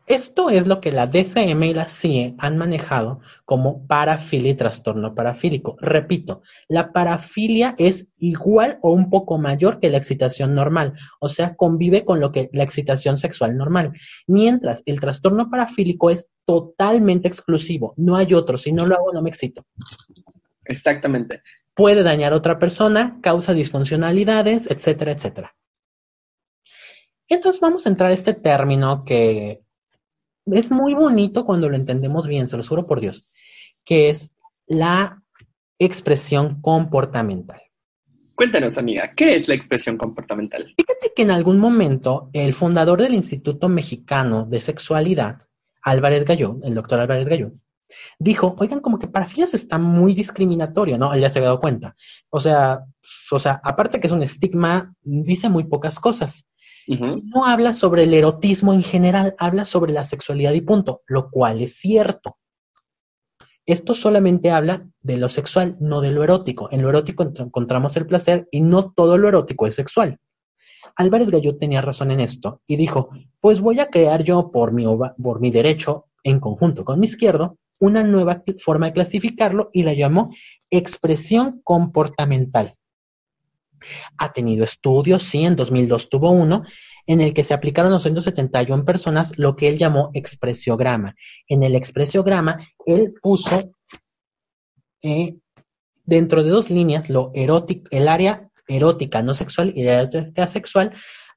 esto 0.08 0.52
es 0.52 0.68
lo 0.68 0.82
que 0.82 0.92
la 0.92 1.08
DCM 1.08 1.64
y 1.64 1.74
la 1.74 1.88
CIE 1.88 2.36
han 2.38 2.58
manejado 2.58 3.22
como 3.44 3.88
parafilia 3.88 4.52
y 4.52 4.56
trastorno 4.56 5.16
parafílico. 5.16 5.78
Repito, 5.82 6.44
la 6.68 6.94
parafilia 6.94 7.74
es 7.80 8.10
igual 8.20 8.78
o 8.84 8.92
un 8.92 9.10
poco 9.10 9.40
mayor 9.40 9.80
que 9.80 9.90
la 9.90 9.98
excitación 9.98 10.54
normal, 10.54 10.94
o 11.20 11.28
sea, 11.28 11.56
convive 11.56 12.06
con 12.06 12.20
lo 12.20 12.32
que 12.32 12.52
la 12.54 12.62
excitación 12.62 13.18
sexual 13.18 13.58
normal. 13.58 13.94
Mientras 14.28 14.84
el 14.86 15.00
trastorno 15.00 15.50
parafílico 15.50 16.12
es 16.12 16.30
totalmente 16.46 17.28
exclusivo, 17.28 17.96
no 17.98 18.16
hay 18.16 18.32
otro, 18.36 18.60
si 18.60 18.72
no 18.72 18.86
lo 18.86 18.96
hago 18.96 19.12
no 19.12 19.24
me 19.24 19.30
excito. 19.30 19.66
Exactamente. 20.66 21.42
Puede 21.74 22.04
dañar 22.04 22.34
a 22.34 22.38
otra 22.38 22.60
persona, 22.60 23.18
causa 23.22 23.54
disfuncionalidades, 23.54 24.70
etcétera, 24.70 25.14
etcétera. 25.14 25.56
Entonces 27.30 27.60
vamos 27.60 27.86
a 27.86 27.90
entrar 27.90 28.12
a 28.12 28.14
este 28.14 28.34
término 28.34 29.04
que 29.06 29.62
es 30.46 30.72
muy 30.72 30.94
bonito 30.94 31.46
cuando 31.46 31.70
lo 31.70 31.76
entendemos 31.76 32.28
bien, 32.28 32.48
se 32.48 32.58
lo 32.58 32.64
juro 32.64 32.86
por 32.86 33.02
Dios, 33.02 33.28
que 33.84 34.10
es 34.10 34.32
la 34.68 35.24
expresión 35.80 36.62
comportamental. 36.62 37.62
Cuéntanos, 38.36 38.78
amiga, 38.78 39.14
¿qué 39.16 39.36
es 39.36 39.48
la 39.48 39.56
expresión 39.56 39.98
comportamental? 39.98 40.74
Fíjate 40.76 41.14
que 41.16 41.22
en 41.22 41.32
algún 41.32 41.58
momento 41.58 42.30
el 42.34 42.54
fundador 42.54 43.02
del 43.02 43.14
Instituto 43.14 43.70
Mexicano 43.70 44.46
de 44.46 44.60
Sexualidad, 44.60 45.42
Álvarez 45.82 46.26
Galló, 46.26 46.58
el 46.64 46.76
doctor 46.76 47.00
Álvarez 47.00 47.28
Galló, 47.28 47.52
dijo, 48.20 48.56
oigan, 48.60 48.82
como 48.82 49.00
que 49.00 49.08
parafilias 49.08 49.54
está 49.54 49.78
muy 49.78 50.14
discriminatorio, 50.14 50.98
¿no? 50.98 51.14
Él 51.14 51.22
ya 51.22 51.30
se 51.30 51.40
había 51.40 51.50
dado 51.50 51.62
cuenta. 51.62 51.96
O 52.30 52.40
sea, 52.40 52.84
o 53.32 53.40
sea, 53.40 53.62
aparte 53.64 54.00
que 54.00 54.08
es 54.08 54.14
un 54.14 54.24
estigma, 54.24 54.94
dice 55.02 55.50
muy 55.50 55.64
pocas 55.66 56.00
cosas. 56.00 56.46
No 56.88 57.46
habla 57.46 57.74
sobre 57.74 58.04
el 58.04 58.14
erotismo 58.14 58.74
en 58.74 58.84
general, 58.84 59.36
habla 59.40 59.66
sobre 59.66 59.94
la 59.94 60.06
sexualidad 60.06 60.54
y 60.54 60.62
punto, 60.62 61.02
lo 61.08 61.30
cual 61.30 61.62
es 61.62 61.78
cierto. 61.78 62.38
Esto 63.66 63.96
solamente 63.96 64.52
habla 64.52 64.88
de 65.02 65.18
lo 65.18 65.28
sexual, 65.28 65.76
no 65.80 66.02
de 66.02 66.12
lo 66.12 66.24
erótico. 66.24 66.70
En 66.72 66.84
lo 66.84 66.90
erótico 66.90 67.24
encontramos 67.24 67.98
el 67.98 68.06
placer 68.06 68.48
y 68.52 68.62
no 68.62 68.92
todo 68.92 69.18
lo 69.18 69.28
erótico 69.28 69.66
es 69.66 69.74
sexual. 69.74 70.20
Álvarez 70.96 71.30
Galló 71.30 71.58
tenía 71.58 71.82
razón 71.82 72.12
en 72.12 72.20
esto 72.20 72.62
y 72.68 72.76
dijo, 72.76 73.10
pues 73.42 73.62
voy 73.62 73.80
a 73.80 73.90
crear 73.90 74.24
yo 74.24 74.52
por 74.52 74.72
mi, 74.72 74.86
por 75.22 75.40
mi 75.40 75.50
derecho, 75.50 76.06
en 76.24 76.40
conjunto 76.40 76.86
con 76.86 77.00
mi 77.00 77.06
izquierdo, 77.06 77.58
una 77.80 78.04
nueva 78.04 78.44
forma 78.60 78.88
de 78.88 78.94
clasificarlo 78.94 79.70
y 79.74 79.84
la 79.84 79.94
llamó 79.94 80.30
expresión 80.70 81.62
comportamental. 81.64 82.76
Ha 84.18 84.34
tenido 84.34 84.64
estudios, 84.64 85.24
sí, 85.24 85.44
en 85.46 85.56
2002 85.56 86.10
tuvo 86.10 86.32
uno, 86.32 86.64
en 87.08 87.22
el 87.22 87.34
que 87.34 87.44
se 87.44 87.54
aplicaron 87.54 87.92
271 87.92 88.84
personas 88.86 89.38
lo 89.38 89.56
que 89.56 89.68
él 89.68 89.78
llamó 89.78 90.10
expresiograma. 90.14 91.16
En 91.48 91.64
el 91.64 91.76
expresiograma, 91.76 92.58
él 92.86 93.14
puso 93.22 93.72
eh, 95.04 95.36
dentro 96.04 96.44
de 96.44 96.50
dos 96.50 96.70
líneas 96.70 97.10
lo 97.10 97.32
erótico, 97.34 97.88
el 97.92 98.08
área 98.08 98.50
erótica 98.68 99.22
no 99.22 99.34
sexual 99.34 99.72
y 99.76 99.84
la 99.84 100.02
erótica 100.02 100.48
sexual 100.48 100.94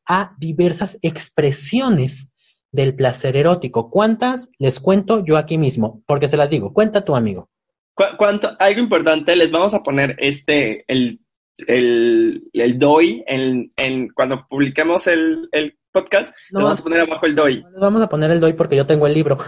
a 0.07 0.35
diversas 0.39 0.99
expresiones 1.03 2.29
del 2.73 2.95
placer 2.95 3.37
erótico. 3.37 3.91
¿Cuántas? 3.91 4.49
Les 4.59 4.81
cuento 4.81 5.25
yo 5.25 5.37
aquí 5.37 5.59
mismo, 5.59 6.03
porque 6.07 6.29
se 6.29 6.37
las 6.37 6.51
digo. 6.51 6.73
Cuenta 6.73 7.05
tu 7.05 7.15
amigo. 7.17 7.51
cu- 7.95 8.17
cuánto, 8.17 8.51
algo 8.59 8.81
importante, 8.81 9.37
les 9.37 9.51
vamos 9.51 9.75
a 9.75 9.83
poner 9.83 10.17
este, 10.19 10.85
el, 10.89 11.21
el, 11.67 12.45
el 12.53 12.79
DOI, 12.79 13.25
en, 13.27 13.71
en, 13.77 14.09
cuando 14.11 14.47
publiquemos 14.49 15.07
el, 15.07 15.49
el 15.53 15.77
podcast, 15.93 16.33
No, 16.51 16.63
vamos 16.63 16.81
a 16.81 16.83
poner 16.83 17.01
abajo 17.01 17.27
el 17.27 17.35
DOI. 17.35 17.55
les 17.57 17.81
vamos 17.81 18.03
a 18.03 18.09
poner 18.09 18.31
el 18.31 18.41
DOI 18.41 18.53
porque 18.55 18.77
yo 18.77 18.87
tengo 18.87 19.07
el 19.07 19.15
libro. 19.15 19.39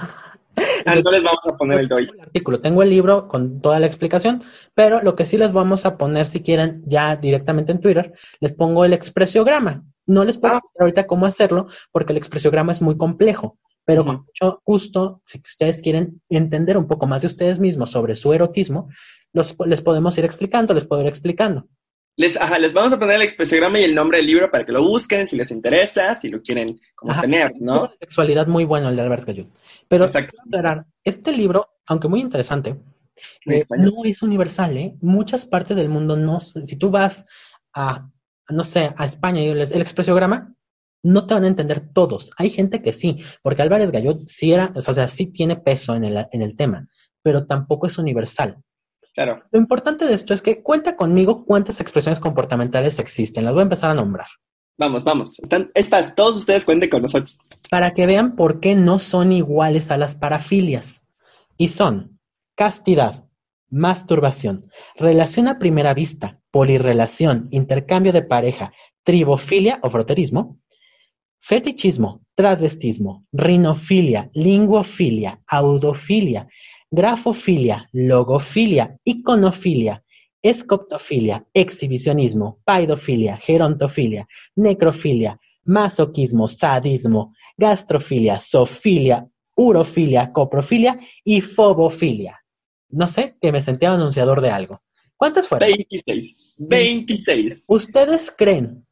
Ah, 0.84 0.94
no 1.02 1.10
les 1.10 1.22
vamos 1.22 1.40
a 1.46 1.56
poner 1.56 1.80
el 1.80 1.88
DOI. 1.88 2.06
Tengo 2.06 2.14
el 2.16 2.20
artículo, 2.22 2.60
tengo 2.60 2.82
el 2.82 2.90
libro 2.90 3.28
con 3.28 3.60
toda 3.62 3.78
la 3.78 3.86
explicación, 3.86 4.42
pero 4.74 5.00
lo 5.02 5.14
que 5.14 5.24
sí 5.24 5.38
les 5.38 5.52
vamos 5.52 5.86
a 5.86 5.96
poner, 5.96 6.26
si 6.26 6.42
quieren, 6.42 6.82
ya 6.86 7.16
directamente 7.16 7.72
en 7.72 7.80
Twitter, 7.80 8.12
les 8.40 8.52
pongo 8.52 8.84
el 8.84 8.92
expresiograma. 8.92 9.84
No 10.06 10.24
les 10.24 10.38
puedo 10.38 10.54
Ah. 10.54 10.56
explicar 10.58 10.82
ahorita 10.82 11.06
cómo 11.06 11.26
hacerlo, 11.26 11.66
porque 11.92 12.12
el 12.12 12.18
expresiograma 12.18 12.72
es 12.72 12.82
muy 12.82 12.96
complejo, 12.96 13.58
pero 13.84 14.04
con 14.04 14.24
mucho 14.26 14.60
gusto, 14.64 15.22
si 15.24 15.40
ustedes 15.46 15.80
quieren 15.82 16.20
entender 16.28 16.76
un 16.76 16.88
poco 16.88 17.06
más 17.06 17.22
de 17.22 17.28
ustedes 17.28 17.58
mismos 17.60 17.90
sobre 17.90 18.16
su 18.16 18.32
erotismo, 18.32 18.88
los, 19.32 19.54
les 19.66 19.80
podemos 19.82 20.18
ir 20.18 20.24
explicando, 20.24 20.74
les 20.74 20.84
puedo 20.84 21.00
ir 21.02 21.08
explicando. 21.08 21.68
Les, 22.20 22.36
ajá, 22.36 22.58
les 22.58 22.72
vamos 22.74 22.92
a 22.92 22.98
poner 22.98 23.16
el 23.16 23.22
expresiograma 23.22 23.80
y 23.80 23.84
el 23.84 23.94
nombre 23.94 24.18
del 24.18 24.26
libro 24.26 24.50
para 24.50 24.62
que 24.64 24.72
lo 24.72 24.82
busquen, 24.82 25.26
si 25.26 25.36
les 25.36 25.50
interesa, 25.50 26.14
si 26.20 26.28
lo 26.28 26.42
quieren 26.42 26.66
como 26.94 27.12
Ajá. 27.12 27.22
tener, 27.22 27.52
¿no? 27.60 27.88
de 27.88 27.96
sexualidad 27.98 28.46
muy 28.46 28.64
bueno 28.66 28.90
el 28.90 28.96
de 28.96 29.02
Albert. 29.02 29.24
Pero 29.88 30.04
Exacto. 30.04 30.32
quiero 30.32 30.42
aclarar, 30.44 30.86
este 31.02 31.32
libro, 31.32 31.66
aunque 31.86 32.08
muy 32.08 32.20
interesante, 32.20 32.76
eh, 33.46 33.64
no 33.70 34.04
es 34.04 34.22
universal, 34.22 34.76
¿eh? 34.76 34.96
Muchas 35.00 35.46
partes 35.46 35.76
del 35.78 35.88
mundo 35.88 36.14
no, 36.16 36.40
si 36.40 36.76
tú 36.76 36.90
vas 36.90 37.24
a, 37.72 38.10
no 38.50 38.64
sé, 38.64 38.92
a 38.96 39.04
España 39.06 39.40
y 39.42 39.54
les- 39.54 39.72
el 39.72 39.80
expresiograma, 39.80 40.54
no 41.02 41.26
te 41.26 41.32
van 41.32 41.44
a 41.44 41.48
entender 41.48 41.80
todos. 41.94 42.30
Hay 42.36 42.50
gente 42.50 42.82
que 42.82 42.92
sí, 42.92 43.16
porque 43.42 43.62
Álvarez 43.62 43.90
Gallot 43.90 44.26
sí 44.26 44.52
era, 44.52 44.72
o 44.74 44.80
sea, 44.82 45.08
sí 45.08 45.26
tiene 45.32 45.56
peso 45.56 45.94
en 45.94 46.04
el, 46.04 46.26
en 46.32 46.42
el 46.42 46.54
tema, 46.54 46.86
pero 47.22 47.46
tampoco 47.46 47.86
es 47.86 47.96
universal. 47.96 48.58
Claro. 49.14 49.42
Lo 49.50 49.58
importante 49.58 50.04
de 50.04 50.14
esto 50.14 50.34
es 50.34 50.42
que 50.42 50.62
cuenta 50.62 50.96
conmigo 50.96 51.44
cuántas 51.44 51.80
expresiones 51.80 52.20
comportamentales 52.20 52.98
existen. 52.98 53.44
Las 53.44 53.54
voy 53.54 53.60
a 53.60 53.64
empezar 53.64 53.90
a 53.90 53.94
nombrar. 53.94 54.28
Vamos, 54.78 55.04
vamos. 55.04 55.38
Están, 55.40 55.70
es 55.74 55.90
más, 55.90 56.14
todos 56.14 56.36
ustedes 56.36 56.64
cuenten 56.64 56.88
con 56.88 57.02
nosotros. 57.02 57.38
para 57.70 57.92
que 57.92 58.06
vean 58.06 58.34
por 58.34 58.60
qué 58.60 58.74
no 58.74 58.98
son 58.98 59.32
iguales 59.32 59.90
a 59.90 59.98
las 59.98 60.14
parafilias. 60.14 61.04
Y 61.58 61.68
son 61.68 62.18
castidad, 62.54 63.26
masturbación, 63.68 64.70
relación 64.96 65.48
a 65.48 65.58
primera 65.58 65.92
vista, 65.92 66.40
polirrelación, 66.50 67.48
intercambio 67.50 68.12
de 68.12 68.22
pareja, 68.22 68.72
tribofilia 69.04 69.78
o 69.82 69.90
froterismo, 69.90 70.58
fetichismo, 71.38 72.22
transvestismo, 72.34 73.26
rinofilia, 73.32 74.30
linguofilia, 74.34 75.42
audofilia, 75.46 76.48
grafofilia, 76.90 77.88
logofilia, 77.92 78.98
iconofilia, 79.04 80.02
escoptofilia, 80.42 81.46
exhibicionismo, 81.54 82.60
paidofilia, 82.64 83.36
gerontofilia, 83.36 84.26
necrofilia, 84.56 85.38
masoquismo, 85.64 86.48
sadismo, 86.48 87.34
gastrofilia, 87.56 88.40
zoofilia, 88.40 89.28
urofilia, 89.56 90.32
coprofilia 90.32 90.98
y 91.24 91.40
fobofilia. 91.40 92.42
No 92.88 93.06
sé, 93.06 93.36
que 93.40 93.52
me 93.52 93.60
sentía 93.60 93.92
anunciador 93.92 94.40
de 94.40 94.50
algo. 94.50 94.82
¿Cuántas 95.16 95.46
fueron? 95.46 95.68
26. 95.68 96.54
26. 96.56 97.64
¿Ustedes 97.68 98.34
creen 98.36 98.86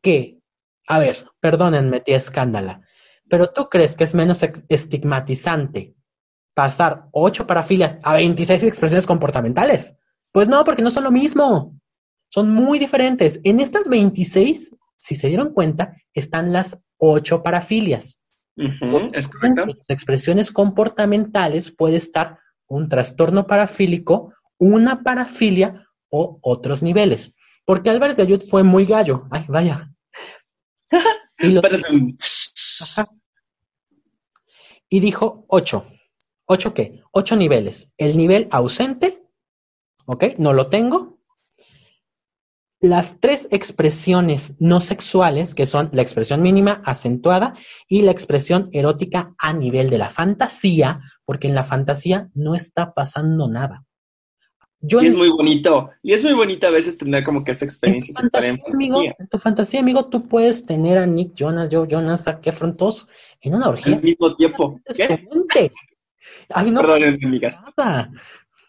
que, 0.00 0.40
a 0.88 0.98
ver, 0.98 1.26
perdónenme, 1.40 1.90
metí 1.90 2.14
escándala, 2.14 2.80
pero 3.28 3.52
tú 3.52 3.68
crees 3.68 3.96
que 3.96 4.04
es 4.04 4.14
menos 4.14 4.40
estigmatizante 4.68 5.95
pasar 6.56 7.08
8 7.12 7.46
parafilias 7.46 7.98
a 8.02 8.14
26 8.14 8.62
expresiones 8.62 9.06
comportamentales? 9.06 9.92
Pues 10.32 10.48
no, 10.48 10.64
porque 10.64 10.82
no 10.82 10.90
son 10.90 11.04
lo 11.04 11.10
mismo. 11.10 11.78
Son 12.30 12.50
muy 12.50 12.78
diferentes. 12.78 13.40
En 13.44 13.60
estas 13.60 13.86
26, 13.88 14.74
si 14.98 15.14
se 15.14 15.28
dieron 15.28 15.52
cuenta, 15.52 15.96
están 16.14 16.54
las 16.54 16.78
8 16.96 17.42
parafilias. 17.42 18.20
Es 18.56 19.28
correcto. 19.28 19.66
las 19.66 19.76
expresiones 19.88 20.50
comportamentales 20.50 21.70
puede 21.70 21.96
estar 21.98 22.38
un 22.66 22.88
trastorno 22.88 23.46
parafílico, 23.46 24.32
una 24.58 25.02
parafilia 25.02 25.86
o 26.08 26.38
otros 26.40 26.82
niveles. 26.82 27.34
Porque 27.66 27.90
Albert 27.90 28.16
Gayud 28.16 28.42
fue 28.48 28.62
muy 28.62 28.86
gallo. 28.86 29.26
Ay, 29.30 29.44
vaya. 29.48 29.92
Y, 31.38 31.48
lo- 31.50 31.60
Perdón. 31.60 32.16
Ajá. 32.80 33.08
y 34.88 35.00
dijo 35.00 35.44
ocho. 35.48 35.86
¿Ocho 36.46 36.74
qué? 36.74 37.02
Ocho 37.12 37.36
niveles. 37.36 37.92
El 37.96 38.16
nivel 38.16 38.48
ausente, 38.50 39.22
¿ok? 40.06 40.24
No 40.38 40.52
lo 40.52 40.68
tengo. 40.68 41.18
Las 42.80 43.18
tres 43.20 43.48
expresiones 43.50 44.54
no 44.58 44.80
sexuales, 44.80 45.54
que 45.54 45.66
son 45.66 45.88
la 45.92 46.02
expresión 46.02 46.42
mínima 46.42 46.82
acentuada 46.84 47.54
y 47.88 48.02
la 48.02 48.10
expresión 48.10 48.68
erótica 48.72 49.34
a 49.38 49.52
nivel 49.54 49.88
de 49.88 49.98
la 49.98 50.10
fantasía, 50.10 51.00
porque 51.24 51.48
en 51.48 51.54
la 51.54 51.64
fantasía 51.64 52.28
no 52.34 52.54
está 52.54 52.92
pasando 52.92 53.48
nada. 53.48 53.84
Yo 54.78 55.00
Y 55.00 55.06
es 55.06 55.12
en- 55.14 55.18
muy 55.18 55.30
bonito. 55.30 55.90
Y 56.02 56.12
es 56.12 56.22
muy 56.22 56.34
bonito 56.34 56.66
a 56.66 56.70
veces 56.70 56.98
tener 56.98 57.24
como 57.24 57.42
que 57.42 57.52
esta 57.52 57.64
en 57.64 57.68
tu 57.70 57.72
experiencia 57.72 58.14
fantasía, 58.14 58.50
en 58.50 58.74
amigo, 58.74 59.02
en 59.02 59.26
tu 59.26 59.38
fantasía, 59.38 59.80
amigo, 59.80 60.06
tú 60.10 60.28
puedes 60.28 60.66
tener 60.66 60.98
a 60.98 61.06
Nick 61.06 61.34
Jonas, 61.34 61.68
Joe 61.72 61.88
Jonas, 61.90 62.28
a 62.28 62.40
Kefron, 62.40 62.76
en 63.40 63.54
una 63.54 63.70
orgía. 63.70 63.96
Al 63.96 64.02
mismo 64.02 64.36
tiempo. 64.36 64.78
¿Qué? 64.94 65.72
Ay, 66.52 66.70
no, 66.70 66.80
Perdón. 66.82 68.16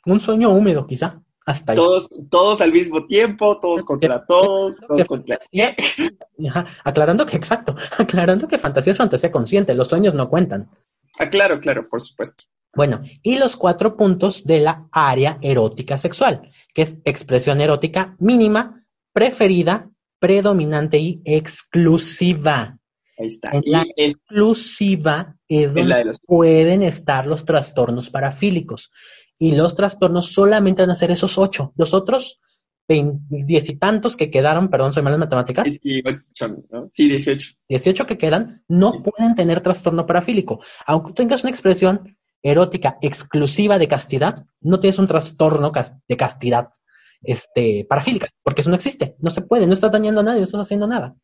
Un 0.06 0.20
sueño 0.20 0.50
húmedo, 0.52 0.88
quizá. 0.88 1.22
Hasta 1.46 1.72
ahí. 1.72 1.78
Todos, 1.78 2.10
todos 2.30 2.60
al 2.60 2.74
mismo 2.74 3.06
tiempo, 3.06 3.60
todos 3.62 3.86
contra 3.86 4.26
todos, 4.26 4.76
todos 4.86 5.06
contra... 5.06 5.38
Ajá, 6.48 6.66
Aclarando 6.84 7.26
que, 7.26 7.38
exacto, 7.38 7.74
aclarando 7.98 8.50
que 8.50 8.58
fantasía 8.58 8.92
es 8.92 8.98
fantasía 8.98 9.32
consciente, 9.32 9.74
los 9.74 9.88
sueños 9.88 10.14
no 10.14 10.30
cuentan. 10.30 10.70
Ah, 11.18 11.30
claro, 11.30 11.62
claro, 11.62 11.88
por 11.90 12.02
supuesto. 12.02 12.44
Bueno, 12.76 13.02
y 13.24 13.40
los 13.40 13.56
cuatro 13.56 13.96
puntos 13.96 14.44
de 14.44 14.60
la 14.60 14.88
área 14.92 15.40
erótica 15.42 15.98
sexual, 15.98 16.52
que 16.74 16.82
es 16.82 17.00
expresión 17.06 17.62
erótica 17.62 18.16
mínima, 18.20 18.84
preferida, 19.14 19.90
predominante 20.20 20.98
y 21.00 21.22
exclusiva. 21.26 22.78
Ahí 23.18 23.28
está. 23.28 23.50
En 23.52 23.64
Y 23.66 23.72
la 23.72 23.86
es, 23.96 24.16
exclusiva 24.16 25.36
es 25.48 25.74
donde 25.74 26.06
los... 26.06 26.20
pueden 26.26 26.84
estar 26.84 27.28
los 27.28 27.46
trastornos 27.46 28.10
parafílicos. 28.10 28.92
Y 29.40 29.56
los 29.56 29.76
trastornos 29.76 30.34
solamente 30.34 30.82
van 30.82 30.90
a 30.90 30.96
ser 30.96 31.12
esos 31.12 31.38
ocho. 31.38 31.74
Los 31.76 31.94
otros 31.94 32.40
diez 32.88 33.70
y 33.70 33.76
tantos 33.76 34.16
que 34.16 34.32
quedaron, 34.32 34.70
perdón, 34.70 34.94
soy 34.94 35.04
mal 35.04 35.14
en 35.14 35.20
matemáticas, 35.20 35.66
18, 35.66 36.24
¿no? 36.72 36.90
Sí, 36.94 37.10
18. 37.10 37.56
18 37.68 38.06
que 38.06 38.18
quedan, 38.18 38.64
no 38.68 39.04
pueden 39.04 39.36
tener 39.36 39.62
trastorno 39.62 40.06
parafílico. 40.06 40.62
Aunque 40.86 41.14
tengas 41.14 41.44
una 41.44 41.52
expresión 41.52 42.18
erótica 42.42 42.98
exclusiva 43.02 43.78
de 43.78 43.88
castidad, 43.88 44.46
no 44.62 44.80
tienes 44.80 45.00
un 45.00 45.08
trastorno 45.08 45.72
de 46.08 46.18
castidad 46.18 46.70
este, 47.22 47.86
parafílica, 47.90 48.30
porque 48.44 48.62
eso 48.62 48.70
no 48.70 48.76
existe, 48.76 49.16
no 49.20 49.32
se 49.32 49.42
puede, 49.42 49.68
no 49.68 49.74
estás 49.74 49.92
dañando 49.92 50.22
a 50.22 50.24
nadie, 50.24 50.40
no 50.40 50.46
estás 50.46 50.62
haciendo 50.62 50.88
nada. 50.88 51.16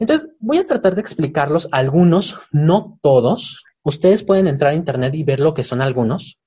Entonces, 0.00 0.28
voy 0.40 0.58
a 0.58 0.66
tratar 0.66 0.96
de 0.96 1.00
explicarlos 1.00 1.68
algunos, 1.70 2.36
no 2.50 2.98
todos. 3.02 3.62
Ustedes 3.84 4.24
pueden 4.24 4.48
entrar 4.48 4.72
a 4.72 4.76
internet 4.76 5.14
y 5.14 5.22
ver 5.22 5.38
lo 5.38 5.54
que 5.54 5.62
son 5.62 5.80
algunos 5.80 6.40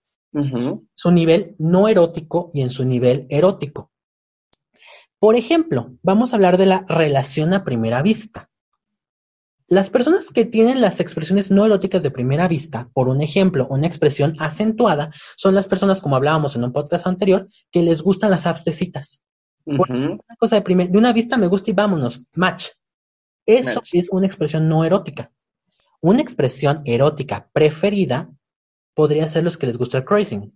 su 0.94 1.12
nivel 1.12 1.56
no 1.60 1.88
erótico 1.88 2.52
y 2.54 2.62
en 2.62 2.70
su 2.70 2.86
nivel 2.86 3.28
erótico. 3.30 3.92
Por 5.20 5.36
ejemplo, 5.36 5.94
vamos 6.02 6.34
a 6.34 6.36
hablar 6.36 6.58
de 6.58 6.66
la 6.66 6.86
relación 6.88 7.54
a 7.54 7.64
primera 7.64 8.02
vista. 8.02 8.50
Las 9.68 9.90
personas 9.90 10.30
que 10.30 10.44
tienen 10.44 10.82
las 10.82 11.00
expresiones 11.00 11.50
no 11.50 11.66
eróticas 11.66 12.04
de 12.04 12.12
primera 12.12 12.48
vista, 12.48 12.90
por 12.94 13.08
un 13.08 13.22
ejemplo, 13.22 13.66
una 13.70 13.88
expresión 13.88 14.36
acentuada, 14.40 15.12
son 15.38 15.56
las 15.56 15.68
personas, 15.68 16.02
como 16.02 16.18
hablábamos 16.18 16.56
en 16.56 16.66
un 16.66 16.74
podcast 16.74 17.08
anterior, 17.08 17.48
que 17.72 17.82
les 17.82 18.02
gustan 18.02 18.32
las 18.32 18.46
abstecitas. 18.46 19.24
Una 19.66 20.20
cosa 20.38 20.60
de, 20.60 20.88
de 20.88 20.98
una 20.98 21.14
vista 21.14 21.38
me 21.38 21.48
gusta 21.48 21.72
y 21.72 21.74
vámonos, 21.74 22.26
match. 22.34 22.68
Eso 23.46 23.82
es 23.92 24.10
una 24.12 24.28
expresión 24.28 24.68
no 24.70 24.84
erótica. 24.84 25.32
Una 26.02 26.22
expresión 26.22 26.82
erótica 26.86 27.50
preferida 27.54 28.30
podría 28.94 29.28
ser 29.28 29.44
los 29.44 29.58
que 29.58 29.68
les 29.68 29.78
gusta 29.78 29.98
el 30.00 30.06
cruising. 30.06 30.54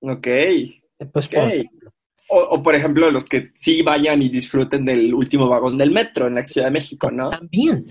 Ok. 0.00 0.26
Eh, 0.26 0.80
Pues 1.12 1.26
Ok. 1.28 1.32
por- 1.34 1.92
O, 2.32 2.42
o, 2.42 2.62
por 2.62 2.76
ejemplo, 2.76 3.10
los 3.10 3.24
que 3.24 3.52
sí 3.60 3.82
vayan 3.82 4.22
y 4.22 4.28
disfruten 4.28 4.84
del 4.84 5.12
último 5.12 5.48
vagón 5.48 5.76
del 5.76 5.90
metro 5.90 6.28
en 6.28 6.36
la 6.36 6.44
Ciudad 6.44 6.68
de 6.68 6.70
México, 6.72 7.10
¿no? 7.10 7.28
También. 7.30 7.84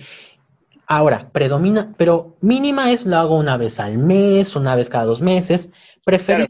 Ahora, 0.88 1.30
predomina, 1.30 1.93
pero 1.97 2.38
mínima 2.39 2.89
es 2.91 3.05
lo 3.05 3.17
hago 3.17 3.38
una 3.38 3.57
vez 3.57 3.82
al 3.82 3.97
mes, 3.97 4.55
una 4.55 4.75
vez 4.77 4.88
cada 4.89 5.03
dos 5.03 5.21
meses. 5.21 5.71
Preferida, 6.05 6.47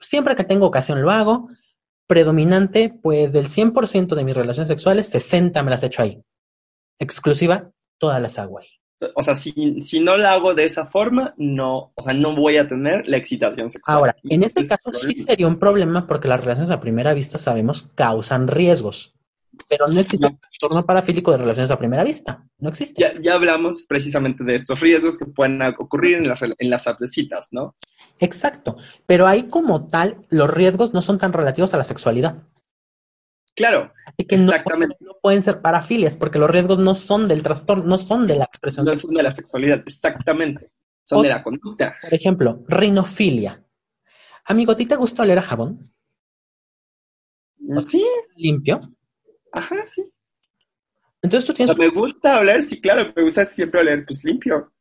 siempre 0.00 0.34
que 0.34 0.42
tengo 0.42 0.66
ocasión 0.66 1.00
lo 1.00 1.12
hago. 1.12 1.48
Predominante, 2.06 2.92
pues 3.02 3.32
del 3.32 3.46
100% 3.46 4.14
de 4.14 4.24
mis 4.24 4.34
relaciones 4.34 4.68
sexuales, 4.68 5.08
60 5.08 5.62
me 5.62 5.70
las 5.70 5.82
he 5.82 5.86
hecho 5.86 6.02
ahí. 6.02 6.22
Exclusiva, 6.98 7.70
todas 7.98 8.20
las 8.20 8.38
hago 8.38 8.58
ahí. 8.58 8.68
O 9.14 9.22
sea, 9.22 9.34
si, 9.34 9.82
si 9.82 10.00
no 10.00 10.16
la 10.16 10.32
hago 10.32 10.54
de 10.54 10.64
esa 10.64 10.86
forma, 10.86 11.34
no, 11.36 11.92
o 11.94 12.02
sea, 12.02 12.14
no 12.14 12.36
voy 12.36 12.56
a 12.58 12.68
tener 12.68 13.08
la 13.08 13.16
excitación 13.16 13.70
sexual. 13.70 13.96
Ahora, 13.96 14.16
en 14.22 14.44
este 14.44 14.60
Es 14.62 14.68
caso 14.68 14.92
sí 14.92 15.14
sería 15.14 15.48
un 15.48 15.58
problema 15.58 16.06
porque 16.06 16.28
las 16.28 16.40
relaciones 16.40 16.70
a 16.70 16.80
primera 16.80 17.14
vista 17.14 17.38
sabemos 17.38 17.90
causan 17.94 18.48
riesgos. 18.48 19.14
Pero 19.68 19.88
no 19.88 20.00
existe 20.00 20.26
No. 20.26 20.32
un 20.32 20.38
trastorno 20.38 20.84
parafílico 20.86 21.32
de 21.32 21.38
relaciones 21.38 21.70
a 21.70 21.78
primera 21.78 22.04
vista. 22.04 22.44
No 22.58 22.68
existe. 22.68 23.00
Ya, 23.00 23.12
ya 23.20 23.34
hablamos 23.34 23.84
precisamente 23.88 24.44
de 24.44 24.56
estos 24.56 24.80
riesgos 24.80 25.18
que 25.18 25.26
pueden 25.26 25.60
ocurrir 25.78 26.18
en 26.18 26.28
las, 26.28 26.40
en 26.42 26.70
las 26.70 26.86
apps 26.86 27.00
de 27.00 27.08
citas, 27.08 27.48
¿no? 27.50 27.74
Exacto. 28.20 28.76
Pero 29.06 29.26
ahí 29.26 29.44
como 29.44 29.86
tal, 29.86 30.26
los 30.30 30.50
riesgos 30.52 30.92
no 30.92 31.02
son 31.02 31.18
tan 31.18 31.32
relativos 31.32 31.72
a 31.74 31.78
la 31.78 31.84
sexualidad. 31.84 32.42
Claro, 33.54 33.92
Así 34.06 34.26
que 34.26 34.38
no, 34.38 34.44
Exactamente. 34.50 34.96
no 35.00 35.12
pueden 35.20 35.42
ser 35.42 35.60
parafilias 35.60 36.16
porque 36.16 36.38
los 36.38 36.50
riesgos 36.50 36.78
no 36.78 36.94
son 36.94 37.28
del 37.28 37.42
trastorno, 37.42 37.84
no 37.84 37.98
son 37.98 38.26
de 38.26 38.36
la 38.36 38.44
expresión 38.44 38.86
no 38.86 38.92
sexual. 38.92 39.08
son 39.10 39.14
de 39.16 39.22
la 39.22 39.36
sexualidad, 39.36 39.82
exactamente. 39.86 40.70
Son 41.04 41.22
de 41.22 41.28
la 41.28 41.42
conducta. 41.42 41.94
Por 42.00 42.14
ejemplo, 42.14 42.62
rinofilia. 42.66 43.62
Amigo, 44.46 44.72
¿a 44.72 44.76
ti 44.76 44.86
te 44.86 44.96
gusta 44.96 45.22
oler 45.22 45.38
a 45.38 45.42
jabón 45.42 45.92
Sí, 47.86 48.04
limpio? 48.36 48.80
Ajá, 49.52 49.76
sí. 49.94 50.04
Entonces 51.22 51.46
tú 51.46 51.52
O 51.52 51.54
tienes 51.54 51.76
sea, 51.76 51.86
me 51.86 51.92
gusta 51.92 52.36
hablar, 52.36 52.62
sí, 52.62 52.80
claro, 52.80 53.12
me 53.14 53.22
gusta 53.22 53.46
siempre 53.46 53.80
oler, 53.80 54.04
pues 54.04 54.24
limpio. 54.24 54.72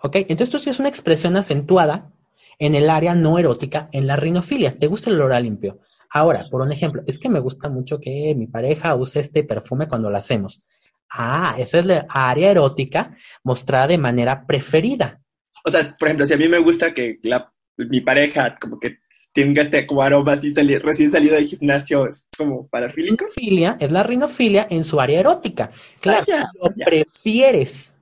Ok, 0.00 0.16
entonces 0.16 0.50
tú 0.50 0.58
tienes 0.58 0.78
una 0.78 0.88
expresión 0.88 1.36
acentuada 1.36 2.12
en 2.58 2.74
el 2.74 2.88
área 2.88 3.14
no 3.14 3.38
erótica 3.38 3.88
en 3.92 4.06
la 4.06 4.16
rinofilia. 4.16 4.78
¿Te 4.78 4.86
gusta 4.86 5.10
el 5.10 5.16
olor 5.16 5.32
a 5.32 5.40
limpio? 5.40 5.80
Ahora, 6.10 6.46
por 6.50 6.62
un 6.62 6.72
ejemplo, 6.72 7.02
es 7.06 7.18
que 7.18 7.28
me 7.28 7.40
gusta 7.40 7.68
mucho 7.68 8.00
que 8.00 8.34
mi 8.36 8.46
pareja 8.46 8.94
use 8.94 9.20
este 9.20 9.44
perfume 9.44 9.88
cuando 9.88 10.08
lo 10.08 10.16
hacemos. 10.16 10.64
Ah, 11.10 11.56
esa 11.58 11.80
es 11.80 11.86
la 11.86 12.06
área 12.08 12.50
erótica 12.50 13.16
mostrada 13.42 13.88
de 13.88 13.98
manera 13.98 14.46
preferida. 14.46 15.20
O 15.64 15.70
sea, 15.70 15.96
por 15.96 16.08
ejemplo, 16.08 16.26
si 16.26 16.34
a 16.34 16.38
mí 16.38 16.48
me 16.48 16.58
gusta 16.58 16.94
que 16.94 17.18
la, 17.22 17.52
mi 17.76 18.00
pareja 18.00 18.56
como 18.58 18.78
que 18.78 18.98
tenga 19.44 19.62
este 19.62 19.86
como 19.86 20.02
aroma 20.02 20.32
así 20.32 20.52
sali- 20.52 20.78
recién 20.78 21.10
salido 21.10 21.36
del 21.36 21.46
gimnasio, 21.46 22.06
es 22.06 22.24
como 22.36 22.66
parafílico. 22.68 23.24
Rinofilia 23.24 23.76
es 23.80 23.92
la 23.92 24.02
rinofilia 24.02 24.66
en 24.70 24.84
su 24.84 25.00
área 25.00 25.20
erótica. 25.20 25.70
Claro, 26.00 26.24
Vaya, 26.26 26.50
lo 26.60 26.70
prefieres. 26.84 27.96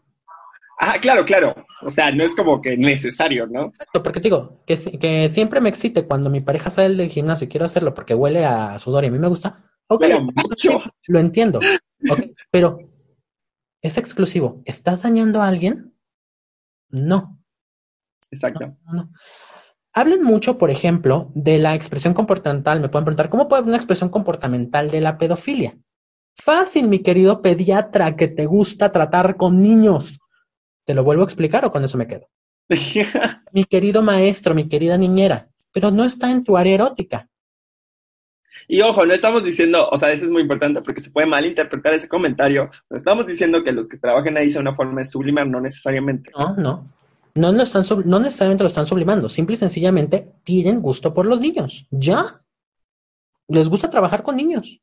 Ah, 0.79 0.97
claro, 1.01 1.25
claro. 1.25 1.55
O 1.83 1.91
sea, 1.91 2.11
no 2.11 2.23
es 2.25 2.35
como 2.35 2.61
que 2.61 2.77
necesario, 2.77 3.47
¿no? 3.47 3.67
Exacto, 3.67 4.03
porque 4.03 4.21
te 4.21 4.25
digo, 4.29 4.63
que, 4.67 4.77
que 4.99 5.29
siempre 5.31 5.61
me 5.61 5.69
excite 5.69 6.07
cuando 6.07 6.31
mi 6.31 6.41
pareja 6.41 6.71
sale 6.71 6.95
del 6.95 7.11
gimnasio 7.11 7.47
y 7.47 7.49
quiero 7.49 7.67
hacerlo 7.67 7.93
porque 7.95 8.15
huele 8.15 8.45
a 8.45 8.79
sudor 8.79 9.05
y 9.05 9.09
a 9.09 9.11
mí 9.11 9.19
me 9.19 9.29
gusta. 9.29 9.63
Ok, 9.89 10.05
a 10.05 10.21
mucho. 10.21 10.83
Lo 11.07 11.21
entiendo. 11.21 11.61
Pero 12.51 12.79
es 13.83 13.99
exclusivo. 13.99 14.63
¿Estás 14.65 15.03
dañando 15.03 15.41
a 15.43 15.49
alguien? 15.49 15.95
No, 16.91 17.39
Exacto. 18.31 18.77
no, 18.85 18.93
no. 18.93 19.11
Hablen 19.97 20.23
mucho, 20.23 20.59
por 20.59 20.71
ejemplo, 20.71 21.31
de 21.35 21.59
la 21.59 21.75
expresión 21.75 22.13
comportamental. 22.13 22.81
Me 22.83 22.91
pueden 22.91 23.07
preguntar, 23.07 23.31
¿cómo 23.31 23.49
puede 23.49 23.61
haber 23.61 23.69
una 23.69 23.79
expresión 23.79 24.11
comportamental 24.11 24.91
de 24.91 25.01
la 25.01 25.17
pedofilia? 25.17 25.79
Fácil, 26.35 26.89
mi 26.89 26.99
querido 26.99 27.41
pediatra, 27.41 28.15
que 28.15 28.29
te 28.29 28.45
gusta 28.45 28.93
tratar 28.93 29.39
con 29.39 29.59
niños. 29.63 30.21
¿Te 30.85 30.93
lo 30.93 31.03
vuelvo 31.03 31.23
a 31.23 31.25
explicar 31.25 31.65
o 31.65 31.71
con 31.71 31.83
eso 31.83 31.97
me 31.97 32.07
quedo? 32.07 32.29
Mi 33.53 33.65
querido 33.65 34.03
maestro, 34.03 34.55
mi 34.55 34.69
querida 34.69 34.99
niñera, 34.99 35.49
pero 35.73 35.91
no 35.91 36.05
está 36.05 36.31
en 36.31 36.45
tu 36.45 36.59
área 36.59 36.75
erótica. 36.75 37.31
y 38.69 38.83
ojo, 38.83 39.07
no 39.07 39.15
estamos 39.15 39.45
diciendo, 39.45 39.89
o 39.89 39.97
sea, 39.97 40.13
eso 40.13 40.27
es 40.27 40.31
muy 40.31 40.43
importante 40.43 40.83
porque 40.83 41.01
se 41.01 41.11
puede 41.11 41.27
malinterpretar 41.27 41.95
ese 41.95 42.07
comentario. 42.07 42.71
No 42.91 42.99
estamos 42.99 43.27
diciendo 43.27 43.65
que 43.65 43.73
los 43.73 43.89
que 43.89 43.97
trabajan 43.97 44.37
ahí 44.37 44.51
sea 44.51 44.61
una 44.61 44.75
forma 44.75 45.01
de 45.01 45.07
sublimar, 45.07 45.47
no 45.47 45.59
necesariamente. 45.59 46.33
No, 46.37 46.55
no. 46.55 46.96
No, 47.37 47.53
lo 47.53 47.63
están 47.63 47.85
no 48.07 48.19
necesariamente 48.19 48.65
lo 48.65 48.69
están 48.69 48.87
sublimando, 48.87 49.29
simple 49.29 49.55
y 49.55 49.59
sencillamente 49.59 50.33
tienen 50.43 50.81
gusto 50.81 51.15
por 51.15 51.27
los 51.27 51.41
niños. 51.41 51.87
Ya. 51.91 52.43
Les 53.49 53.69
gusta 53.69 53.91
trabajar 53.91 54.23
con 54.23 54.37
niños. 54.37 54.81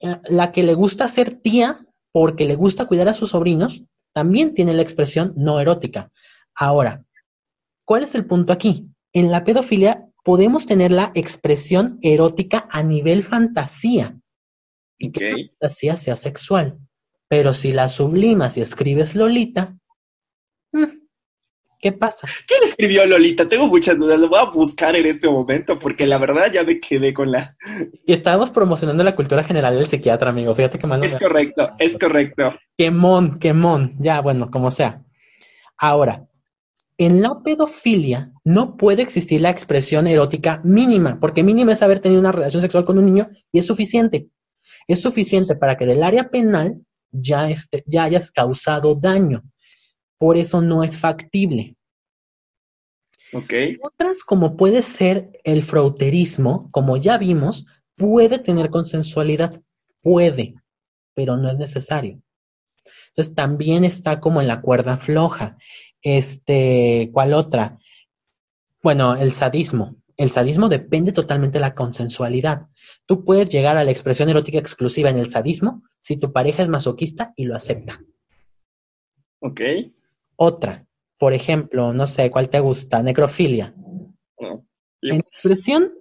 Eh, 0.00 0.20
La 0.30 0.52
que 0.52 0.62
le 0.62 0.74
gusta 0.74 1.06
ser 1.06 1.34
tía 1.34 1.78
porque 2.12 2.46
le 2.46 2.56
gusta 2.56 2.86
cuidar 2.86 3.08
a 3.08 3.14
sus 3.14 3.30
sobrinos 3.30 3.84
también 4.12 4.54
tiene 4.54 4.74
la 4.74 4.82
expresión 4.82 5.34
no 5.36 5.60
erótica. 5.60 6.10
Ahora, 6.54 7.04
¿cuál 7.84 8.02
es 8.02 8.14
el 8.14 8.26
punto 8.26 8.52
aquí? 8.52 8.88
En 9.12 9.30
la 9.30 9.44
pedofilia 9.44 10.04
podemos 10.24 10.66
tener 10.66 10.90
la 10.90 11.12
expresión 11.14 11.98
erótica 12.02 12.66
a 12.70 12.82
nivel 12.82 13.22
fantasía 13.22 14.18
y 14.98 15.12
que 15.12 15.24
la 15.24 15.48
fantasía 15.50 15.96
sea 15.96 16.16
sexual. 16.16 16.78
Pero 17.28 17.54
si 17.54 17.72
la 17.72 17.88
sublimas 17.88 18.56
y 18.56 18.62
escribes 18.62 19.14
Lolita, 19.14 19.78
mm, 20.72 20.97
¿qué 21.80 21.92
pasa? 21.92 22.28
¿Quién 22.46 22.62
escribió 22.64 23.06
Lolita? 23.06 23.48
Tengo 23.48 23.66
muchas 23.66 23.98
dudas, 23.98 24.18
lo 24.18 24.28
voy 24.28 24.38
a 24.38 24.50
buscar 24.50 24.94
en 24.96 25.06
este 25.06 25.28
momento 25.28 25.78
porque 25.78 26.06
la 26.06 26.18
verdad 26.18 26.52
ya 26.52 26.64
me 26.64 26.80
quedé 26.80 27.12
con 27.14 27.30
la... 27.30 27.56
Y 28.06 28.12
estábamos 28.12 28.50
promocionando 28.50 29.02
la 29.04 29.14
cultura 29.16 29.44
general 29.44 29.74
del 29.76 29.86
psiquiatra, 29.86 30.30
amigo. 30.30 30.54
Fíjate 30.54 30.78
que 30.78 30.86
mal 30.86 31.02
Es 31.04 31.18
correcto, 31.18 31.70
es 31.78 31.96
correcto. 31.98 32.54
Quemón, 32.76 33.38
quemón. 33.38 33.94
Ya, 33.98 34.20
bueno, 34.20 34.50
como 34.50 34.70
sea. 34.70 35.02
Ahora, 35.76 36.26
en 36.96 37.22
la 37.22 37.40
pedofilia 37.44 38.32
no 38.44 38.76
puede 38.76 39.02
existir 39.02 39.40
la 39.40 39.50
expresión 39.50 40.06
erótica 40.08 40.60
mínima, 40.64 41.18
porque 41.20 41.42
mínima 41.44 41.72
es 41.72 41.82
haber 41.82 42.00
tenido 42.00 42.20
una 42.20 42.32
relación 42.32 42.60
sexual 42.60 42.84
con 42.84 42.98
un 42.98 43.06
niño 43.06 43.28
y 43.52 43.60
es 43.60 43.66
suficiente. 43.66 44.26
Es 44.88 45.00
suficiente 45.00 45.54
para 45.54 45.76
que 45.76 45.86
del 45.86 46.02
área 46.02 46.28
penal 46.30 46.80
ya, 47.12 47.48
esté- 47.50 47.84
ya 47.86 48.04
hayas 48.04 48.32
causado 48.32 48.94
daño. 48.94 49.44
Por 50.18 50.36
eso 50.36 50.60
no 50.60 50.82
es 50.82 50.98
factible. 50.98 51.76
Ok, 53.32 53.52
Otras, 53.82 54.24
como 54.24 54.56
puede 54.56 54.82
ser 54.82 55.30
el 55.44 55.62
frauterismo, 55.62 56.70
como 56.70 56.96
ya 56.96 57.18
vimos, 57.18 57.66
puede 57.94 58.38
tener 58.38 58.70
consensualidad. 58.70 59.60
Puede, 60.00 60.54
pero 61.14 61.36
no 61.36 61.50
es 61.50 61.58
necesario. 61.58 62.22
Entonces 63.08 63.34
también 63.34 63.84
está 63.84 64.20
como 64.20 64.40
en 64.40 64.46
la 64.46 64.60
cuerda 64.60 64.96
floja. 64.96 65.58
Este, 66.02 67.10
¿cuál 67.12 67.34
otra? 67.34 67.78
Bueno, 68.82 69.16
el 69.16 69.32
sadismo. 69.32 69.96
El 70.16 70.30
sadismo 70.30 70.68
depende 70.68 71.12
totalmente 71.12 71.58
de 71.58 71.62
la 71.62 71.74
consensualidad. 71.74 72.68
Tú 73.06 73.24
puedes 73.24 73.48
llegar 73.48 73.76
a 73.76 73.84
la 73.84 73.90
expresión 73.90 74.28
erótica 74.28 74.58
exclusiva 74.58 75.10
en 75.10 75.18
el 75.18 75.28
sadismo 75.28 75.82
si 76.00 76.16
tu 76.16 76.32
pareja 76.32 76.62
es 76.62 76.68
masoquista 76.68 77.32
y 77.36 77.44
lo 77.44 77.56
acepta. 77.56 78.00
ok. 79.40 79.60
Otra, 80.40 80.86
por 81.18 81.34
ejemplo, 81.34 81.92
no 81.92 82.06
sé, 82.06 82.30
¿cuál 82.30 82.48
te 82.48 82.60
gusta? 82.60 83.02
Necrofilia. 83.02 83.74
No. 84.40 84.64
En 85.02 85.18
la 85.18 85.24
expresión, 85.32 85.92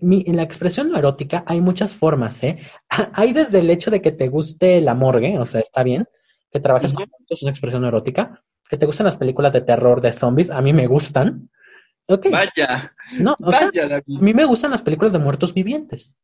mi- 0.00 0.24
en 0.26 0.36
la 0.36 0.42
expresión 0.42 0.88
no 0.90 0.96
erótica 0.98 1.44
hay 1.46 1.60
muchas 1.60 1.94
formas, 1.96 2.42
¿eh? 2.44 2.58
Hay 3.14 3.32
desde 3.32 3.60
el 3.60 3.70
hecho 3.70 3.90
de 3.90 4.00
que 4.00 4.12
te 4.12 4.28
guste 4.28 4.80
la 4.80 4.94
morgue, 4.94 5.38
o 5.38 5.46
sea, 5.46 5.60
está 5.60 5.82
bien, 5.82 6.06
que 6.50 6.60
trabajes 6.60 6.92
Ujú. 6.92 7.02
con 7.02 7.10
muertos, 7.10 7.38
es 7.38 7.42
una 7.42 7.50
expresión 7.52 7.84
erótica, 7.84 8.42
que 8.68 8.76
te 8.76 8.86
gustan 8.86 9.06
las 9.06 9.16
películas 9.16 9.52
de 9.52 9.60
terror 9.62 10.00
de 10.00 10.12
zombies, 10.12 10.50
a 10.50 10.60
mí 10.62 10.72
me 10.72 10.86
gustan. 10.86 11.50
Vaya, 12.30 12.94
no, 13.18 13.34
o 13.42 13.52
sea, 13.52 13.70
vaya, 13.70 13.96
a 13.96 14.02
mí 14.06 14.32
me 14.32 14.44
gustan 14.46 14.70
las 14.70 14.82
películas 14.82 15.12
de 15.12 15.18
muertos 15.18 15.52
vivientes. 15.52 16.16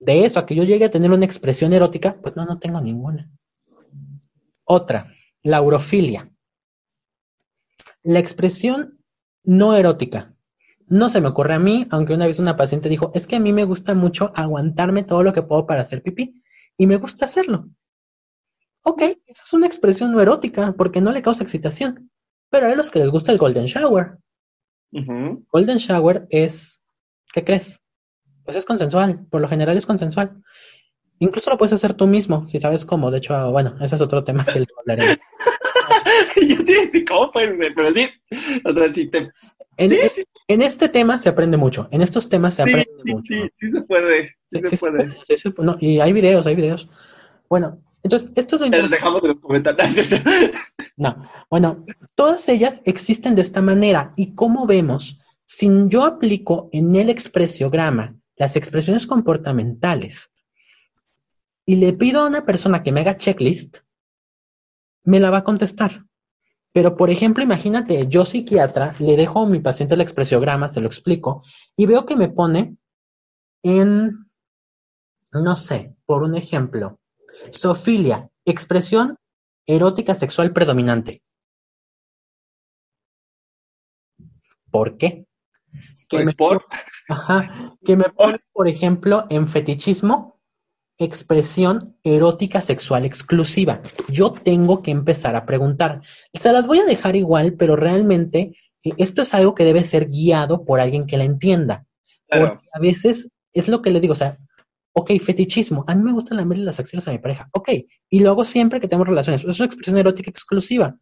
De 0.00 0.24
eso 0.24 0.38
a 0.40 0.46
que 0.46 0.54
yo 0.54 0.64
llegue 0.64 0.86
a 0.86 0.90
tener 0.90 1.10
una 1.10 1.24
expresión 1.26 1.72
erótica, 1.72 2.16
pues 2.22 2.34
no, 2.36 2.44
no 2.46 2.58
tengo 2.58 2.80
ninguna. 2.80 3.30
Otra, 4.64 5.12
la 5.42 5.62
urofilia. 5.62 6.30
La 8.02 8.18
expresión 8.18 8.98
no 9.44 9.76
erótica. 9.76 10.34
No 10.86 11.10
se 11.10 11.20
me 11.20 11.28
ocurre 11.28 11.54
a 11.54 11.58
mí, 11.58 11.86
aunque 11.90 12.14
una 12.14 12.26
vez 12.26 12.38
una 12.38 12.56
paciente 12.56 12.88
dijo, 12.88 13.10
es 13.14 13.26
que 13.26 13.36
a 13.36 13.40
mí 13.40 13.52
me 13.52 13.64
gusta 13.64 13.94
mucho 13.94 14.32
aguantarme 14.34 15.04
todo 15.04 15.22
lo 15.22 15.32
que 15.32 15.42
puedo 15.42 15.66
para 15.66 15.82
hacer 15.82 16.02
pipí 16.02 16.42
y 16.76 16.86
me 16.86 16.96
gusta 16.96 17.26
hacerlo. 17.26 17.68
Ok, 18.82 19.02
esa 19.02 19.42
es 19.44 19.52
una 19.52 19.66
expresión 19.66 20.12
no 20.12 20.20
erótica 20.20 20.72
porque 20.72 21.00
no 21.00 21.12
le 21.12 21.22
causa 21.22 21.42
excitación. 21.42 22.10
Pero 22.50 22.66
hay 22.66 22.76
los 22.76 22.90
que 22.90 23.00
les 23.00 23.10
gusta 23.10 23.32
el 23.32 23.38
golden 23.38 23.66
shower. 23.66 24.18
Golden 24.90 25.76
shower 25.76 26.26
es, 26.30 26.80
¿qué 27.34 27.44
crees? 27.44 27.80
Pues 28.44 28.56
es 28.56 28.64
consensual, 28.64 29.26
por 29.26 29.42
lo 29.42 29.48
general 29.48 29.76
es 29.76 29.84
consensual. 29.84 30.42
Incluso 31.20 31.50
lo 31.50 31.58
puedes 31.58 31.72
hacer 31.72 31.94
tú 31.94 32.06
mismo, 32.06 32.48
si 32.48 32.58
sabes 32.58 32.84
cómo. 32.84 33.10
De 33.10 33.18
hecho, 33.18 33.50
bueno, 33.50 33.74
ese 33.80 33.94
es 33.96 34.00
otro 34.00 34.22
tema 34.24 34.44
que 34.44 34.60
le 34.60 34.66
hablaremos. 34.78 35.18
Yo 36.48 36.64
te. 36.64 37.04
Pero 37.74 37.92
sí, 37.94 38.08
o 38.64 38.72
sea, 38.72 38.94
sí, 38.94 39.08
te, 39.08 39.30
En, 39.76 39.90
sí, 39.90 39.96
en- 40.00 40.10
sí, 40.10 40.24
en 40.48 40.62
este 40.62 40.88
tema 40.88 41.18
se 41.18 41.28
aprende 41.28 41.56
mucho. 41.56 41.88
En 41.90 42.02
estos 42.02 42.28
temas 42.28 42.54
se 42.54 42.62
sí, 42.64 42.70
aprende 42.70 43.02
mucho. 43.04 43.34
sí, 43.34 43.50
sí 43.58 43.70
se 43.70 43.82
puede, 43.82 44.36
sí 44.50 44.60
se 44.64 44.76
puede. 44.76 45.16
se. 45.36 45.54
No, 45.58 45.76
y 45.80 46.00
hay 46.00 46.12
videos, 46.12 46.46
hay 46.46 46.54
videos. 46.54 46.88
Bueno, 47.48 47.80
entonces, 48.02 48.30
esto 48.36 48.56
es 48.56 48.70
lo 48.70 48.88
dejamos 48.88 49.22
en 49.22 49.28
los 49.28 49.40
comentarios. 49.40 50.06
No, 50.96 51.22
bueno, 51.48 51.84
todas 52.16 52.48
ellas 52.48 52.82
existen 52.84 53.36
de 53.36 53.42
esta 53.42 53.62
manera 53.62 54.12
y 54.16 54.34
como 54.34 54.66
vemos, 54.66 55.20
si 55.44 55.68
yo 55.86 56.02
aplico 56.04 56.68
en 56.72 56.96
el 56.96 57.08
expresiograma 57.08 58.16
las 58.36 58.56
expresiones 58.56 59.06
comportamentales 59.06 60.30
y 61.68 61.76
le 61.76 61.92
pido 61.92 62.22
a 62.22 62.26
una 62.26 62.46
persona 62.46 62.82
que 62.82 62.92
me 62.92 63.00
haga 63.00 63.18
checklist, 63.18 63.80
me 65.04 65.20
la 65.20 65.28
va 65.28 65.38
a 65.38 65.44
contestar. 65.44 66.06
Pero, 66.72 66.96
por 66.96 67.10
ejemplo, 67.10 67.44
imagínate, 67.44 68.06
yo 68.08 68.24
psiquiatra, 68.24 68.94
le 69.00 69.16
dejo 69.16 69.42
a 69.42 69.46
mi 69.46 69.60
paciente 69.60 69.94
el 69.94 70.00
expresiograma, 70.00 70.68
se 70.68 70.80
lo 70.80 70.86
explico, 70.86 71.42
y 71.76 71.84
veo 71.84 72.06
que 72.06 72.16
me 72.16 72.30
pone 72.30 72.78
en, 73.62 74.30
no 75.30 75.56
sé, 75.56 75.94
por 76.06 76.22
un 76.22 76.36
ejemplo, 76.36 77.00
sofilia, 77.50 78.30
expresión 78.46 79.18
erótica 79.66 80.14
sexual 80.14 80.54
predominante. 80.54 81.22
¿Por 84.70 84.96
qué? 84.96 85.26
Que 86.08 86.16
me, 86.16 86.24
Pues 86.24 86.34
por... 86.34 86.64
ajá, 87.10 87.76
que 87.84 87.94
me 87.94 88.04
pone, 88.08 88.40
por 88.54 88.68
ejemplo, 88.68 89.26
en 89.28 89.48
fetichismo, 89.48 90.37
expresión 90.98 91.96
erótica 92.02 92.60
sexual 92.60 93.04
exclusiva. 93.04 93.80
Yo 94.08 94.32
tengo 94.32 94.82
que 94.82 94.90
empezar 94.90 95.36
a 95.36 95.46
preguntar. 95.46 96.02
Se 96.32 96.52
las 96.52 96.66
voy 96.66 96.80
a 96.80 96.84
dejar 96.84 97.16
igual, 97.16 97.54
pero 97.54 97.76
realmente 97.76 98.56
eh, 98.84 98.90
esto 98.98 99.22
es 99.22 99.32
algo 99.34 99.54
que 99.54 99.64
debe 99.64 99.84
ser 99.84 100.08
guiado 100.08 100.64
por 100.64 100.80
alguien 100.80 101.06
que 101.06 101.16
la 101.16 101.24
entienda. 101.24 101.86
Claro. 102.28 102.48
Porque 102.48 102.68
a 102.72 102.80
veces 102.80 103.30
es 103.52 103.68
lo 103.68 103.80
que 103.80 103.90
les 103.90 104.02
digo, 104.02 104.12
o 104.12 104.16
sea, 104.16 104.38
ok, 104.92 105.12
fetichismo, 105.20 105.84
a 105.86 105.94
mí 105.94 106.02
me 106.02 106.12
gusta 106.12 106.34
lamerle 106.34 106.64
las 106.64 106.80
axilas 106.80 107.06
a 107.08 107.12
mi 107.12 107.18
pareja, 107.18 107.48
ok, 107.52 107.70
y 108.10 108.20
lo 108.20 108.30
hago 108.30 108.44
siempre 108.44 108.80
que 108.80 108.88
tenemos 108.88 109.08
relaciones, 109.08 109.44
es 109.44 109.58
una 109.58 109.66
expresión 109.66 109.96
erótica 109.96 110.30
exclusiva. 110.30 110.96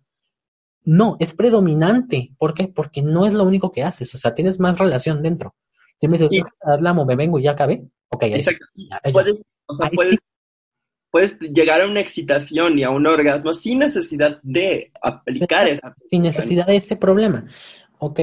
No, 0.84 1.16
es 1.18 1.32
predominante. 1.32 2.30
¿Por 2.38 2.54
qué? 2.54 2.68
Porque 2.68 3.02
no 3.02 3.26
es 3.26 3.34
lo 3.34 3.42
único 3.42 3.72
que 3.72 3.82
haces, 3.82 4.14
o 4.14 4.18
sea, 4.18 4.34
tienes 4.34 4.60
más 4.60 4.78
relación 4.78 5.22
dentro. 5.22 5.56
Si 5.96 6.06
me 6.06 6.16
dices, 6.16 6.44
"Ah, 6.62 6.76
la 6.80 6.94
me 6.94 7.16
vengo 7.16 7.38
y 7.38 7.44
ya 7.44 7.52
acabé, 7.52 7.84
ok, 8.10 8.22
ahí 8.22 8.32
sí. 8.34 8.38
Exacto. 8.38 8.66
Ya, 8.74 9.00
o 9.66 9.74
sea, 9.74 9.90
puedes, 9.90 10.18
puedes 11.10 11.38
llegar 11.40 11.80
a 11.80 11.86
una 11.86 12.00
excitación 12.00 12.78
y 12.78 12.84
a 12.84 12.90
un 12.90 13.06
orgasmo 13.06 13.52
sin 13.52 13.80
necesidad 13.80 14.38
de 14.42 14.92
aplicar 15.02 15.68
esa. 15.68 15.94
sin 16.08 16.22
necesidad 16.22 16.66
de 16.66 16.76
ese 16.76 16.96
problema. 16.96 17.46
Ok, 17.98 18.20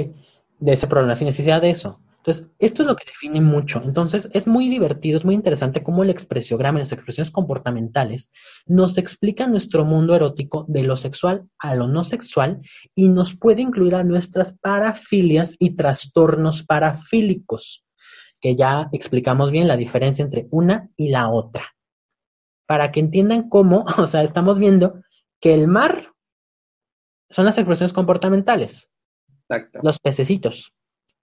de 0.59 0.73
ese 0.73 0.87
problema, 0.87 1.15
sin 1.15 1.27
necesidad 1.27 1.61
de 1.61 1.71
eso. 1.71 1.99
Entonces, 2.23 2.49
esto 2.57 2.83
es 2.83 2.87
lo 2.87 2.95
que 2.95 3.03
define 3.03 3.41
mucho. 3.41 3.81
Entonces, 3.83 4.29
es 4.31 4.47
muy 4.47 4.69
divertido, 4.69 5.19
es 5.19 5.25
muy 5.25 5.35
interesante 5.35 5.83
cómo 5.83 6.03
el 6.03 6.09
expresiograma 6.09 6.79
y 6.79 6.83
las 6.83 6.93
expresiones 6.93 7.31
comportamentales 7.31 8.31
nos 8.65 8.97
explican 8.97 9.51
nuestro 9.51 9.83
mundo 9.83 10.15
erótico 10.15 10.63
de 10.69 10.83
lo 10.83 10.95
sexual 10.95 11.49
a 11.59 11.75
lo 11.75 11.89
no 11.89 12.05
sexual 12.05 12.61
y 12.95 13.09
nos 13.09 13.35
puede 13.35 13.61
incluir 13.61 13.95
a 13.95 14.05
nuestras 14.05 14.57
parafilias 14.57 15.57
y 15.59 15.71
trastornos 15.71 16.63
parafílicos, 16.63 17.83
que 18.43 18.57
ya 18.57 18.89
explicamos 18.91 19.51
bien 19.51 19.69
la 19.69 19.77
diferencia 19.77 20.21
entre 20.21 20.49
una 20.51 20.89
y 20.97 21.09
la 21.09 21.29
otra. 21.29 21.63
Para 22.67 22.91
que 22.91 22.99
entiendan 22.99 23.47
cómo, 23.47 23.85
o 23.97 24.05
sea, 24.05 24.21
estamos 24.21 24.59
viendo 24.59 25.01
que 25.39 25.53
el 25.53 25.67
mar 25.67 26.11
son 27.29 27.45
las 27.45 27.57
expresiones 27.57 27.93
comportamentales. 27.93 28.91
Exacto. 29.47 29.79
Los 29.81 29.97
pececitos 29.99 30.73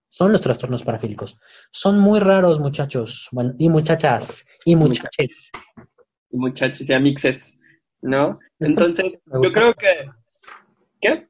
son 0.08 0.32
los 0.32 0.40
trastornos 0.40 0.82
parafílicos. 0.82 1.36
Son 1.70 1.98
muy 1.98 2.20
raros, 2.20 2.58
muchachos. 2.58 3.28
Bueno, 3.32 3.54
y 3.58 3.68
muchachas, 3.68 4.46
y 4.64 4.74
muchaches. 4.74 5.50
Y 6.30 6.38
muchachos, 6.38 6.88
y 6.88 6.98
mixes, 7.00 7.52
¿no? 8.00 8.38
Es 8.58 8.70
Entonces, 8.70 9.18
yo 9.26 9.52
creo 9.52 9.74
que. 9.74 10.10
¿Qué? 11.02 11.28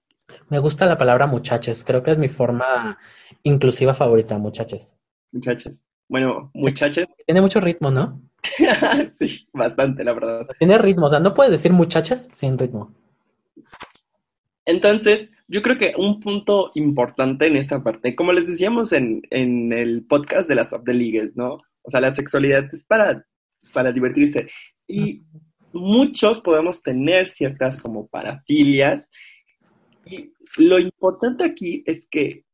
Me 0.48 0.60
gusta 0.60 0.86
la 0.86 0.96
palabra 0.96 1.26
muchaches. 1.26 1.82
Creo 1.82 2.04
que 2.04 2.12
es 2.12 2.18
mi 2.18 2.28
forma 2.28 2.96
inclusiva 3.42 3.92
favorita, 3.92 4.38
muchaches. 4.38 4.99
Muchachos. 5.32 5.80
Bueno, 6.08 6.50
muchachos. 6.54 7.06
Tiene 7.26 7.40
mucho 7.40 7.60
ritmo, 7.60 7.90
¿no? 7.90 8.20
sí, 9.18 9.46
bastante, 9.52 10.02
la 10.02 10.12
verdad. 10.12 10.46
Tiene 10.58 10.78
ritmo. 10.78 11.06
O 11.06 11.08
sea, 11.08 11.20
no 11.20 11.34
puedes 11.34 11.52
decir 11.52 11.72
muchachas 11.72 12.28
sin 12.32 12.58
ritmo. 12.58 12.92
Entonces, 14.64 15.28
yo 15.48 15.62
creo 15.62 15.76
que 15.76 15.94
un 15.96 16.20
punto 16.20 16.70
importante 16.74 17.46
en 17.46 17.56
esta 17.56 17.82
parte, 17.82 18.14
como 18.14 18.32
les 18.32 18.46
decíamos 18.46 18.92
en, 18.92 19.22
en 19.30 19.72
el 19.72 20.04
podcast 20.04 20.48
de 20.48 20.54
las 20.54 20.68
Leagues, 20.86 21.36
¿no? 21.36 21.60
O 21.82 21.90
sea, 21.90 22.00
la 22.00 22.14
sexualidad 22.14 22.72
es 22.72 22.84
para, 22.84 23.24
para 23.72 23.92
divertirse. 23.92 24.48
Y 24.86 25.22
muchos 25.72 26.40
podemos 26.40 26.82
tener 26.82 27.28
ciertas 27.28 27.80
como 27.80 28.06
parafilias. 28.06 29.08
Y 30.04 30.32
lo 30.56 30.78
importante 30.78 31.44
aquí 31.44 31.82
es 31.86 32.06
que 32.10 32.44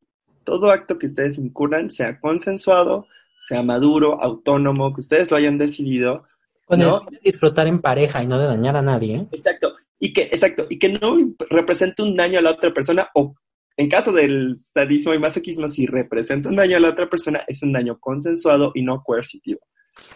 todo 0.47 0.71
acto 0.71 0.97
que 0.97 1.07
ustedes 1.07 1.37
incurran 1.37 1.91
sea 1.91 2.21
consensuado, 2.21 3.05
sea 3.41 3.63
maduro, 3.63 4.23
autónomo, 4.23 4.93
que 4.93 5.01
ustedes 5.01 5.29
lo 5.29 5.35
hayan 5.35 5.57
decidido, 5.57 6.23
Con 6.63 6.79
¿no? 6.79 7.05
el 7.11 7.19
disfrutar 7.19 7.67
en 7.67 7.81
pareja 7.81 8.23
y 8.23 8.27
no 8.27 8.39
de 8.39 8.47
dañar 8.47 8.77
a 8.77 8.81
nadie. 8.81 9.17
¿eh? 9.17 9.27
Exacto. 9.33 9.75
Y 9.99 10.13
que, 10.13 10.21
exacto, 10.23 10.65
y 10.69 10.79
que 10.79 10.87
no 10.87 11.17
represente 11.49 12.01
un 12.01 12.15
daño 12.15 12.39
a 12.39 12.41
la 12.41 12.51
otra 12.51 12.73
persona, 12.73 13.09
o 13.13 13.35
en 13.75 13.89
caso 13.89 14.13
del 14.13 14.57
sadismo 14.73 15.13
y 15.13 15.19
masoquismo, 15.19 15.67
si 15.67 15.85
representa 15.85 16.47
un 16.47 16.55
daño 16.55 16.77
a 16.77 16.79
la 16.79 16.89
otra 16.91 17.09
persona, 17.09 17.43
es 17.45 17.61
un 17.61 17.73
daño 17.73 17.99
consensuado 17.99 18.71
y 18.73 18.83
no 18.83 19.03
coercitivo, 19.03 19.59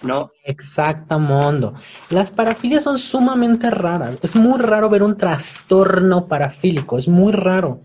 ¿no? 0.02 0.30
Exacto, 0.46 1.20
mundo. 1.20 1.74
Las 2.10 2.32
parafilias 2.32 2.84
son 2.84 2.98
sumamente 2.98 3.70
raras. 3.70 4.18
Es 4.22 4.38
muy 4.38 4.60
raro 4.60 4.90
ver 4.90 5.04
un 5.04 5.18
trastorno 5.18 6.28
parafílico. 6.30 6.98
Es 6.98 7.10
muy 7.10 7.34
raro. 7.34 7.82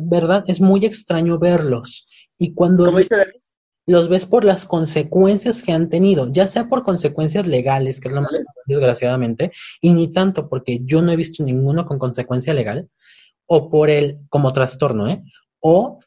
¿Verdad? 0.00 0.44
Es 0.46 0.60
muy 0.60 0.84
extraño 0.84 1.38
verlos. 1.38 2.06
Y 2.38 2.54
cuando 2.54 2.92
los 3.86 4.08
ves 4.08 4.26
por 4.26 4.44
las 4.44 4.66
consecuencias 4.66 5.62
que 5.62 5.72
han 5.72 5.88
tenido, 5.88 6.30
ya 6.32 6.46
sea 6.46 6.68
por 6.68 6.84
consecuencias 6.84 7.46
legales, 7.46 8.00
que 8.00 8.08
es 8.08 8.14
lo 8.14 8.22
más 8.22 8.40
desgraciadamente, 8.66 9.52
y 9.80 9.92
ni 9.92 10.12
tanto 10.12 10.48
porque 10.48 10.80
yo 10.84 11.02
no 11.02 11.12
he 11.12 11.16
visto 11.16 11.42
ninguno 11.42 11.86
con 11.86 11.98
consecuencia 11.98 12.54
legal, 12.54 12.88
o 13.46 13.68
por 13.68 13.90
el, 13.90 14.20
como 14.28 14.52
trastorno, 14.52 15.08
¿eh? 15.08 15.22
O 15.60 15.98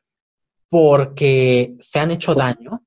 porque 0.69 1.75
se 1.79 1.99
han 1.99 2.11
hecho 2.11 2.33
daño, 2.33 2.83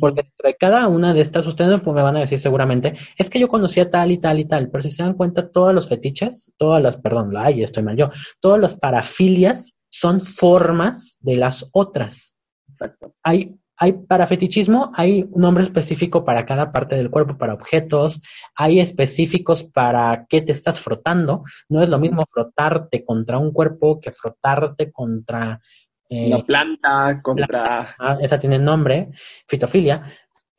porque 0.00 0.30
de 0.42 0.54
cada 0.56 0.88
una 0.88 1.14
de 1.14 1.20
estas, 1.20 1.46
ustedes 1.46 1.80
pues, 1.80 1.94
me 1.94 2.02
van 2.02 2.16
a 2.16 2.20
decir 2.20 2.40
seguramente, 2.40 2.94
es 3.16 3.30
que 3.30 3.38
yo 3.38 3.48
conocía 3.48 3.90
tal 3.90 4.10
y 4.10 4.18
tal 4.18 4.40
y 4.40 4.44
tal, 4.44 4.70
pero 4.70 4.82
si 4.82 4.90
se 4.90 5.02
dan 5.02 5.14
cuenta, 5.14 5.50
todos 5.50 5.74
los 5.74 5.88
fetiches, 5.88 6.52
todas 6.56 6.82
las, 6.82 6.96
perdón, 6.96 7.32
ay, 7.36 7.62
estoy 7.62 7.82
mal 7.84 7.96
yo, 7.96 8.10
todas 8.40 8.60
las 8.60 8.76
parafilias 8.76 9.74
son 9.92 10.20
formas 10.22 11.18
de 11.20 11.36
las 11.36 11.68
otras. 11.72 12.36
exacto. 12.66 13.14
Hay, 13.22 13.54
hay 13.76 13.92
para 13.92 14.26
fetichismo, 14.26 14.90
hay 14.94 15.24
un 15.30 15.42
nombre 15.42 15.64
específico 15.64 16.24
para 16.24 16.46
cada 16.46 16.72
parte 16.72 16.96
del 16.96 17.10
cuerpo, 17.10 17.36
para 17.36 17.52
objetos, 17.52 18.20
hay 18.56 18.80
específicos 18.80 19.64
para 19.64 20.26
qué 20.28 20.40
te 20.40 20.52
estás 20.52 20.80
frotando. 20.80 21.44
No 21.68 21.82
es 21.82 21.90
lo 21.90 21.98
mismo 21.98 22.24
frotarte 22.26 23.04
contra 23.04 23.38
un 23.38 23.52
cuerpo 23.52 24.00
que 24.00 24.12
frotarte 24.12 24.90
contra 24.90 25.60
eh, 26.08 26.28
Una 26.28 26.44
planta 26.44 27.20
contra... 27.22 27.94
Ah, 27.98 28.16
esa 28.20 28.38
tiene 28.38 28.58
nombre, 28.58 29.10
fitofilia. 29.46 30.10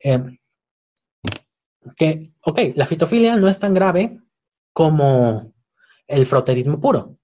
eh, 0.02 0.38
que, 1.96 2.32
ok, 2.40 2.60
la 2.76 2.86
fitofilia 2.86 3.36
no 3.36 3.48
es 3.48 3.58
tan 3.58 3.74
grave 3.74 4.20
como 4.72 5.52
el 6.06 6.24
froterismo 6.24 6.80
puro. 6.80 7.18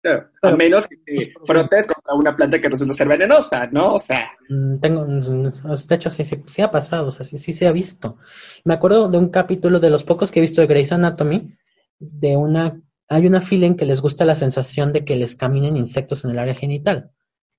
Claro, 0.00 0.30
a 0.42 0.52
menos 0.56 0.86
que 0.86 0.96
te 0.96 1.34
frotes 1.44 1.86
contra 1.86 2.14
una 2.14 2.34
planta 2.36 2.60
que 2.60 2.68
resulta 2.68 2.94
ser 2.94 3.08
venenosa, 3.08 3.66
¿no? 3.66 3.94
O 3.94 3.98
sea, 3.98 4.30
Mm, 4.48 4.78
Tengo, 4.80 5.04
mm, 5.06 5.50
de 5.88 5.94
hecho, 5.94 6.08
sí, 6.10 6.24
sí, 6.24 6.42
sí 6.46 6.62
ha 6.62 6.70
pasado, 6.70 7.08
o 7.08 7.10
sea, 7.10 7.24
sí, 7.26 7.36
sí 7.36 7.52
se 7.52 7.66
ha 7.66 7.72
visto. 7.72 8.16
Me 8.64 8.74
acuerdo 8.74 9.08
de 9.10 9.18
un 9.18 9.28
capítulo 9.28 9.80
de 9.80 9.90
los 9.90 10.04
pocos 10.04 10.30
que 10.30 10.38
he 10.38 10.42
visto 10.42 10.60
de 10.60 10.66
Grey's 10.68 10.92
Anatomy, 10.92 11.54
de 11.98 12.36
una, 12.36 12.80
hay 13.08 13.26
una 13.26 13.42
filia 13.42 13.66
en 13.66 13.76
que 13.76 13.84
les 13.84 14.00
gusta 14.00 14.24
la 14.24 14.36
sensación 14.36 14.92
de 14.92 15.04
que 15.04 15.16
les 15.16 15.36
caminen 15.36 15.76
insectos 15.76 16.24
en 16.24 16.30
el 16.30 16.38
área 16.38 16.54
genital. 16.54 17.10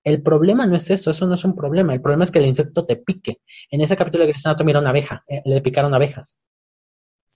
El 0.04 0.22
problema 0.24 0.66
no 0.66 0.76
es 0.78 0.90
eso, 0.90 1.12
eso 1.12 1.28
no 1.28 1.36
es 1.36 1.44
un 1.44 1.56
problema, 1.56 1.94
el 1.94 2.02
problema 2.02 2.24
es 2.24 2.32
que 2.32 2.40
el 2.40 2.46
insecto 2.46 2.86
te 2.86 2.96
pique. 2.96 3.42
En 3.70 3.82
ese 3.82 3.98
capítulo 3.98 4.24
de 4.24 4.30
Grey's 4.32 4.46
Anatomy 4.46 4.72
era 4.72 4.80
una 4.80 4.90
abeja, 4.92 5.24
eh, 5.28 5.42
le 5.46 5.62
picaron 5.62 5.94
abejas. 5.94 6.40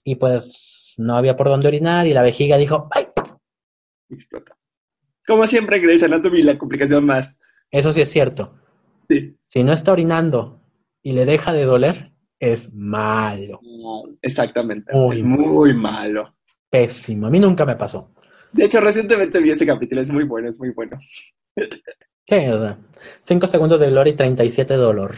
Y 0.02 0.16
pues 0.16 0.94
no 0.96 1.14
había 1.16 1.36
por 1.36 1.48
dónde 1.48 1.68
orinar 1.68 2.06
y 2.06 2.14
la 2.14 2.22
vejiga 2.22 2.56
dijo, 2.56 2.88
¡ay! 2.90 3.06
explota. 4.10 4.56
Como 5.26 5.46
siempre, 5.46 5.80
Grey's 5.80 6.02
Anatomy, 6.02 6.42
la 6.42 6.58
complicación 6.58 7.06
más. 7.06 7.36
Eso 7.70 7.92
sí 7.92 8.00
es 8.00 8.10
cierto. 8.10 8.54
Sí. 9.08 9.36
Si 9.46 9.64
no 9.64 9.72
está 9.72 9.92
orinando 9.92 10.60
y 11.02 11.12
le 11.12 11.24
deja 11.26 11.52
de 11.52 11.64
doler, 11.64 12.12
es 12.38 12.72
malo, 12.74 13.60
Exactamente. 14.22 14.92
Muy 14.92 15.16
es 15.16 15.22
muy 15.22 15.74
malo. 15.74 16.34
pésimo. 16.70 17.26
A 17.26 17.30
mí 17.30 17.38
nunca 17.40 17.64
me 17.64 17.76
pasó. 17.76 18.10
De 18.52 18.64
hecho, 18.66 18.80
recientemente 18.80 19.40
vi 19.40 19.50
ese 19.50 19.66
capítulo, 19.66 20.00
es 20.00 20.10
muy 20.12 20.24
bueno, 20.24 20.48
es 20.50 20.58
muy 20.58 20.70
bueno. 20.70 20.98
Sí, 22.26 22.36
sea, 22.36 22.78
cinco 23.20 23.46
segundos 23.46 23.78
de 23.78 23.90
gloria 23.90 24.14
y 24.14 24.16
37 24.16 24.72
de 24.74 24.78
dolor. 24.78 25.14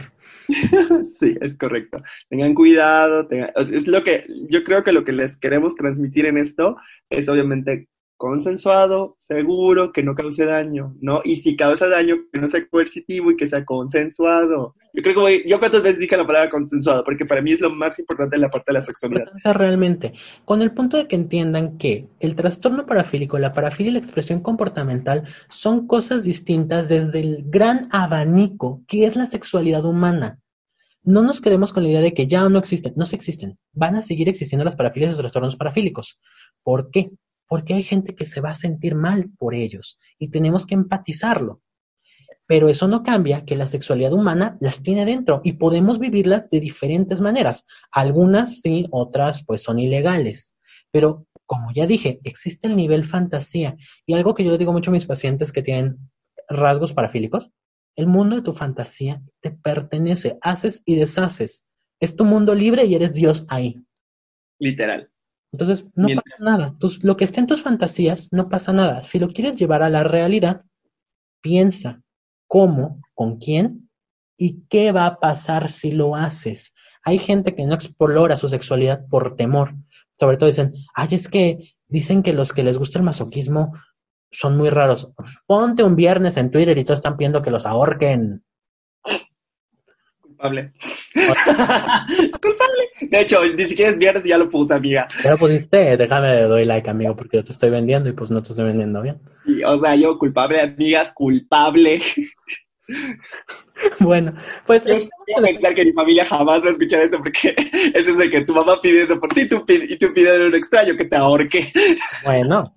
Sí, 1.19 1.35
es 1.41 1.57
correcto. 1.57 2.01
Tengan 2.29 2.53
cuidado, 2.53 3.27
tengan- 3.29 3.51
es 3.55 3.87
lo 3.87 4.03
que 4.03 4.25
yo 4.49 4.63
creo 4.65 4.83
que 4.83 4.91
lo 4.91 5.03
que 5.05 5.13
les 5.13 5.37
queremos 5.37 5.73
transmitir 5.75 6.25
en 6.25 6.37
esto 6.37 6.75
es 7.09 7.27
obviamente 7.29 7.87
consensuado, 8.17 9.17
seguro, 9.27 9.91
que 9.93 10.03
no 10.03 10.15
cause 10.15 10.43
daño, 10.43 10.95
¿no? 10.99 11.21
Y 11.23 11.37
si 11.37 11.55
causa 11.55 11.87
daño, 11.87 12.15
que 12.33 12.41
no 12.41 12.47
sea 12.49 12.67
coercitivo 12.67 13.31
y 13.31 13.37
que 13.37 13.47
sea 13.47 13.63
consensuado. 13.63 14.75
Yo 14.93 15.03
creo 15.03 15.13
que 15.15 15.21
voy, 15.21 15.43
yo 15.45 15.59
cuántas 15.59 15.83
veces 15.83 15.99
dije 15.99 16.17
la 16.17 16.25
palabra 16.25 16.49
consensuado, 16.49 17.03
porque 17.03 17.25
para 17.25 17.41
mí 17.41 17.53
es 17.53 17.61
lo 17.61 17.69
más 17.69 17.97
importante 17.99 18.35
en 18.35 18.41
la 18.41 18.49
parte 18.49 18.73
de 18.73 18.79
la 18.79 18.85
sexualidad. 18.85 19.27
Realmente, 19.43 20.13
con 20.43 20.61
el 20.63 20.71
punto 20.71 20.97
de 20.97 21.07
que 21.07 21.15
entiendan 21.15 21.77
que 21.77 22.07
el 22.19 22.35
trastorno 22.35 22.85
parafílico, 22.87 23.37
la 23.37 23.53
parafilia 23.53 23.91
y 23.91 23.93
la 23.93 23.99
expresión 23.99 24.41
comportamental 24.41 25.23
son 25.49 25.87
cosas 25.87 26.23
distintas 26.23 26.89
desde 26.89 27.19
el 27.19 27.43
gran 27.45 27.87
abanico 27.91 28.81
que 28.87 29.05
es 29.05 29.15
la 29.15 29.27
sexualidad 29.27 29.85
humana. 29.85 30.39
No 31.03 31.21
nos 31.21 31.39
quedemos 31.39 31.71
con 31.71 31.83
la 31.83 31.89
idea 31.89 32.01
de 32.01 32.13
que 32.13 32.27
ya 32.27 32.49
no 32.49 32.59
existen, 32.59 32.93
no 32.97 33.05
se 33.05 33.15
existen. 33.15 33.57
Van 33.71 33.95
a 33.95 34.01
seguir 34.01 34.27
existiendo 34.27 34.65
las 34.65 34.75
parafilias 34.75 35.09
y 35.09 35.11
los 35.11 35.19
trastornos 35.19 35.55
parafílicos. 35.55 36.19
¿Por 36.63 36.91
qué? 36.91 37.11
Porque 37.47 37.73
hay 37.73 37.83
gente 37.83 38.15
que 38.15 38.25
se 38.25 38.41
va 38.41 38.51
a 38.51 38.55
sentir 38.55 38.95
mal 38.95 39.29
por 39.37 39.55
ellos 39.55 39.99
y 40.17 40.29
tenemos 40.29 40.65
que 40.65 40.75
empatizarlo. 40.75 41.61
Pero 42.47 42.69
eso 42.69 42.87
no 42.87 43.03
cambia 43.03 43.43
que 43.43 43.57
la 43.57 43.67
sexualidad 43.67 44.13
humana 44.13 44.57
las 44.61 44.81
tiene 44.81 45.05
dentro 45.05 45.41
y 45.43 45.53
podemos 45.53 45.99
vivirlas 45.99 46.49
de 46.49 46.59
diferentes 46.61 47.19
maneras. 47.19 47.65
Algunas 47.91 48.61
sí, 48.61 48.87
otras 48.91 49.43
pues 49.43 49.61
son 49.61 49.79
ilegales. 49.79 50.55
Pero 50.91 51.25
como 51.45 51.71
ya 51.73 51.87
dije, 51.87 52.19
existe 52.23 52.67
el 52.67 52.75
nivel 52.75 53.05
fantasía 53.05 53.75
y 54.05 54.13
algo 54.13 54.33
que 54.33 54.43
yo 54.43 54.51
le 54.51 54.57
digo 54.57 54.71
mucho 54.71 54.91
a 54.91 54.93
mis 54.93 55.05
pacientes 55.05 55.51
que 55.51 55.61
tienen 55.61 55.97
rasgos 56.49 56.93
parafílicos, 56.93 57.51
el 57.97 58.07
mundo 58.07 58.35
de 58.35 58.41
tu 58.43 58.53
fantasía 58.53 59.21
te 59.41 59.51
pertenece, 59.51 60.37
haces 60.41 60.83
y 60.85 60.95
deshaces. 60.95 61.65
Es 61.99 62.15
tu 62.15 62.25
mundo 62.25 62.53
libre 62.53 62.85
y 62.85 62.95
eres 62.95 63.13
Dios 63.13 63.45
ahí. 63.49 63.83
Literal. 64.59 65.09
Entonces, 65.51 65.87
no 65.95 66.07
pasa 66.07 66.35
nada. 66.39 66.75
lo 67.01 67.17
que 67.17 67.23
esté 67.23 67.39
en 67.39 67.47
tus 67.47 67.61
fantasías, 67.61 68.29
no 68.31 68.49
pasa 68.49 68.73
nada. 68.73 69.03
Si 69.03 69.17
lo 69.19 69.29
quieres 69.29 69.55
llevar 69.55 69.81
a 69.81 69.89
la 69.89 70.03
realidad, 70.03 70.63
piensa 71.41 72.01
cómo, 72.47 73.01
con 73.13 73.37
quién 73.37 73.89
y 74.37 74.63
qué 74.69 74.91
va 74.91 75.05
a 75.05 75.19
pasar 75.19 75.69
si 75.69 75.91
lo 75.91 76.15
haces. 76.15 76.73
Hay 77.03 77.17
gente 77.17 77.55
que 77.55 77.65
no 77.65 77.75
explora 77.75 78.37
su 78.37 78.47
sexualidad 78.47 79.07
por 79.07 79.35
temor. 79.35 79.75
Sobre 80.11 80.37
todo 80.37 80.47
dicen, 80.47 80.73
ay, 80.93 81.09
es 81.11 81.27
que 81.27 81.75
dicen 81.87 82.21
que 82.23 82.33
los 82.33 82.51
que 82.53 82.63
les 82.63 82.77
gusta 82.77 82.99
el 82.99 83.05
masoquismo 83.05 83.73
son 84.31 84.57
muy 84.57 84.69
raros. 84.69 85.13
Ponte 85.47 85.83
un 85.83 85.95
viernes 85.95 86.37
en 86.37 86.51
Twitter 86.51 86.77
y 86.77 86.83
todos 86.83 86.99
están 86.99 87.17
pidiendo 87.17 87.41
que 87.41 87.51
los 87.51 87.65
ahorquen. 87.65 88.43
Culpable. 90.37 90.71
Culpable. 92.41 92.83
De 93.01 93.21
hecho, 93.21 93.43
ni 93.43 93.63
siquiera 93.65 93.91
es 93.91 93.97
viernes 93.97 94.25
y 94.25 94.29
ya 94.29 94.37
lo 94.37 94.47
puse, 94.47 94.73
amiga. 94.73 95.07
Ya 95.23 95.31
lo 95.31 95.37
pusiste, 95.37 95.97
déjame 95.97 96.41
doy 96.43 96.65
like, 96.65 96.89
amigo, 96.89 97.15
porque 97.15 97.37
yo 97.37 97.43
te 97.43 97.51
estoy 97.51 97.71
vendiendo 97.71 98.09
y 98.09 98.13
pues 98.13 98.29
no 98.29 98.43
te 98.43 98.49
estoy 98.49 98.65
vendiendo 98.65 99.01
bien. 99.01 99.19
o 99.65 99.79
sea, 99.79 99.95
yo 99.95 100.17
culpable, 100.19 100.61
amigas, 100.61 101.11
culpable. 101.13 102.01
Bueno, 103.99 104.33
pues... 104.65 104.83
Yo 104.85 104.93
voy 104.95 105.35
a 105.37 105.41
pensar 105.53 105.75
que 105.75 105.85
mi 105.85 105.91
familia 105.91 106.25
jamás 106.25 106.63
va 106.63 106.69
a 106.69 106.71
escuchar 106.71 107.01
esto 107.01 107.17
porque 107.17 107.53
eso 107.93 108.11
es 108.11 108.17
de 108.17 108.29
que 108.29 108.41
tu 108.41 108.55
mamá 108.55 108.81
pidiendo 108.81 109.19
por 109.19 109.29
ti 109.31 109.41
y 109.41 109.49
tú, 109.49 109.63
y 109.67 109.97
tú 109.99 110.13
pides 110.13 110.41
a 110.41 110.45
un 110.45 110.55
extraño 110.55 110.95
que 110.95 111.05
te 111.05 111.15
ahorque. 111.15 111.71
Bueno, 112.25 112.73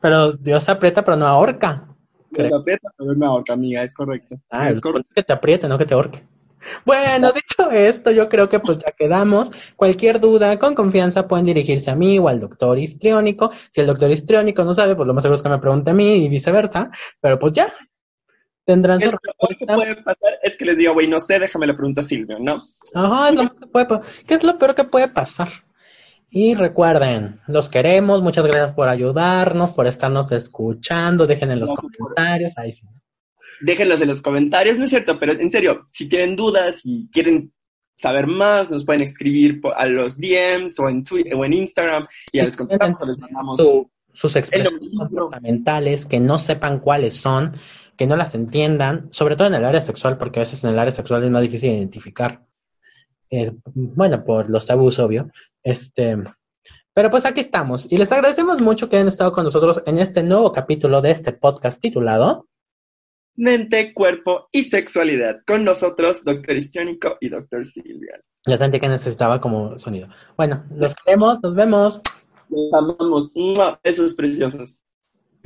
pero 0.00 0.32
Dios 0.32 0.68
aprieta 0.68 1.02
pero 1.02 1.16
no 1.16 1.26
ahorca. 1.26 1.86
Dios 2.30 2.52
aprieta 2.52 2.90
pero 2.98 3.14
no 3.14 3.26
ahorca, 3.26 3.54
amiga, 3.54 3.82
es 3.82 3.94
correcto. 3.94 4.36
Ah, 4.50 4.68
es, 4.68 4.80
correcto. 4.80 5.10
que 5.14 5.22
te 5.22 5.32
apriete, 5.32 5.68
no 5.68 5.78
que 5.78 5.86
te 5.86 5.94
ahorque. 5.94 6.22
Bueno, 6.84 7.32
dicho 7.32 7.70
esto, 7.70 8.10
yo 8.10 8.28
creo 8.28 8.48
que 8.48 8.60
pues 8.60 8.78
ya 8.78 8.92
quedamos. 8.92 9.50
Cualquier 9.76 10.20
duda, 10.20 10.58
con 10.58 10.74
confianza 10.74 11.28
pueden 11.28 11.46
dirigirse 11.46 11.90
a 11.90 11.94
mí 11.94 12.18
o 12.18 12.28
al 12.28 12.40
doctor 12.40 12.78
histriónico. 12.78 13.50
Si 13.70 13.80
el 13.80 13.86
doctor 13.86 14.10
histriónico 14.10 14.64
no 14.64 14.74
sabe, 14.74 14.96
pues 14.96 15.06
lo 15.06 15.14
más 15.14 15.22
seguro 15.22 15.36
es 15.36 15.42
que 15.42 15.48
me 15.48 15.58
pregunte 15.58 15.90
a 15.90 15.94
mí 15.94 16.24
y 16.24 16.28
viceversa. 16.28 16.90
Pero 17.20 17.38
pues 17.38 17.52
ya, 17.52 17.68
tendrán 18.64 19.00
su 19.00 19.10
Lo 19.10 19.18
que 19.18 19.66
puede 19.66 19.96
pasar 19.96 20.38
es 20.42 20.56
que 20.56 20.64
les 20.64 20.76
diga, 20.76 20.92
güey, 20.92 21.08
no 21.08 21.20
sé, 21.20 21.38
déjame 21.38 21.66
la 21.66 21.76
pregunta 21.76 22.00
a 22.00 22.04
Silvio, 22.04 22.38
¿no? 22.38 22.64
Ajá, 22.94 23.30
es 23.30 23.34
lo 23.36 23.42
más 23.44 23.58
que 23.58 23.66
puede 23.66 23.86
¿Qué 24.26 24.34
es 24.34 24.44
lo 24.44 24.58
peor 24.58 24.74
que 24.74 24.84
puede 24.84 25.08
pasar? 25.08 25.48
Y 26.30 26.54
recuerden, 26.54 27.40
los 27.46 27.70
queremos, 27.70 28.20
muchas 28.20 28.44
gracias 28.44 28.72
por 28.72 28.88
ayudarnos, 28.88 29.72
por 29.72 29.86
estarnos 29.86 30.30
escuchando, 30.32 31.26
dejen 31.26 31.50
en 31.50 31.60
los 31.60 31.72
comentarios, 31.72 32.58
ahí 32.58 32.72
sí 32.72 32.86
déjenlos 33.60 34.00
en 34.00 34.08
los 34.08 34.22
comentarios, 34.22 34.76
no 34.76 34.84
es 34.84 34.90
cierto, 34.90 35.18
pero 35.18 35.32
en 35.32 35.50
serio, 35.50 35.88
si 35.92 36.08
tienen 36.08 36.36
dudas 36.36 36.80
y 36.84 37.08
quieren 37.10 37.52
saber 37.96 38.26
más, 38.26 38.70
nos 38.70 38.84
pueden 38.84 39.02
escribir 39.02 39.60
a 39.76 39.86
los 39.88 40.16
DMs 40.16 40.78
o 40.78 40.88
en 40.88 41.04
Twitter 41.04 41.34
o 41.34 41.44
en 41.44 41.52
Instagram 41.52 42.02
y 42.32 42.40
les 42.40 42.56
contestamos 42.56 43.02
o 43.02 43.06
les 43.06 43.18
mandamos 43.18 43.60
sus 44.12 44.36
expresiones 44.36 44.88
fundamentales, 45.10 46.06
que 46.06 46.18
no 46.18 46.38
sepan 46.38 46.80
cuáles 46.80 47.16
son, 47.16 47.56
que 47.96 48.06
no 48.06 48.16
las 48.16 48.34
entiendan, 48.34 49.08
sobre 49.12 49.36
todo 49.36 49.48
en 49.48 49.54
el 49.54 49.64
área 49.64 49.80
sexual, 49.80 50.18
porque 50.18 50.40
a 50.40 50.42
veces 50.42 50.64
en 50.64 50.70
el 50.70 50.78
área 50.78 50.92
sexual 50.92 51.22
es 51.22 51.30
más 51.30 51.42
difícil 51.42 51.70
identificar. 51.70 52.44
Eh, 53.30 53.52
bueno, 53.74 54.24
por 54.24 54.48
los 54.50 54.66
tabús, 54.66 54.98
obvio. 54.98 55.30
Este, 55.62 56.16
pero 56.94 57.10
pues 57.10 57.26
aquí 57.26 57.40
estamos 57.40 57.92
y 57.92 57.96
les 57.96 58.10
agradecemos 58.10 58.60
mucho 58.60 58.88
que 58.88 58.96
hayan 58.96 59.06
estado 59.06 59.30
con 59.30 59.44
nosotros 59.44 59.82
en 59.86 60.00
este 60.00 60.24
nuevo 60.24 60.52
capítulo 60.52 61.00
de 61.00 61.12
este 61.12 61.32
podcast 61.32 61.80
titulado 61.80 62.48
mente, 63.38 63.94
cuerpo 63.94 64.48
y 64.52 64.64
sexualidad. 64.64 65.40
Con 65.46 65.64
nosotros, 65.64 66.22
doctor 66.24 66.56
Histriónico 66.56 67.16
y 67.20 67.28
doctor 67.30 67.64
Silvia. 67.64 68.20
Ya 68.46 68.56
sentí 68.56 68.80
que 68.80 68.88
necesitaba 68.88 69.40
como 69.40 69.78
sonido. 69.78 70.08
Bueno, 70.36 70.64
los 70.74 70.94
queremos, 70.94 71.42
nos 71.42 71.54
vemos. 71.54 72.00
Los 72.50 72.72
amamos. 72.74 73.30
Esos 73.82 74.14
preciosos. 74.14 74.82